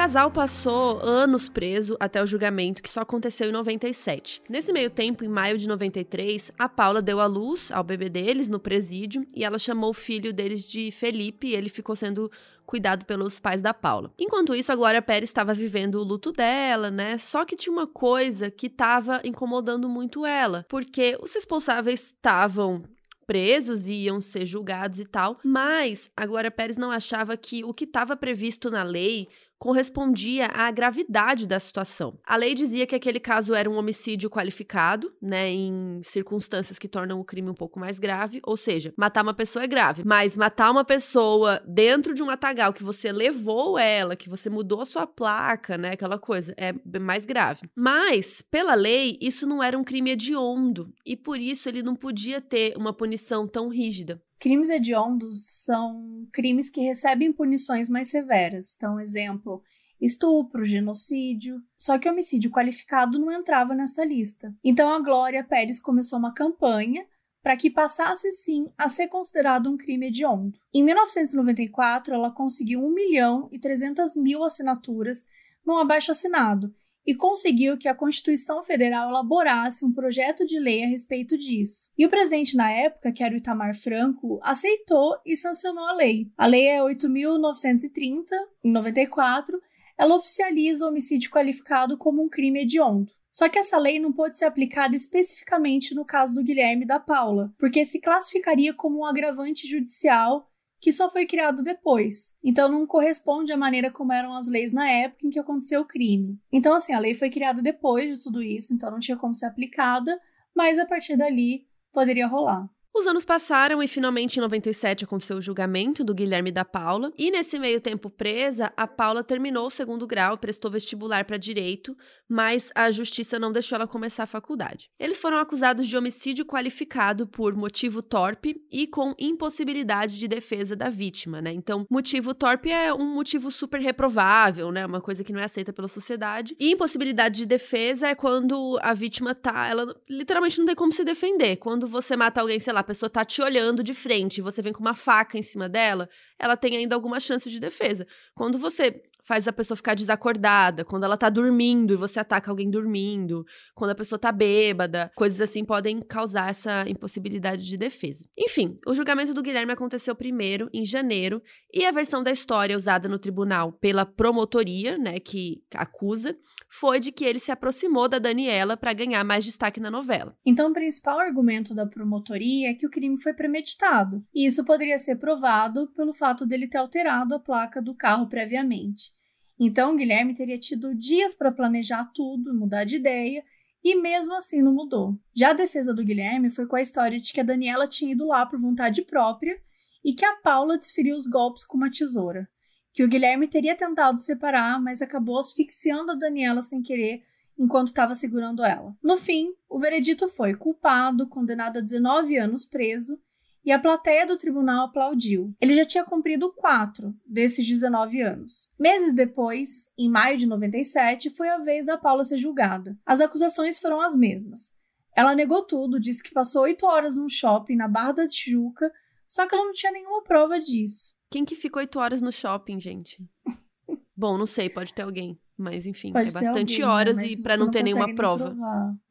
Casal 0.00 0.30
passou 0.30 0.98
anos 1.02 1.46
preso 1.46 1.94
até 2.00 2.22
o 2.22 2.26
julgamento, 2.26 2.82
que 2.82 2.88
só 2.88 3.02
aconteceu 3.02 3.50
em 3.50 3.52
97. 3.52 4.40
Nesse 4.48 4.72
meio 4.72 4.88
tempo, 4.88 5.22
em 5.22 5.28
maio 5.28 5.58
de 5.58 5.68
93, 5.68 6.50
a 6.58 6.70
Paula 6.70 7.02
deu 7.02 7.20
à 7.20 7.26
luz 7.26 7.70
ao 7.70 7.84
bebê 7.84 8.08
deles 8.08 8.48
no 8.48 8.58
presídio 8.58 9.26
e 9.36 9.44
ela 9.44 9.58
chamou 9.58 9.90
o 9.90 9.92
filho 9.94 10.32
deles 10.32 10.66
de 10.70 10.90
Felipe 10.90 11.48
e 11.48 11.54
ele 11.54 11.68
ficou 11.68 11.94
sendo 11.94 12.32
cuidado 12.64 13.04
pelos 13.04 13.38
pais 13.38 13.60
da 13.60 13.74
Paula. 13.74 14.10
Enquanto 14.18 14.54
isso, 14.54 14.72
a 14.72 14.74
Glória 14.74 15.02
Pérez 15.02 15.28
estava 15.28 15.52
vivendo 15.52 15.96
o 15.96 16.02
luto 16.02 16.32
dela, 16.32 16.90
né? 16.90 17.18
Só 17.18 17.44
que 17.44 17.54
tinha 17.54 17.70
uma 17.70 17.86
coisa 17.86 18.50
que 18.50 18.68
estava 18.68 19.20
incomodando 19.22 19.86
muito 19.86 20.24
ela, 20.24 20.64
porque 20.70 21.18
os 21.20 21.34
responsáveis 21.34 22.06
estavam 22.06 22.84
presos 23.26 23.86
e 23.86 23.92
iam 23.92 24.20
ser 24.20 24.44
julgados 24.44 24.98
e 24.98 25.04
tal, 25.04 25.38
mas 25.44 26.10
a 26.16 26.26
Glória 26.26 26.50
Pérez 26.50 26.76
não 26.76 26.90
achava 26.90 27.36
que 27.36 27.62
o 27.62 27.72
que 27.72 27.84
estava 27.84 28.16
previsto 28.16 28.70
na 28.72 28.82
lei 28.82 29.28
correspondia 29.60 30.46
à 30.46 30.70
gravidade 30.70 31.46
da 31.46 31.60
situação. 31.60 32.18
A 32.24 32.34
lei 32.34 32.54
dizia 32.54 32.86
que 32.86 32.96
aquele 32.96 33.20
caso 33.20 33.52
era 33.52 33.68
um 33.68 33.76
homicídio 33.76 34.30
qualificado, 34.30 35.12
né, 35.20 35.50
em 35.50 36.00
circunstâncias 36.02 36.78
que 36.78 36.88
tornam 36.88 37.20
o 37.20 37.24
crime 37.24 37.50
um 37.50 37.54
pouco 37.54 37.78
mais 37.78 37.98
grave, 37.98 38.40
ou 38.42 38.56
seja, 38.56 38.94
matar 38.96 39.22
uma 39.22 39.34
pessoa 39.34 39.62
é 39.62 39.68
grave, 39.68 40.02
mas 40.02 40.34
matar 40.34 40.70
uma 40.70 40.82
pessoa 40.82 41.62
dentro 41.68 42.14
de 42.14 42.22
um 42.22 42.26
matagal 42.26 42.72
que 42.72 42.82
você 42.82 43.12
levou 43.12 43.78
ela, 43.78 44.16
que 44.16 44.30
você 44.30 44.48
mudou 44.48 44.80
a 44.80 44.86
sua 44.86 45.06
placa, 45.06 45.76
né, 45.76 45.90
aquela 45.90 46.18
coisa, 46.18 46.54
é 46.56 46.72
mais 46.98 47.26
grave. 47.26 47.68
Mas, 47.76 48.40
pela 48.40 48.74
lei, 48.74 49.18
isso 49.20 49.46
não 49.46 49.62
era 49.62 49.78
um 49.78 49.84
crime 49.84 50.12
hediondo 50.12 50.90
e 51.04 51.14
por 51.14 51.38
isso 51.38 51.68
ele 51.68 51.82
não 51.82 51.94
podia 51.94 52.40
ter 52.40 52.74
uma 52.78 52.94
punição 52.94 53.46
tão 53.46 53.68
rígida. 53.68 54.22
Crimes 54.40 54.70
hediondos 54.70 55.64
são 55.66 56.26
crimes 56.32 56.70
que 56.70 56.80
recebem 56.80 57.30
punições 57.30 57.90
mais 57.90 58.08
severas. 58.08 58.74
Então, 58.74 58.98
exemplo, 58.98 59.62
estupro, 60.00 60.64
genocídio. 60.64 61.62
Só 61.76 61.98
que 61.98 62.08
homicídio 62.08 62.50
qualificado 62.50 63.18
não 63.18 63.30
entrava 63.30 63.74
nessa 63.74 64.02
lista. 64.02 64.50
Então, 64.64 64.90
a 64.90 64.98
Glória 64.98 65.44
Pérez 65.44 65.78
começou 65.78 66.18
uma 66.18 66.32
campanha 66.32 67.04
para 67.42 67.54
que 67.54 67.70
passasse 67.70 68.30
sim 68.32 68.72
a 68.78 68.88
ser 68.88 69.08
considerado 69.08 69.68
um 69.68 69.76
crime 69.76 70.06
hediondo. 70.06 70.58
Em 70.72 70.82
1994, 70.82 72.14
ela 72.14 72.30
conseguiu 72.30 72.82
1 72.82 72.94
milhão 72.94 73.48
e 73.52 73.58
300 73.58 74.16
mil 74.16 74.42
assinaturas 74.42 75.26
num 75.66 75.76
abaixo 75.76 76.12
assinado 76.12 76.74
e 77.06 77.14
conseguiu 77.14 77.78
que 77.78 77.88
a 77.88 77.94
Constituição 77.94 78.62
Federal 78.62 79.08
elaborasse 79.08 79.84
um 79.84 79.92
projeto 79.92 80.44
de 80.44 80.58
lei 80.58 80.84
a 80.84 80.86
respeito 80.86 81.36
disso. 81.36 81.88
E 81.96 82.04
o 82.04 82.08
presidente 82.08 82.56
na 82.56 82.70
época, 82.70 83.12
que 83.12 83.22
era 83.22 83.34
o 83.34 83.38
Itamar 83.38 83.74
Franco, 83.74 84.38
aceitou 84.42 85.16
e 85.24 85.36
sancionou 85.36 85.84
a 85.84 85.92
lei. 85.92 86.30
A 86.36 86.46
lei 86.46 86.66
é 86.66 86.78
8.930, 86.80 88.24
em 88.64 88.72
94, 88.72 89.60
ela 89.98 90.14
oficializa 90.14 90.84
o 90.84 90.88
homicídio 90.88 91.30
qualificado 91.30 91.96
como 91.96 92.22
um 92.22 92.28
crime 92.28 92.62
hediondo. 92.62 93.12
Só 93.30 93.48
que 93.48 93.58
essa 93.58 93.78
lei 93.78 94.00
não 94.00 94.12
pôde 94.12 94.36
ser 94.36 94.46
aplicada 94.46 94.96
especificamente 94.96 95.94
no 95.94 96.04
caso 96.04 96.34
do 96.34 96.42
Guilherme 96.42 96.82
e 96.82 96.86
da 96.86 96.98
Paula, 96.98 97.54
porque 97.56 97.84
se 97.84 98.00
classificaria 98.00 98.74
como 98.74 99.00
um 99.00 99.04
agravante 99.04 99.68
judicial 99.68 100.49
que 100.80 100.90
só 100.90 101.10
foi 101.10 101.26
criado 101.26 101.62
depois. 101.62 102.34
Então 102.42 102.68
não 102.68 102.86
corresponde 102.86 103.52
à 103.52 103.56
maneira 103.56 103.90
como 103.90 104.12
eram 104.12 104.34
as 104.34 104.48
leis 104.48 104.72
na 104.72 104.90
época 104.90 105.26
em 105.26 105.30
que 105.30 105.38
aconteceu 105.38 105.82
o 105.82 105.86
crime. 105.86 106.38
Então, 106.50 106.74
assim, 106.74 106.94
a 106.94 106.98
lei 106.98 107.14
foi 107.14 107.30
criada 107.30 107.60
depois 107.60 108.16
de 108.16 108.24
tudo 108.24 108.42
isso, 108.42 108.72
então 108.72 108.90
não 108.90 108.98
tinha 108.98 109.16
como 109.16 109.34
ser 109.34 109.46
aplicada, 109.46 110.18
mas 110.56 110.78
a 110.78 110.86
partir 110.86 111.16
dali 111.16 111.66
poderia 111.92 112.26
rolar. 112.26 112.68
Os 112.92 113.06
anos 113.06 113.24
passaram 113.24 113.80
e 113.80 113.86
finalmente 113.86 114.36
em 114.36 114.40
97 114.40 115.04
aconteceu 115.04 115.36
o 115.36 115.40
julgamento 115.40 116.02
do 116.02 116.12
Guilherme 116.12 116.50
da 116.50 116.64
Paula. 116.64 117.12
E 117.16 117.30
nesse 117.30 117.56
meio 117.56 117.80
tempo 117.80 118.10
presa, 118.10 118.72
a 118.76 118.86
Paula 118.86 119.22
terminou 119.22 119.66
o 119.66 119.70
segundo 119.70 120.06
grau, 120.08 120.36
prestou 120.36 120.70
vestibular 120.70 121.24
para 121.24 121.36
direito, 121.36 121.96
mas 122.28 122.70
a 122.74 122.90
justiça 122.90 123.38
não 123.38 123.52
deixou 123.52 123.76
ela 123.76 123.86
começar 123.86 124.24
a 124.24 124.26
faculdade. 124.26 124.90
Eles 124.98 125.20
foram 125.20 125.38
acusados 125.38 125.86
de 125.86 125.96
homicídio 125.96 126.44
qualificado 126.44 127.28
por 127.28 127.54
motivo 127.54 128.02
torpe 128.02 128.60
e 128.70 128.88
com 128.88 129.14
impossibilidade 129.18 130.18
de 130.18 130.26
defesa 130.26 130.74
da 130.74 130.90
vítima, 130.90 131.40
né? 131.40 131.52
Então, 131.52 131.86
motivo 131.88 132.34
torpe 132.34 132.72
é 132.72 132.92
um 132.92 133.14
motivo 133.14 133.52
super 133.52 133.80
reprovável, 133.80 134.72
né? 134.72 134.84
Uma 134.84 135.00
coisa 135.00 135.22
que 135.22 135.32
não 135.32 135.40
é 135.40 135.44
aceita 135.44 135.72
pela 135.72 135.88
sociedade. 135.88 136.56
E 136.58 136.72
impossibilidade 136.72 137.38
de 137.38 137.46
defesa 137.46 138.08
é 138.08 138.14
quando 138.16 138.78
a 138.82 138.92
vítima 138.94 139.32
tá, 139.32 139.68
ela 139.68 139.94
literalmente 140.08 140.58
não 140.58 140.66
tem 140.66 140.74
como 140.74 140.92
se 140.92 141.04
defender. 141.04 141.56
Quando 141.56 141.86
você 141.86 142.16
mata 142.16 142.40
alguém, 142.40 142.58
sei 142.58 142.72
lá, 142.72 142.79
a 142.80 142.84
pessoa 142.84 143.08
tá 143.08 143.24
te 143.24 143.40
olhando 143.42 143.82
de 143.82 143.94
frente 143.94 144.38
e 144.38 144.42
você 144.42 144.60
vem 144.62 144.72
com 144.72 144.80
uma 144.80 144.94
faca 144.94 145.38
em 145.38 145.42
cima 145.42 145.68
dela, 145.68 146.08
ela 146.38 146.56
tem 146.56 146.76
ainda 146.76 146.94
alguma 146.94 147.20
chance 147.20 147.48
de 147.50 147.60
defesa. 147.60 148.06
Quando 148.34 148.58
você 148.58 149.02
faz 149.30 149.46
a 149.46 149.52
pessoa 149.52 149.76
ficar 149.76 149.94
desacordada, 149.94 150.84
quando 150.84 151.04
ela 151.04 151.16
tá 151.16 151.30
dormindo 151.30 151.94
e 151.94 151.96
você 151.96 152.18
ataca 152.18 152.50
alguém 152.50 152.68
dormindo, 152.68 153.46
quando 153.76 153.92
a 153.92 153.94
pessoa 153.94 154.18
tá 154.18 154.32
bêbada, 154.32 155.08
coisas 155.14 155.40
assim 155.40 155.64
podem 155.64 156.00
causar 156.00 156.50
essa 156.50 156.84
impossibilidade 156.88 157.64
de 157.64 157.76
defesa. 157.76 158.26
Enfim, 158.36 158.76
o 158.84 158.92
julgamento 158.92 159.32
do 159.32 159.40
Guilherme 159.40 159.70
aconteceu 159.70 160.16
primeiro 160.16 160.68
em 160.72 160.84
janeiro 160.84 161.40
e 161.72 161.84
a 161.84 161.92
versão 161.92 162.24
da 162.24 162.32
história 162.32 162.76
usada 162.76 163.08
no 163.08 163.20
tribunal 163.20 163.70
pela 163.70 164.04
promotoria, 164.04 164.98
né, 164.98 165.20
que 165.20 165.62
acusa, 165.76 166.36
foi 166.68 166.98
de 166.98 167.12
que 167.12 167.24
ele 167.24 167.38
se 167.38 167.52
aproximou 167.52 168.08
da 168.08 168.18
Daniela 168.18 168.76
para 168.76 168.92
ganhar 168.92 169.22
mais 169.22 169.44
destaque 169.44 169.78
na 169.78 169.92
novela. 169.92 170.36
Então, 170.44 170.70
o 170.70 170.74
principal 170.74 171.20
argumento 171.20 171.72
da 171.72 171.86
promotoria 171.86 172.70
é 172.70 172.74
que 172.74 172.86
o 172.86 172.90
crime 172.90 173.16
foi 173.16 173.32
premeditado, 173.32 174.24
e 174.34 174.44
isso 174.44 174.64
poderia 174.64 174.98
ser 174.98 175.20
provado 175.20 175.86
pelo 175.94 176.12
fato 176.12 176.44
dele 176.44 176.66
ter 176.66 176.78
alterado 176.78 177.36
a 177.36 177.38
placa 177.38 177.80
do 177.80 177.94
carro 177.94 178.28
previamente. 178.28 179.19
Então, 179.62 179.94
Guilherme 179.94 180.32
teria 180.32 180.58
tido 180.58 180.94
dias 180.94 181.34
para 181.34 181.52
planejar 181.52 182.10
tudo, 182.14 182.54
mudar 182.54 182.84
de 182.84 182.96
ideia, 182.96 183.44
e 183.84 183.94
mesmo 183.94 184.34
assim 184.34 184.62
não 184.62 184.72
mudou. 184.72 185.18
Já 185.34 185.50
a 185.50 185.54
defesa 185.54 185.92
do 185.92 186.02
Guilherme 186.02 186.48
foi 186.48 186.66
com 186.66 186.76
a 186.76 186.80
história 186.80 187.20
de 187.20 187.30
que 187.30 187.40
a 187.40 187.44
Daniela 187.44 187.86
tinha 187.86 188.12
ido 188.12 188.26
lá 188.26 188.46
por 188.46 188.58
vontade 188.58 189.02
própria 189.02 189.60
e 190.02 190.14
que 190.14 190.24
a 190.24 190.36
Paula 190.36 190.78
desferiu 190.78 191.14
os 191.14 191.26
golpes 191.26 191.62
com 191.62 191.76
uma 191.76 191.90
tesoura. 191.90 192.48
Que 192.94 193.04
o 193.04 193.08
Guilherme 193.08 193.46
teria 193.48 193.76
tentado 193.76 194.18
separar, 194.18 194.80
mas 194.80 195.02
acabou 195.02 195.38
asfixiando 195.38 196.12
a 196.12 196.14
Daniela 196.14 196.62
sem 196.62 196.82
querer 196.82 197.22
enquanto 197.58 197.88
estava 197.88 198.14
segurando 198.14 198.64
ela. 198.64 198.96
No 199.02 199.18
fim, 199.18 199.52
o 199.68 199.78
veredito 199.78 200.26
foi 200.26 200.54
culpado, 200.54 201.28
condenado 201.28 201.76
a 201.76 201.82
19 201.82 202.38
anos 202.38 202.64
preso 202.64 203.20
e 203.64 203.70
a 203.70 203.78
plateia 203.78 204.26
do 204.26 204.38
tribunal 204.38 204.86
aplaudiu. 204.86 205.54
Ele 205.60 205.74
já 205.74 205.84
tinha 205.84 206.04
cumprido 206.04 206.52
quatro 206.52 207.14
desses 207.26 207.66
19 207.66 208.20
anos. 208.22 208.72
Meses 208.78 209.14
depois, 209.14 209.90
em 209.98 210.08
maio 210.08 210.38
de 210.38 210.46
97, 210.46 211.30
foi 211.30 211.48
a 211.48 211.58
vez 211.58 211.84
da 211.84 211.98
Paula 211.98 212.24
ser 212.24 212.38
julgada. 212.38 212.98
As 213.04 213.20
acusações 213.20 213.78
foram 213.78 214.00
as 214.00 214.16
mesmas. 214.16 214.70
Ela 215.14 215.34
negou 215.34 215.64
tudo, 215.64 216.00
disse 216.00 216.22
que 216.22 216.32
passou 216.32 216.62
oito 216.62 216.86
horas 216.86 217.16
num 217.16 217.28
shopping 217.28 217.76
na 217.76 217.88
Barra 217.88 218.12
da 218.12 218.26
Tijuca, 218.26 218.90
só 219.28 219.46
que 219.46 219.54
ela 219.54 219.64
não 219.64 219.72
tinha 219.72 219.92
nenhuma 219.92 220.22
prova 220.22 220.58
disso. 220.58 221.12
Quem 221.30 221.44
que 221.44 221.54
ficou 221.54 221.80
oito 221.80 221.98
horas 221.98 222.20
no 222.20 222.32
shopping, 222.32 222.80
gente? 222.80 223.24
Bom, 224.16 224.36
não 224.36 224.46
sei, 224.46 224.68
pode 224.68 224.92
ter 224.92 225.02
alguém. 225.02 225.38
Mas 225.60 225.86
enfim, 225.86 226.12
Pode 226.12 226.30
é 226.30 226.32
bastante 226.32 226.82
alguém, 226.82 226.86
né? 226.86 226.86
horas 226.86 227.16
né? 227.16 227.26
e 227.26 227.42
para 227.42 227.56
não, 227.56 227.66
não 227.66 227.70
ter 227.70 227.82
nenhuma 227.82 228.14
prova. 228.14 228.56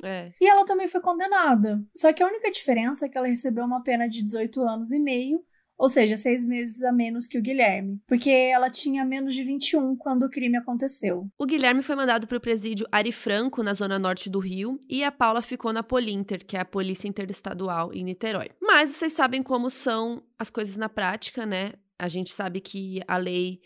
É. 0.03 0.31
E 0.41 0.49
ela 0.49 0.65
também 0.65 0.87
foi 0.87 0.99
condenada. 0.99 1.79
Só 1.95 2.11
que 2.11 2.23
a 2.23 2.27
única 2.27 2.49
diferença 2.49 3.05
é 3.05 3.09
que 3.09 3.17
ela 3.17 3.27
recebeu 3.27 3.63
uma 3.63 3.83
pena 3.83 4.07
de 4.07 4.23
18 4.23 4.61
anos 4.63 4.91
e 4.91 4.99
meio, 4.99 5.43
ou 5.77 5.87
seja, 5.87 6.17
seis 6.17 6.43
meses 6.43 6.83
a 6.83 6.91
menos 6.91 7.25
que 7.25 7.37
o 7.37 7.41
Guilherme, 7.41 8.01
porque 8.05 8.29
ela 8.29 8.69
tinha 8.69 9.05
menos 9.05 9.33
de 9.33 9.43
21 9.43 9.95
quando 9.95 10.23
o 10.23 10.29
crime 10.29 10.57
aconteceu. 10.57 11.29
O 11.37 11.45
Guilherme 11.45 11.81
foi 11.81 11.95
mandado 11.95 12.27
para 12.27 12.37
o 12.37 12.41
presídio 12.41 12.85
Ari 12.91 13.13
Franco, 13.13 13.63
na 13.63 13.73
zona 13.73 13.97
norte 13.97 14.29
do 14.29 14.39
Rio, 14.39 14.77
e 14.89 15.03
a 15.05 15.11
Paula 15.11 15.41
ficou 15.41 15.71
na 15.71 15.81
Polinter, 15.81 16.45
que 16.45 16.57
é 16.57 16.59
a 16.59 16.65
Polícia 16.65 17.07
Interestadual 17.07 17.93
em 17.93 18.03
Niterói. 18.03 18.49
Mas 18.61 18.89
vocês 18.89 19.13
sabem 19.13 19.41
como 19.41 19.69
são 19.69 20.21
as 20.37 20.49
coisas 20.49 20.75
na 20.75 20.89
prática, 20.89 21.45
né? 21.45 21.73
A 21.97 22.09
gente 22.09 22.33
sabe 22.33 22.59
que 22.59 23.01
a 23.07 23.15
lei 23.15 23.61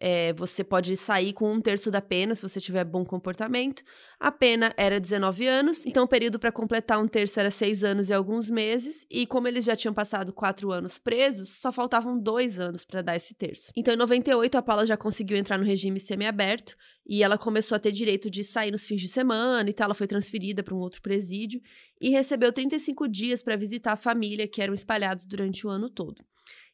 é, 0.00 0.32
você 0.32 0.62
pode 0.62 0.96
sair 0.96 1.32
com 1.32 1.52
um 1.52 1.60
terço 1.60 1.90
da 1.90 2.00
pena 2.00 2.34
se 2.34 2.42
você 2.42 2.60
tiver 2.60 2.84
bom 2.84 3.04
comportamento. 3.04 3.82
A 4.18 4.30
pena 4.30 4.72
era 4.76 5.00
19 5.00 5.46
anos, 5.46 5.84
então 5.86 6.04
o 6.04 6.08
período 6.08 6.38
para 6.38 6.52
completar 6.52 7.00
um 7.00 7.08
terço 7.08 7.38
era 7.38 7.50
6 7.50 7.84
anos 7.84 8.08
e 8.08 8.12
alguns 8.12 8.48
meses. 8.50 9.06
E 9.10 9.26
como 9.26 9.48
eles 9.48 9.64
já 9.64 9.76
tinham 9.76 9.94
passado 9.94 10.32
4 10.32 10.70
anos 10.72 10.98
presos, 10.98 11.60
só 11.60 11.72
faltavam 11.72 12.18
2 12.18 12.60
anos 12.60 12.84
para 12.84 13.02
dar 13.02 13.16
esse 13.16 13.34
terço. 13.34 13.72
Então 13.76 13.92
em 13.92 13.96
98 13.96 14.56
a 14.56 14.62
Paula 14.62 14.86
já 14.86 14.96
conseguiu 14.96 15.36
entrar 15.36 15.58
no 15.58 15.64
regime 15.64 16.00
semiaberto 16.00 16.76
e 17.06 17.22
ela 17.22 17.38
começou 17.38 17.74
a 17.74 17.78
ter 17.78 17.90
direito 17.90 18.30
de 18.30 18.44
sair 18.44 18.70
nos 18.70 18.84
fins 18.84 19.00
de 19.00 19.08
semana 19.08 19.68
e 19.68 19.72
tal. 19.72 19.86
Ela 19.86 19.94
foi 19.94 20.06
transferida 20.06 20.62
para 20.62 20.74
um 20.74 20.78
outro 20.78 21.00
presídio 21.00 21.60
e 22.00 22.10
recebeu 22.10 22.52
35 22.52 23.08
dias 23.08 23.42
para 23.42 23.56
visitar 23.56 23.92
a 23.92 23.96
família 23.96 24.46
que 24.46 24.62
eram 24.62 24.74
espalhados 24.74 25.24
durante 25.24 25.66
o 25.66 25.70
ano 25.70 25.88
todo. 25.88 26.22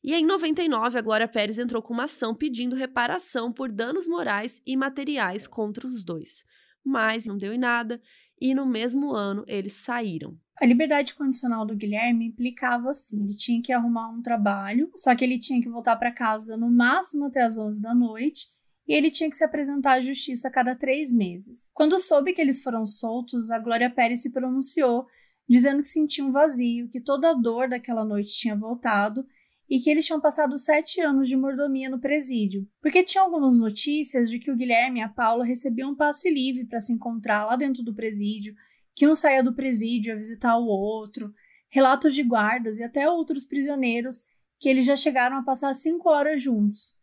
E 0.04 0.12
em 0.12 0.26
99, 0.26 0.98
a 0.98 1.00
Glória 1.00 1.26
Pérez 1.26 1.58
entrou 1.58 1.80
com 1.80 1.94
uma 1.94 2.04
ação 2.04 2.34
pedindo 2.34 2.76
reparação 2.76 3.50
por 3.50 3.72
danos 3.72 4.06
morais 4.06 4.60
e 4.66 4.76
materiais 4.76 5.46
contra 5.46 5.86
os 5.86 6.04
dois. 6.04 6.44
Mas 6.84 7.24
não 7.24 7.38
deu 7.38 7.54
em 7.54 7.58
nada, 7.58 7.98
e 8.38 8.54
no 8.54 8.66
mesmo 8.66 9.12
ano 9.12 9.44
eles 9.48 9.72
saíram. 9.72 10.38
A 10.60 10.66
liberdade 10.66 11.14
condicional 11.14 11.64
do 11.64 11.74
Guilherme 11.74 12.26
implicava 12.26 12.90
assim: 12.90 13.24
ele 13.24 13.34
tinha 13.34 13.62
que 13.62 13.72
arrumar 13.72 14.10
um 14.10 14.20
trabalho, 14.20 14.90
só 14.94 15.14
que 15.14 15.24
ele 15.24 15.38
tinha 15.38 15.62
que 15.62 15.70
voltar 15.70 15.96
para 15.96 16.12
casa 16.12 16.54
no 16.54 16.70
máximo 16.70 17.24
até 17.24 17.42
as 17.42 17.56
11 17.56 17.80
da 17.80 17.94
noite 17.94 18.48
e 18.86 18.92
ele 18.92 19.10
tinha 19.10 19.30
que 19.30 19.36
se 19.36 19.44
apresentar 19.44 19.94
à 19.94 20.00
justiça 20.02 20.48
a 20.48 20.50
cada 20.50 20.74
três 20.74 21.10
meses. 21.10 21.70
Quando 21.72 21.98
soube 21.98 22.34
que 22.34 22.42
eles 22.42 22.62
foram 22.62 22.84
soltos, 22.84 23.50
a 23.50 23.58
Glória 23.58 23.88
Pérez 23.88 24.20
se 24.20 24.30
pronunciou, 24.30 25.06
dizendo 25.48 25.80
que 25.80 25.88
sentia 25.88 26.22
um 26.22 26.30
vazio, 26.30 26.90
que 26.90 27.00
toda 27.00 27.30
a 27.30 27.34
dor 27.34 27.70
daquela 27.70 28.04
noite 28.04 28.36
tinha 28.36 28.54
voltado 28.54 29.24
e 29.68 29.80
que 29.80 29.90
eles 29.90 30.04
tinham 30.04 30.20
passado 30.20 30.58
sete 30.58 31.00
anos 31.00 31.28
de 31.28 31.36
mordomia 31.36 31.88
no 31.88 32.00
presídio, 32.00 32.68
porque 32.80 33.02
tinha 33.02 33.22
algumas 33.22 33.58
notícias 33.58 34.28
de 34.28 34.38
que 34.38 34.50
o 34.50 34.56
Guilherme 34.56 35.00
e 35.00 35.02
a 35.02 35.08
Paula 35.08 35.44
recebiam 35.44 35.90
um 35.90 35.96
passe 35.96 36.30
livre 36.30 36.66
para 36.66 36.80
se 36.80 36.92
encontrar 36.92 37.44
lá 37.44 37.56
dentro 37.56 37.82
do 37.82 37.94
presídio, 37.94 38.54
que 38.94 39.08
um 39.08 39.14
saía 39.14 39.42
do 39.42 39.54
presídio 39.54 40.12
a 40.12 40.16
visitar 40.16 40.56
o 40.56 40.66
outro, 40.66 41.32
relatos 41.70 42.14
de 42.14 42.22
guardas 42.22 42.78
e 42.78 42.84
até 42.84 43.08
outros 43.08 43.44
prisioneiros 43.44 44.22
que 44.60 44.68
eles 44.68 44.86
já 44.86 44.96
chegaram 44.96 45.36
a 45.36 45.42
passar 45.42 45.74
cinco 45.74 46.08
horas 46.08 46.40
juntos. 46.40 46.96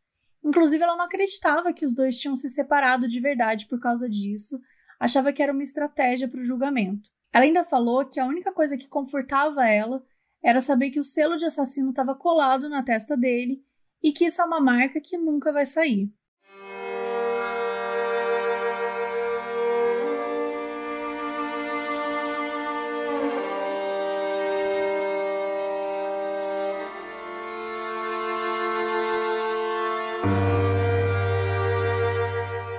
Inclusive, 0.44 0.84
ela 0.84 0.96
não 0.96 1.06
acreditava 1.06 1.74
que 1.74 1.86
os 1.86 1.94
dois 1.94 2.18
tinham 2.18 2.36
se 2.36 2.50
separado 2.50 3.08
de 3.08 3.20
verdade 3.20 3.68
por 3.68 3.80
causa 3.80 4.10
disso, 4.10 4.60
achava 5.00 5.34
que 5.34 5.44
era 5.44 5.52
uma 5.52 5.62
estratégia 5.62 6.28
para 6.28 6.40
o 6.40 6.46
julgamento. 6.46 7.10
Ela 7.34 7.46
ainda 7.46 7.64
falou 7.64 8.06
que 8.06 8.20
a 8.20 8.26
única 8.26 8.52
coisa 8.52 8.78
que 8.78 8.88
confortava 8.88 9.68
ela 9.68 10.04
era 10.44 10.60
saber 10.60 10.90
que 10.90 11.00
o 11.00 11.04
selo 11.04 11.38
de 11.38 11.46
assassino 11.46 11.92
estava 11.92 12.16
colado 12.16 12.68
na 12.68 12.84
testa 12.84 13.16
dele 13.16 13.64
e 14.02 14.12
que 14.12 14.26
isso 14.26 14.42
é 14.42 14.46
uma 14.46 14.60
marca 14.60 15.00
que 15.00 15.18
nunca 15.18 15.52
vai 15.52 15.66
sair. 15.66 16.12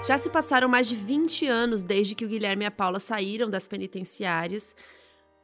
Já 0.04 0.18
se 0.18 0.28
passaram 0.28 0.68
mais 0.68 0.88
de 0.88 0.96
20 0.96 1.46
anos 1.46 1.84
desde 1.84 2.16
que 2.16 2.24
o 2.24 2.28
Guilherme 2.28 2.64
e 2.64 2.66
a 2.66 2.72
Paula 2.72 2.98
saíram 2.98 3.48
das 3.48 3.68
penitenciárias. 3.68 4.74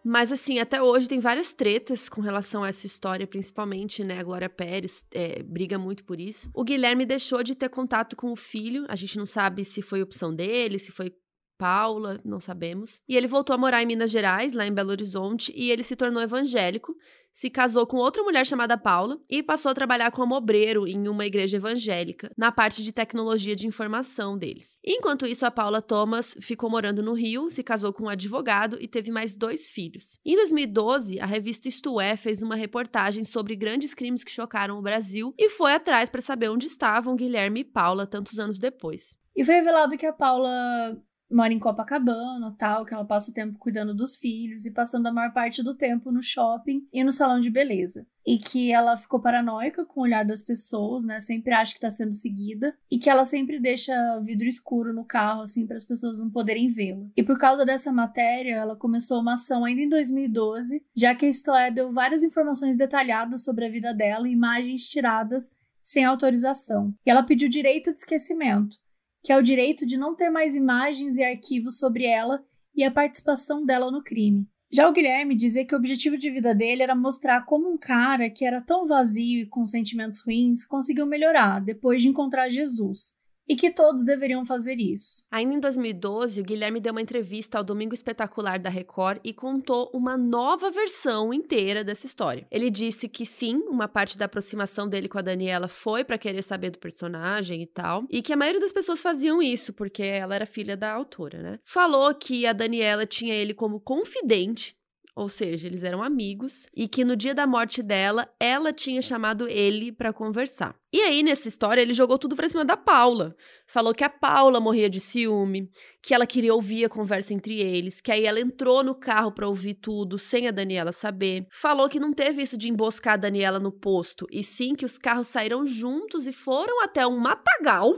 Mas, 0.08 0.32
assim, 0.32 0.58
até 0.58 0.82
hoje 0.82 1.06
tem 1.06 1.20
várias 1.20 1.52
tretas 1.52 2.08
com 2.08 2.22
relação 2.22 2.64
a 2.64 2.68
essa 2.70 2.86
história, 2.86 3.26
principalmente, 3.26 4.02
né? 4.02 4.20
A 4.20 4.22
Glória 4.22 4.48
Pérez 4.48 5.04
é, 5.12 5.42
briga 5.42 5.78
muito 5.78 6.02
por 6.02 6.18
isso. 6.18 6.50
O 6.54 6.64
Guilherme 6.64 7.04
deixou 7.04 7.42
de 7.42 7.54
ter 7.54 7.68
contato 7.68 8.16
com 8.16 8.32
o 8.32 8.36
filho. 8.36 8.86
A 8.88 8.94
gente 8.94 9.18
não 9.18 9.26
sabe 9.26 9.66
se 9.66 9.82
foi 9.82 10.00
opção 10.00 10.34
dele, 10.34 10.78
se 10.78 10.90
foi 10.90 11.12
Paula, 11.58 12.20
não 12.24 12.38
sabemos. 12.38 13.02
E 13.08 13.16
ele 13.16 13.26
voltou 13.26 13.52
a 13.52 13.58
morar 13.58 13.82
em 13.82 13.86
Minas 13.86 14.12
Gerais, 14.12 14.54
lá 14.54 14.64
em 14.64 14.72
Belo 14.72 14.90
Horizonte, 14.90 15.52
e 15.56 15.72
ele 15.72 15.82
se 15.82 15.96
tornou 15.96 16.22
evangélico, 16.22 16.96
se 17.32 17.50
casou 17.50 17.86
com 17.86 17.96
outra 17.98 18.22
mulher 18.22 18.46
chamada 18.46 18.78
Paula 18.78 19.20
e 19.28 19.42
passou 19.42 19.70
a 19.70 19.74
trabalhar 19.74 20.10
como 20.10 20.34
obreiro 20.34 20.86
em 20.86 21.08
uma 21.08 21.26
igreja 21.26 21.56
evangélica, 21.56 22.30
na 22.36 22.50
parte 22.50 22.82
de 22.82 22.92
tecnologia 22.92 23.54
de 23.54 23.66
informação 23.66 24.38
deles. 24.38 24.78
Enquanto 24.84 25.26
isso, 25.26 25.44
a 25.44 25.50
Paula 25.50 25.82
Thomas 25.82 26.36
ficou 26.40 26.70
morando 26.70 27.02
no 27.02 27.12
Rio, 27.12 27.50
se 27.50 27.62
casou 27.62 27.92
com 27.92 28.04
um 28.04 28.08
advogado 28.08 28.78
e 28.80 28.88
teve 28.88 29.10
mais 29.10 29.34
dois 29.34 29.70
filhos. 29.70 30.18
Em 30.24 30.36
2012, 30.36 31.20
a 31.20 31.26
revista 31.26 31.68
Isto 31.68 32.00
É 32.00 32.16
fez 32.16 32.40
uma 32.40 32.56
reportagem 32.56 33.24
sobre 33.24 33.56
grandes 33.56 33.94
crimes 33.94 34.24
que 34.24 34.30
chocaram 34.30 34.78
o 34.78 34.82
Brasil 34.82 35.34
e 35.36 35.48
foi 35.48 35.72
atrás 35.72 36.08
para 36.08 36.20
saber 36.20 36.48
onde 36.48 36.66
estavam 36.66 37.16
Guilherme 37.16 37.60
e 37.60 37.64
Paula 37.64 38.06
tantos 38.06 38.38
anos 38.38 38.58
depois. 38.58 39.14
E 39.36 39.44
foi 39.44 39.54
revelado 39.54 39.96
que 39.96 40.06
a 40.06 40.12
Paula 40.12 41.00
mora 41.30 41.52
em 41.52 41.58
Copacabana, 41.58 42.54
tal, 42.58 42.84
que 42.84 42.94
ela 42.94 43.04
passa 43.04 43.30
o 43.30 43.34
tempo 43.34 43.58
cuidando 43.58 43.94
dos 43.94 44.16
filhos 44.16 44.64
e 44.66 44.72
passando 44.72 45.06
a 45.06 45.12
maior 45.12 45.32
parte 45.32 45.62
do 45.62 45.74
tempo 45.74 46.10
no 46.10 46.22
shopping 46.22 46.86
e 46.92 47.04
no 47.04 47.12
salão 47.12 47.40
de 47.40 47.50
beleza. 47.50 48.06
E 48.26 48.38
que 48.38 48.70
ela 48.72 48.96
ficou 48.96 49.20
paranoica 49.20 49.86
com 49.86 50.00
o 50.00 50.02
olhar 50.02 50.24
das 50.24 50.42
pessoas, 50.42 51.04
né? 51.04 51.18
Sempre 51.18 51.54
acha 51.54 51.72
que 51.72 51.80
tá 51.80 51.88
sendo 51.88 52.12
seguida 52.12 52.74
e 52.90 52.98
que 52.98 53.08
ela 53.08 53.24
sempre 53.24 53.58
deixa 53.58 54.20
vidro 54.20 54.46
escuro 54.46 54.92
no 54.92 55.04
carro 55.04 55.42
assim 55.42 55.66
para 55.66 55.76
as 55.76 55.84
pessoas 55.84 56.18
não 56.18 56.30
poderem 56.30 56.68
vê-la. 56.68 57.06
E 57.16 57.22
por 57.22 57.38
causa 57.38 57.64
dessa 57.64 57.92
matéria, 57.92 58.54
ela 58.54 58.76
começou 58.76 59.20
uma 59.20 59.34
ação 59.34 59.64
ainda 59.64 59.80
em 59.80 59.88
2012, 59.88 60.84
já 60.94 61.14
que 61.14 61.26
a 61.26 61.32
Stoé 61.32 61.70
deu 61.70 61.92
várias 61.92 62.22
informações 62.22 62.76
detalhadas 62.76 63.44
sobre 63.44 63.66
a 63.66 63.70
vida 63.70 63.94
dela 63.94 64.28
e 64.28 64.32
imagens 64.32 64.88
tiradas 64.88 65.50
sem 65.80 66.04
autorização. 66.04 66.92
E 67.06 67.10
ela 67.10 67.22
pediu 67.22 67.48
direito 67.48 67.92
de 67.92 67.98
esquecimento 67.98 68.76
que 69.22 69.32
é 69.32 69.36
o 69.36 69.42
direito 69.42 69.86
de 69.86 69.96
não 69.96 70.14
ter 70.14 70.30
mais 70.30 70.54
imagens 70.54 71.16
e 71.16 71.24
arquivos 71.24 71.78
sobre 71.78 72.04
ela 72.04 72.42
e 72.74 72.84
a 72.84 72.90
participação 72.90 73.64
dela 73.64 73.90
no 73.90 74.02
crime. 74.02 74.46
Já 74.70 74.88
o 74.88 74.92
Guilherme 74.92 75.34
dizia 75.34 75.66
que 75.66 75.74
o 75.74 75.78
objetivo 75.78 76.16
de 76.18 76.30
vida 76.30 76.54
dele 76.54 76.82
era 76.82 76.94
mostrar 76.94 77.44
como 77.46 77.72
um 77.72 77.78
cara 77.78 78.28
que 78.28 78.44
era 78.44 78.60
tão 78.60 78.86
vazio 78.86 79.42
e 79.42 79.46
com 79.46 79.66
sentimentos 79.66 80.20
ruins 80.20 80.66
conseguiu 80.66 81.06
melhorar 81.06 81.60
depois 81.60 82.02
de 82.02 82.08
encontrar 82.08 82.48
Jesus 82.48 83.17
e 83.48 83.56
que 83.56 83.70
todos 83.70 84.04
deveriam 84.04 84.44
fazer 84.44 84.76
isso. 84.76 85.24
Ainda 85.30 85.54
em 85.54 85.60
2012, 85.60 86.40
o 86.40 86.44
Guilherme 86.44 86.80
deu 86.80 86.92
uma 86.92 87.00
entrevista 87.00 87.58
ao 87.58 87.64
Domingo 87.64 87.94
Espetacular 87.94 88.58
da 88.58 88.68
Record 88.68 89.20
e 89.24 89.32
contou 89.32 89.90
uma 89.94 90.16
nova 90.16 90.70
versão 90.70 91.32
inteira 91.32 91.82
dessa 91.82 92.06
história. 92.06 92.46
Ele 92.50 92.70
disse 92.70 93.08
que 93.08 93.24
sim, 93.24 93.62
uma 93.68 93.88
parte 93.88 94.18
da 94.18 94.26
aproximação 94.26 94.88
dele 94.88 95.08
com 95.08 95.18
a 95.18 95.22
Daniela 95.22 95.68
foi 95.68 96.04
para 96.04 96.18
querer 96.18 96.42
saber 96.42 96.70
do 96.70 96.78
personagem 96.78 97.62
e 97.62 97.66
tal, 97.66 98.04
e 98.10 98.20
que 98.20 98.32
a 98.32 98.36
maioria 98.36 98.60
das 98.60 98.72
pessoas 98.72 99.00
faziam 99.00 99.40
isso 99.42 99.72
porque 99.72 100.02
ela 100.02 100.34
era 100.34 100.46
filha 100.46 100.76
da 100.76 100.92
autora, 100.92 101.42
né? 101.42 101.58
Falou 101.64 102.14
que 102.14 102.46
a 102.46 102.52
Daniela 102.52 103.06
tinha 103.06 103.34
ele 103.34 103.54
como 103.54 103.80
confidente 103.80 104.77
ou 105.18 105.28
seja, 105.28 105.66
eles 105.66 105.82
eram 105.82 106.00
amigos, 106.00 106.68
e 106.72 106.86
que 106.86 107.04
no 107.04 107.16
dia 107.16 107.34
da 107.34 107.44
morte 107.44 107.82
dela, 107.82 108.32
ela 108.38 108.72
tinha 108.72 109.02
chamado 109.02 109.48
ele 109.48 109.90
para 109.90 110.12
conversar. 110.12 110.76
E 110.92 111.00
aí, 111.00 111.24
nessa 111.24 111.48
história, 111.48 111.82
ele 111.82 111.92
jogou 111.92 112.16
tudo 112.16 112.36
pra 112.36 112.48
cima 112.48 112.64
da 112.64 112.76
Paula. 112.76 113.34
Falou 113.66 113.92
que 113.92 114.04
a 114.04 114.08
Paula 114.08 114.60
morria 114.60 114.88
de 114.88 115.00
ciúme, 115.00 115.68
que 116.00 116.14
ela 116.14 116.24
queria 116.24 116.54
ouvir 116.54 116.84
a 116.84 116.88
conversa 116.88 117.34
entre 117.34 117.60
eles, 117.60 118.00
que 118.00 118.12
aí 118.12 118.24
ela 118.24 118.38
entrou 118.38 118.84
no 118.84 118.94
carro 118.94 119.32
para 119.32 119.48
ouvir 119.48 119.74
tudo 119.74 120.20
sem 120.20 120.46
a 120.46 120.52
Daniela 120.52 120.92
saber. 120.92 121.48
Falou 121.50 121.88
que 121.88 121.98
não 121.98 122.12
teve 122.12 122.40
isso 122.42 122.56
de 122.56 122.68
emboscar 122.68 123.14
a 123.14 123.16
Daniela 123.16 123.58
no 123.58 123.72
posto, 123.72 124.24
e 124.30 124.44
sim 124.44 124.76
que 124.76 124.84
os 124.84 124.96
carros 124.96 125.26
saíram 125.26 125.66
juntos 125.66 126.28
e 126.28 126.32
foram 126.32 126.80
até 126.84 127.04
um 127.04 127.18
matagal 127.18 127.92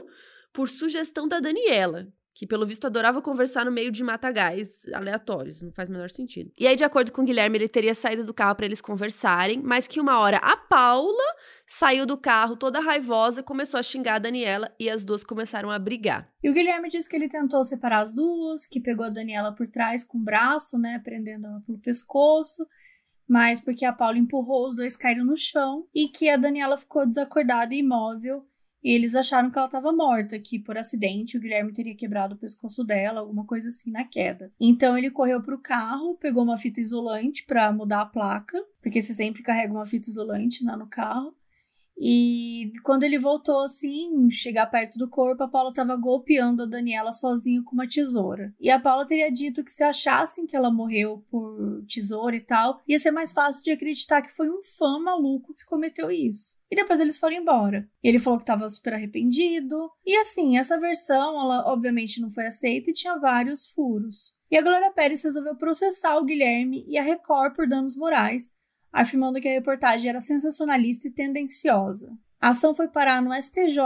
por 0.54 0.70
sugestão 0.70 1.28
da 1.28 1.38
Daniela 1.38 2.08
que 2.40 2.46
pelo 2.46 2.66
visto 2.66 2.86
adorava 2.86 3.20
conversar 3.20 3.66
no 3.66 3.70
meio 3.70 3.92
de 3.92 4.02
matagais 4.02 4.86
aleatórios, 4.94 5.60
não 5.60 5.70
faz 5.70 5.90
o 5.90 5.92
menor 5.92 6.08
sentido. 6.08 6.50
E 6.58 6.66
aí, 6.66 6.74
de 6.74 6.82
acordo 6.82 7.12
com 7.12 7.20
o 7.20 7.24
Guilherme, 7.26 7.58
ele 7.58 7.68
teria 7.68 7.94
saído 7.94 8.24
do 8.24 8.32
carro 8.32 8.54
para 8.54 8.64
eles 8.64 8.80
conversarem, 8.80 9.60
mas 9.62 9.86
que 9.86 10.00
uma 10.00 10.18
hora 10.18 10.38
a 10.38 10.56
Paula 10.56 11.34
saiu 11.66 12.06
do 12.06 12.16
carro 12.16 12.56
toda 12.56 12.80
raivosa, 12.80 13.42
começou 13.42 13.78
a 13.78 13.82
xingar 13.82 14.14
a 14.14 14.18
Daniela 14.18 14.74
e 14.80 14.88
as 14.88 15.04
duas 15.04 15.22
começaram 15.22 15.70
a 15.70 15.78
brigar. 15.78 16.32
E 16.42 16.48
o 16.48 16.54
Guilherme 16.54 16.88
disse 16.88 17.10
que 17.10 17.14
ele 17.14 17.28
tentou 17.28 17.62
separar 17.62 18.00
as 18.00 18.14
duas, 18.14 18.66
que 18.66 18.80
pegou 18.80 19.04
a 19.04 19.10
Daniela 19.10 19.54
por 19.54 19.68
trás 19.68 20.02
com 20.02 20.16
o 20.16 20.24
braço, 20.24 20.78
né, 20.78 20.98
prendendo 21.04 21.46
ela 21.46 21.60
pelo 21.66 21.78
pescoço, 21.78 22.66
mas 23.28 23.60
porque 23.60 23.84
a 23.84 23.92
Paula 23.92 24.16
empurrou, 24.16 24.66
os 24.66 24.74
dois 24.74 24.96
caíram 24.96 25.26
no 25.26 25.36
chão 25.36 25.86
e 25.94 26.08
que 26.08 26.30
a 26.30 26.38
Daniela 26.38 26.78
ficou 26.78 27.06
desacordada 27.06 27.74
e 27.74 27.80
imóvel 27.80 28.46
e 28.82 28.92
eles 28.92 29.14
acharam 29.14 29.50
que 29.50 29.58
ela 29.58 29.66
estava 29.66 29.92
morta, 29.92 30.38
que 30.38 30.58
por 30.58 30.76
acidente 30.78 31.36
o 31.36 31.40
Guilherme 31.40 31.72
teria 31.72 31.94
quebrado 31.94 32.34
o 32.34 32.38
pescoço 32.38 32.82
dela, 32.82 33.20
alguma 33.20 33.44
coisa 33.44 33.68
assim 33.68 33.90
na 33.90 34.04
queda. 34.04 34.52
Então 34.58 34.96
ele 34.96 35.10
correu 35.10 35.40
pro 35.42 35.58
carro, 35.58 36.16
pegou 36.16 36.42
uma 36.42 36.56
fita 36.56 36.80
isolante 36.80 37.44
para 37.44 37.72
mudar 37.72 38.02
a 38.02 38.06
placa, 38.06 38.58
porque 38.82 39.00
você 39.00 39.12
sempre 39.12 39.42
carrega 39.42 39.72
uma 39.72 39.86
fita 39.86 40.08
isolante 40.08 40.64
lá 40.64 40.76
no 40.76 40.86
carro. 40.86 41.34
E 42.02 42.72
quando 42.82 43.04
ele 43.04 43.18
voltou 43.18 43.62
assim, 43.62 44.30
chegar 44.30 44.66
perto 44.66 44.96
do 44.96 45.06
corpo, 45.06 45.42
a 45.42 45.48
Paula 45.48 45.68
estava 45.68 45.94
golpeando 45.96 46.62
a 46.62 46.66
Daniela 46.66 47.12
sozinha 47.12 47.62
com 47.62 47.74
uma 47.74 47.86
tesoura. 47.86 48.54
E 48.58 48.70
a 48.70 48.80
Paula 48.80 49.04
teria 49.04 49.30
dito 49.30 49.62
que 49.62 49.70
se 49.70 49.84
achassem 49.84 50.46
que 50.46 50.56
ela 50.56 50.70
morreu 50.70 51.22
por 51.30 51.84
tesoura 51.86 52.34
e 52.34 52.40
tal, 52.40 52.80
ia 52.88 52.98
ser 52.98 53.10
mais 53.10 53.32
fácil 53.32 53.62
de 53.62 53.70
acreditar 53.70 54.22
que 54.22 54.34
foi 54.34 54.48
um 54.48 54.62
fã 54.64 54.98
maluco 54.98 55.52
que 55.52 55.66
cometeu 55.66 56.10
isso. 56.10 56.58
E 56.70 56.76
depois 56.76 57.00
eles 57.00 57.18
foram 57.18 57.36
embora. 57.36 57.86
E 58.02 58.08
ele 58.08 58.18
falou 58.18 58.38
que 58.38 58.44
estava 58.44 58.68
super 58.68 58.94
arrependido. 58.94 59.90
E 60.06 60.16
assim, 60.16 60.56
essa 60.56 60.78
versão, 60.78 61.38
ela 61.40 61.70
obviamente 61.70 62.20
não 62.20 62.30
foi 62.30 62.46
aceita 62.46 62.90
e 62.90 62.94
tinha 62.94 63.18
vários 63.18 63.66
furos. 63.66 64.34
E 64.50 64.56
a 64.56 64.62
Glória 64.62 64.92
Pérez 64.92 65.22
resolveu 65.22 65.54
processar 65.56 66.16
o 66.16 66.24
Guilherme 66.24 66.84
e 66.88 66.96
a 66.96 67.02
Record 67.02 67.54
por 67.54 67.68
danos 67.68 67.96
morais, 67.96 68.52
afirmando 68.92 69.40
que 69.40 69.48
a 69.48 69.52
reportagem 69.52 70.08
era 70.08 70.20
sensacionalista 70.20 71.08
e 71.08 71.10
tendenciosa. 71.10 72.12
A 72.40 72.50
ação 72.50 72.74
foi 72.74 72.88
parar 72.88 73.20
no 73.20 73.34
STJ, 73.34 73.78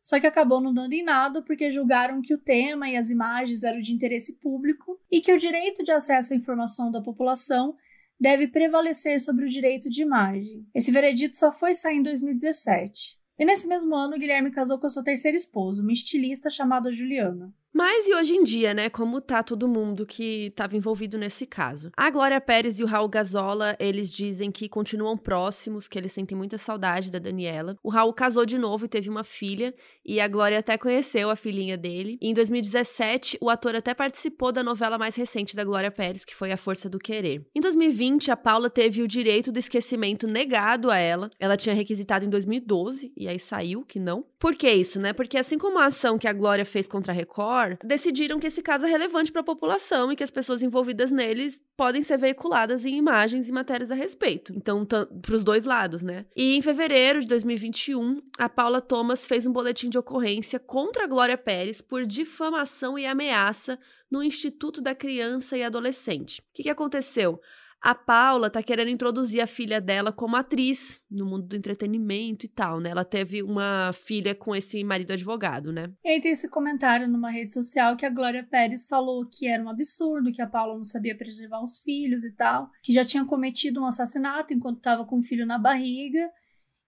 só 0.00 0.20
que 0.20 0.26
acabou 0.28 0.60
não 0.60 0.72
dando 0.72 0.92
em 0.92 1.02
nada 1.02 1.42
porque 1.42 1.70
julgaram 1.70 2.22
que 2.22 2.32
o 2.32 2.38
tema 2.38 2.88
e 2.88 2.96
as 2.96 3.10
imagens 3.10 3.64
eram 3.64 3.80
de 3.80 3.92
interesse 3.92 4.38
público 4.38 5.00
e 5.10 5.20
que 5.20 5.32
o 5.32 5.38
direito 5.38 5.82
de 5.82 5.90
acesso 5.90 6.32
à 6.32 6.36
informação 6.36 6.90
da 6.90 7.02
população 7.02 7.74
deve 8.18 8.46
prevalecer 8.46 9.20
sobre 9.20 9.44
o 9.44 9.48
direito 9.48 9.90
de 9.90 10.02
imagem. 10.02 10.64
Esse 10.72 10.92
veredito 10.92 11.36
só 11.36 11.50
foi 11.50 11.74
sair 11.74 11.96
em 11.96 12.02
2017. 12.02 13.18
E 13.38 13.44
nesse 13.44 13.68
mesmo 13.68 13.94
ano, 13.94 14.18
Guilherme 14.18 14.50
casou 14.50 14.78
com 14.78 14.86
a 14.86 14.88
sua 14.88 15.04
terceira 15.04 15.36
esposa, 15.36 15.82
uma 15.82 15.92
estilista 15.92 16.48
chamada 16.48 16.90
Juliana. 16.90 17.52
Mas 17.76 18.06
e 18.06 18.14
hoje 18.14 18.34
em 18.34 18.42
dia, 18.42 18.72
né? 18.72 18.88
Como 18.88 19.20
tá 19.20 19.42
todo 19.42 19.68
mundo 19.68 20.06
que 20.06 20.46
estava 20.46 20.74
envolvido 20.78 21.18
nesse 21.18 21.44
caso? 21.44 21.90
A 21.94 22.10
Glória 22.10 22.40
Pérez 22.40 22.80
e 22.80 22.82
o 22.82 22.86
Raul 22.86 23.06
Gazola, 23.06 23.76
eles 23.78 24.10
dizem 24.10 24.50
que 24.50 24.66
continuam 24.66 25.14
próximos, 25.14 25.86
que 25.86 25.98
eles 25.98 26.10
sentem 26.10 26.34
muita 26.34 26.56
saudade 26.56 27.10
da 27.10 27.18
Daniela. 27.18 27.76
O 27.82 27.90
Raul 27.90 28.14
casou 28.14 28.46
de 28.46 28.56
novo 28.56 28.86
e 28.86 28.88
teve 28.88 29.10
uma 29.10 29.22
filha, 29.22 29.74
e 30.02 30.18
a 30.18 30.26
Glória 30.26 30.58
até 30.58 30.78
conheceu 30.78 31.28
a 31.28 31.36
filhinha 31.36 31.76
dele. 31.76 32.16
E 32.18 32.30
em 32.30 32.32
2017, 32.32 33.36
o 33.42 33.50
ator 33.50 33.76
até 33.76 33.92
participou 33.92 34.50
da 34.52 34.62
novela 34.62 34.96
mais 34.96 35.14
recente 35.14 35.54
da 35.54 35.62
Glória 35.62 35.90
Pérez, 35.90 36.24
que 36.24 36.34
foi 36.34 36.52
A 36.52 36.56
Força 36.56 36.88
do 36.88 36.98
Querer. 36.98 37.44
Em 37.54 37.60
2020, 37.60 38.30
a 38.30 38.38
Paula 38.38 38.70
teve 38.70 39.02
o 39.02 39.08
direito 39.08 39.52
do 39.52 39.58
esquecimento 39.58 40.26
negado 40.26 40.90
a 40.90 40.96
ela. 40.96 41.30
Ela 41.38 41.58
tinha 41.58 41.74
requisitado 41.74 42.24
em 42.24 42.30
2012 42.30 43.12
e 43.14 43.28
aí 43.28 43.38
saiu 43.38 43.84
que 43.84 44.00
não. 44.00 44.24
Por 44.38 44.54
que 44.54 44.70
isso, 44.70 44.98
né? 44.98 45.12
Porque 45.12 45.36
assim 45.36 45.58
como 45.58 45.78
a 45.78 45.84
ação 45.84 46.16
que 46.16 46.26
a 46.26 46.32
Glória 46.32 46.64
fez 46.64 46.88
contra 46.88 47.12
a 47.12 47.14
Record, 47.14 47.65
decidiram 47.84 48.38
que 48.38 48.46
esse 48.46 48.62
caso 48.62 48.86
é 48.86 48.88
relevante 48.88 49.32
para 49.32 49.40
a 49.40 49.44
população 49.44 50.12
e 50.12 50.16
que 50.16 50.24
as 50.24 50.30
pessoas 50.30 50.62
envolvidas 50.62 51.10
neles 51.10 51.60
podem 51.76 52.02
ser 52.02 52.18
veiculadas 52.18 52.84
em 52.84 52.96
imagens 52.96 53.48
e 53.48 53.52
matérias 53.52 53.90
a 53.90 53.94
respeito. 53.94 54.52
Então, 54.56 54.84
para 54.84 55.34
os 55.34 55.44
dois 55.44 55.64
lados, 55.64 56.02
né? 56.02 56.26
E 56.36 56.56
em 56.56 56.62
fevereiro 56.62 57.20
de 57.20 57.26
2021, 57.26 58.20
a 58.38 58.48
Paula 58.48 58.80
Thomas 58.80 59.26
fez 59.26 59.46
um 59.46 59.52
boletim 59.52 59.88
de 59.88 59.98
ocorrência 59.98 60.58
contra 60.58 61.04
a 61.04 61.06
Glória 61.06 61.36
Pérez 61.36 61.80
por 61.80 62.06
difamação 62.06 62.98
e 62.98 63.06
ameaça 63.06 63.78
no 64.10 64.22
Instituto 64.22 64.80
da 64.80 64.94
Criança 64.94 65.56
e 65.56 65.62
Adolescente. 65.62 66.40
O 66.40 66.44
que, 66.54 66.62
que 66.64 66.70
aconteceu? 66.70 67.40
A 67.80 67.94
Paula 67.94 68.50
tá 68.50 68.62
querendo 68.62 68.90
introduzir 68.90 69.40
a 69.40 69.46
filha 69.46 69.80
dela 69.80 70.12
como 70.12 70.34
atriz 70.34 71.00
no 71.10 71.24
mundo 71.26 71.46
do 71.46 71.56
entretenimento 71.56 72.44
e 72.44 72.48
tal, 72.48 72.80
né? 72.80 72.90
Ela 72.90 73.04
teve 73.04 73.42
uma 73.42 73.92
filha 73.92 74.34
com 74.34 74.56
esse 74.56 74.82
marido 74.82 75.12
advogado, 75.12 75.72
né? 75.72 75.92
E 76.04 76.08
aí 76.08 76.20
tem 76.20 76.32
esse 76.32 76.48
comentário 76.48 77.06
numa 77.06 77.30
rede 77.30 77.52
social 77.52 77.96
que 77.96 78.04
a 78.04 78.10
Glória 78.10 78.42
Pérez 78.44 78.86
falou 78.86 79.24
que 79.26 79.46
era 79.46 79.62
um 79.62 79.68
absurdo, 79.68 80.32
que 80.32 80.42
a 80.42 80.46
Paula 80.46 80.74
não 80.74 80.84
sabia 80.84 81.16
preservar 81.16 81.62
os 81.62 81.78
filhos 81.78 82.24
e 82.24 82.34
tal, 82.34 82.70
que 82.82 82.92
já 82.92 83.04
tinha 83.04 83.24
cometido 83.24 83.80
um 83.80 83.86
assassinato 83.86 84.52
enquanto 84.52 84.78
estava 84.78 85.04
com 85.04 85.18
o 85.18 85.22
filho 85.22 85.46
na 85.46 85.58
barriga 85.58 86.30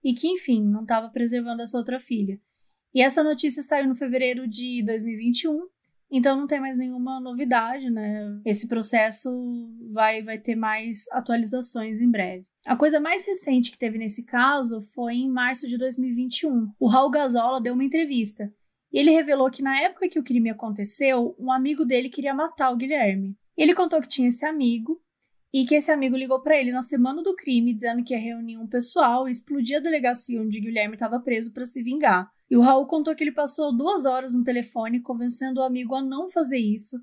e 0.03 0.15
que, 0.15 0.29
enfim, 0.29 0.65
não 0.65 0.83
estava 0.83 1.09
preservando 1.11 1.63
essa 1.63 1.79
outra 1.79 2.01
filha. 2.01 2.41
E 2.95 3.03
essa 3.03 3.23
notícia 3.23 3.63
saiu 3.63 3.87
no 3.87 3.95
fevereiro 3.95 4.49
de 4.49 4.83
2021 4.85 5.69
então 6.11 6.37
não 6.37 6.47
tem 6.47 6.61
mais 6.61 6.77
nenhuma 6.77 7.21
novidade, 7.21 7.91
né? 7.91 8.41
Esse 8.45 8.67
processo 8.67 9.31
vai, 9.93 10.23
vai 10.23 10.39
ter 10.39 10.55
mais 10.55 11.05
atualizações 11.13 12.01
em 12.01 12.11
breve. 12.11 12.47
A 12.67 12.77
coisa 12.77 12.99
mais 12.99 13.27
recente 13.27 13.71
que 13.71 13.79
teve 13.79 13.99
nesse 13.99 14.25
caso 14.25 14.81
foi 14.95 15.15
em 15.15 15.31
março 15.31 15.69
de 15.69 15.79
2021. 15.79 16.73
O 16.79 16.87
Raul 16.87 17.11
Gazola 17.11 17.61
deu 17.61 17.75
uma 17.75 17.85
entrevista 17.85 18.53
e 18.93 18.99
ele 18.99 19.11
revelou 19.11 19.51
que 19.51 19.63
na 19.63 19.81
época 19.81 20.09
que 20.09 20.19
o 20.19 20.25
crime 20.25 20.51
aconteceu, 20.51 21.37
um 21.39 21.53
amigo 21.53 21.85
dele 21.85 22.09
queria 22.09 22.35
matar 22.35 22.71
o 22.71 22.77
Guilherme. 22.77 23.37
Ele 23.57 23.75
contou 23.75 24.01
que 24.01 24.09
tinha 24.09 24.29
esse 24.29 24.47
amigo 24.47 25.01
e 25.53 25.65
que 25.65 25.75
esse 25.75 25.91
amigo 25.91 26.17
ligou 26.17 26.41
para 26.41 26.59
ele 26.59 26.71
na 26.71 26.83
semana 26.83 27.23
do 27.23 27.35
crime 27.35 27.73
dizendo 27.73 28.05
que 28.05 28.15
ia 28.15 28.21
reunir 28.21 28.59
um 28.59 28.67
pessoal 28.67 29.27
e 29.27 29.31
explodir 29.31 29.79
a 29.79 29.81
delegacia 29.81 30.41
onde 30.41 30.61
Guilherme 30.61 30.95
estava 30.95 31.21
preso 31.21 31.53
para 31.53 31.65
se 31.65 31.83
vingar. 31.83 32.31
E 32.51 32.57
o 32.57 32.61
Raul 32.61 32.87
contou 32.87 33.15
que 33.15 33.25
ele 33.25 33.33
passou 33.33 33.77
duas 33.77 34.05
horas 34.05 34.35
no 34.35 34.45
telefone 34.45 35.01
convencendo 35.01 35.61
o 35.61 35.65
amigo 35.65 35.95
a 35.95 36.03
não 36.03 36.29
fazer 36.29 36.59
isso, 36.59 36.99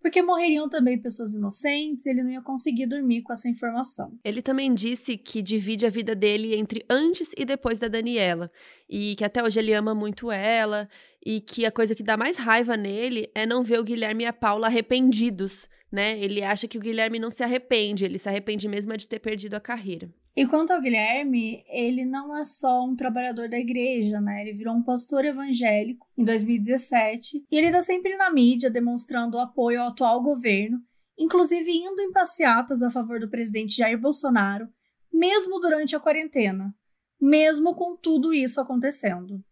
porque 0.00 0.22
morreriam 0.22 0.68
também 0.68 1.00
pessoas 1.00 1.34
inocentes 1.34 2.06
ele 2.06 2.22
não 2.22 2.30
ia 2.30 2.42
conseguir 2.42 2.86
dormir 2.86 3.22
com 3.22 3.32
essa 3.32 3.48
informação. 3.48 4.18
Ele 4.24 4.42
também 4.42 4.72
disse 4.74 5.16
que 5.16 5.42
divide 5.42 5.86
a 5.86 5.90
vida 5.90 6.14
dele 6.14 6.56
entre 6.56 6.84
antes 6.88 7.32
e 7.36 7.44
depois 7.44 7.78
da 7.78 7.88
Daniela, 7.88 8.50
e 8.88 9.14
que 9.16 9.24
até 9.24 9.42
hoje 9.42 9.58
ele 9.58 9.74
ama 9.74 9.94
muito 9.94 10.30
ela, 10.30 10.88
e 11.24 11.40
que 11.40 11.64
a 11.64 11.70
coisa 11.70 11.94
que 11.94 12.02
dá 12.02 12.16
mais 12.16 12.36
raiva 12.36 12.76
nele 12.76 13.30
é 13.34 13.44
não 13.44 13.62
ver 13.62 13.78
o 13.78 13.84
Guilherme 13.84 14.24
e 14.24 14.26
a 14.26 14.32
Paula 14.32 14.66
arrependidos, 14.66 15.68
né? 15.92 16.18
Ele 16.18 16.42
acha 16.42 16.66
que 16.66 16.78
o 16.78 16.80
Guilherme 16.80 17.18
não 17.18 17.30
se 17.30 17.42
arrepende, 17.42 18.04
ele 18.04 18.18
se 18.18 18.28
arrepende 18.28 18.68
mesmo 18.68 18.96
de 18.96 19.08
ter 19.08 19.18
perdido 19.18 19.54
a 19.54 19.60
carreira. 19.60 20.10
E 20.36 20.46
quanto 20.46 20.72
ao 20.72 20.80
Guilherme, 20.80 21.64
ele 21.68 22.04
não 22.04 22.36
é 22.36 22.44
só 22.44 22.84
um 22.84 22.94
trabalhador 22.94 23.48
da 23.48 23.58
igreja, 23.58 24.20
né? 24.20 24.42
Ele 24.42 24.52
virou 24.52 24.74
um 24.74 24.82
pastor 24.82 25.24
evangélico 25.24 26.06
em 26.16 26.24
2017 26.24 27.44
e 27.50 27.56
ele 27.56 27.66
está 27.66 27.80
sempre 27.80 28.16
na 28.16 28.30
mídia 28.30 28.70
demonstrando 28.70 29.38
apoio 29.38 29.80
ao 29.80 29.88
atual 29.88 30.22
governo, 30.22 30.80
inclusive 31.18 31.70
indo 31.70 32.00
em 32.00 32.12
passeatas 32.12 32.82
a 32.82 32.90
favor 32.90 33.18
do 33.18 33.28
presidente 33.28 33.76
Jair 33.76 34.00
Bolsonaro, 34.00 34.68
mesmo 35.12 35.58
durante 35.58 35.96
a 35.96 36.00
quarentena, 36.00 36.72
mesmo 37.20 37.74
com 37.74 37.96
tudo 37.96 38.32
isso 38.32 38.60
acontecendo. 38.60 39.42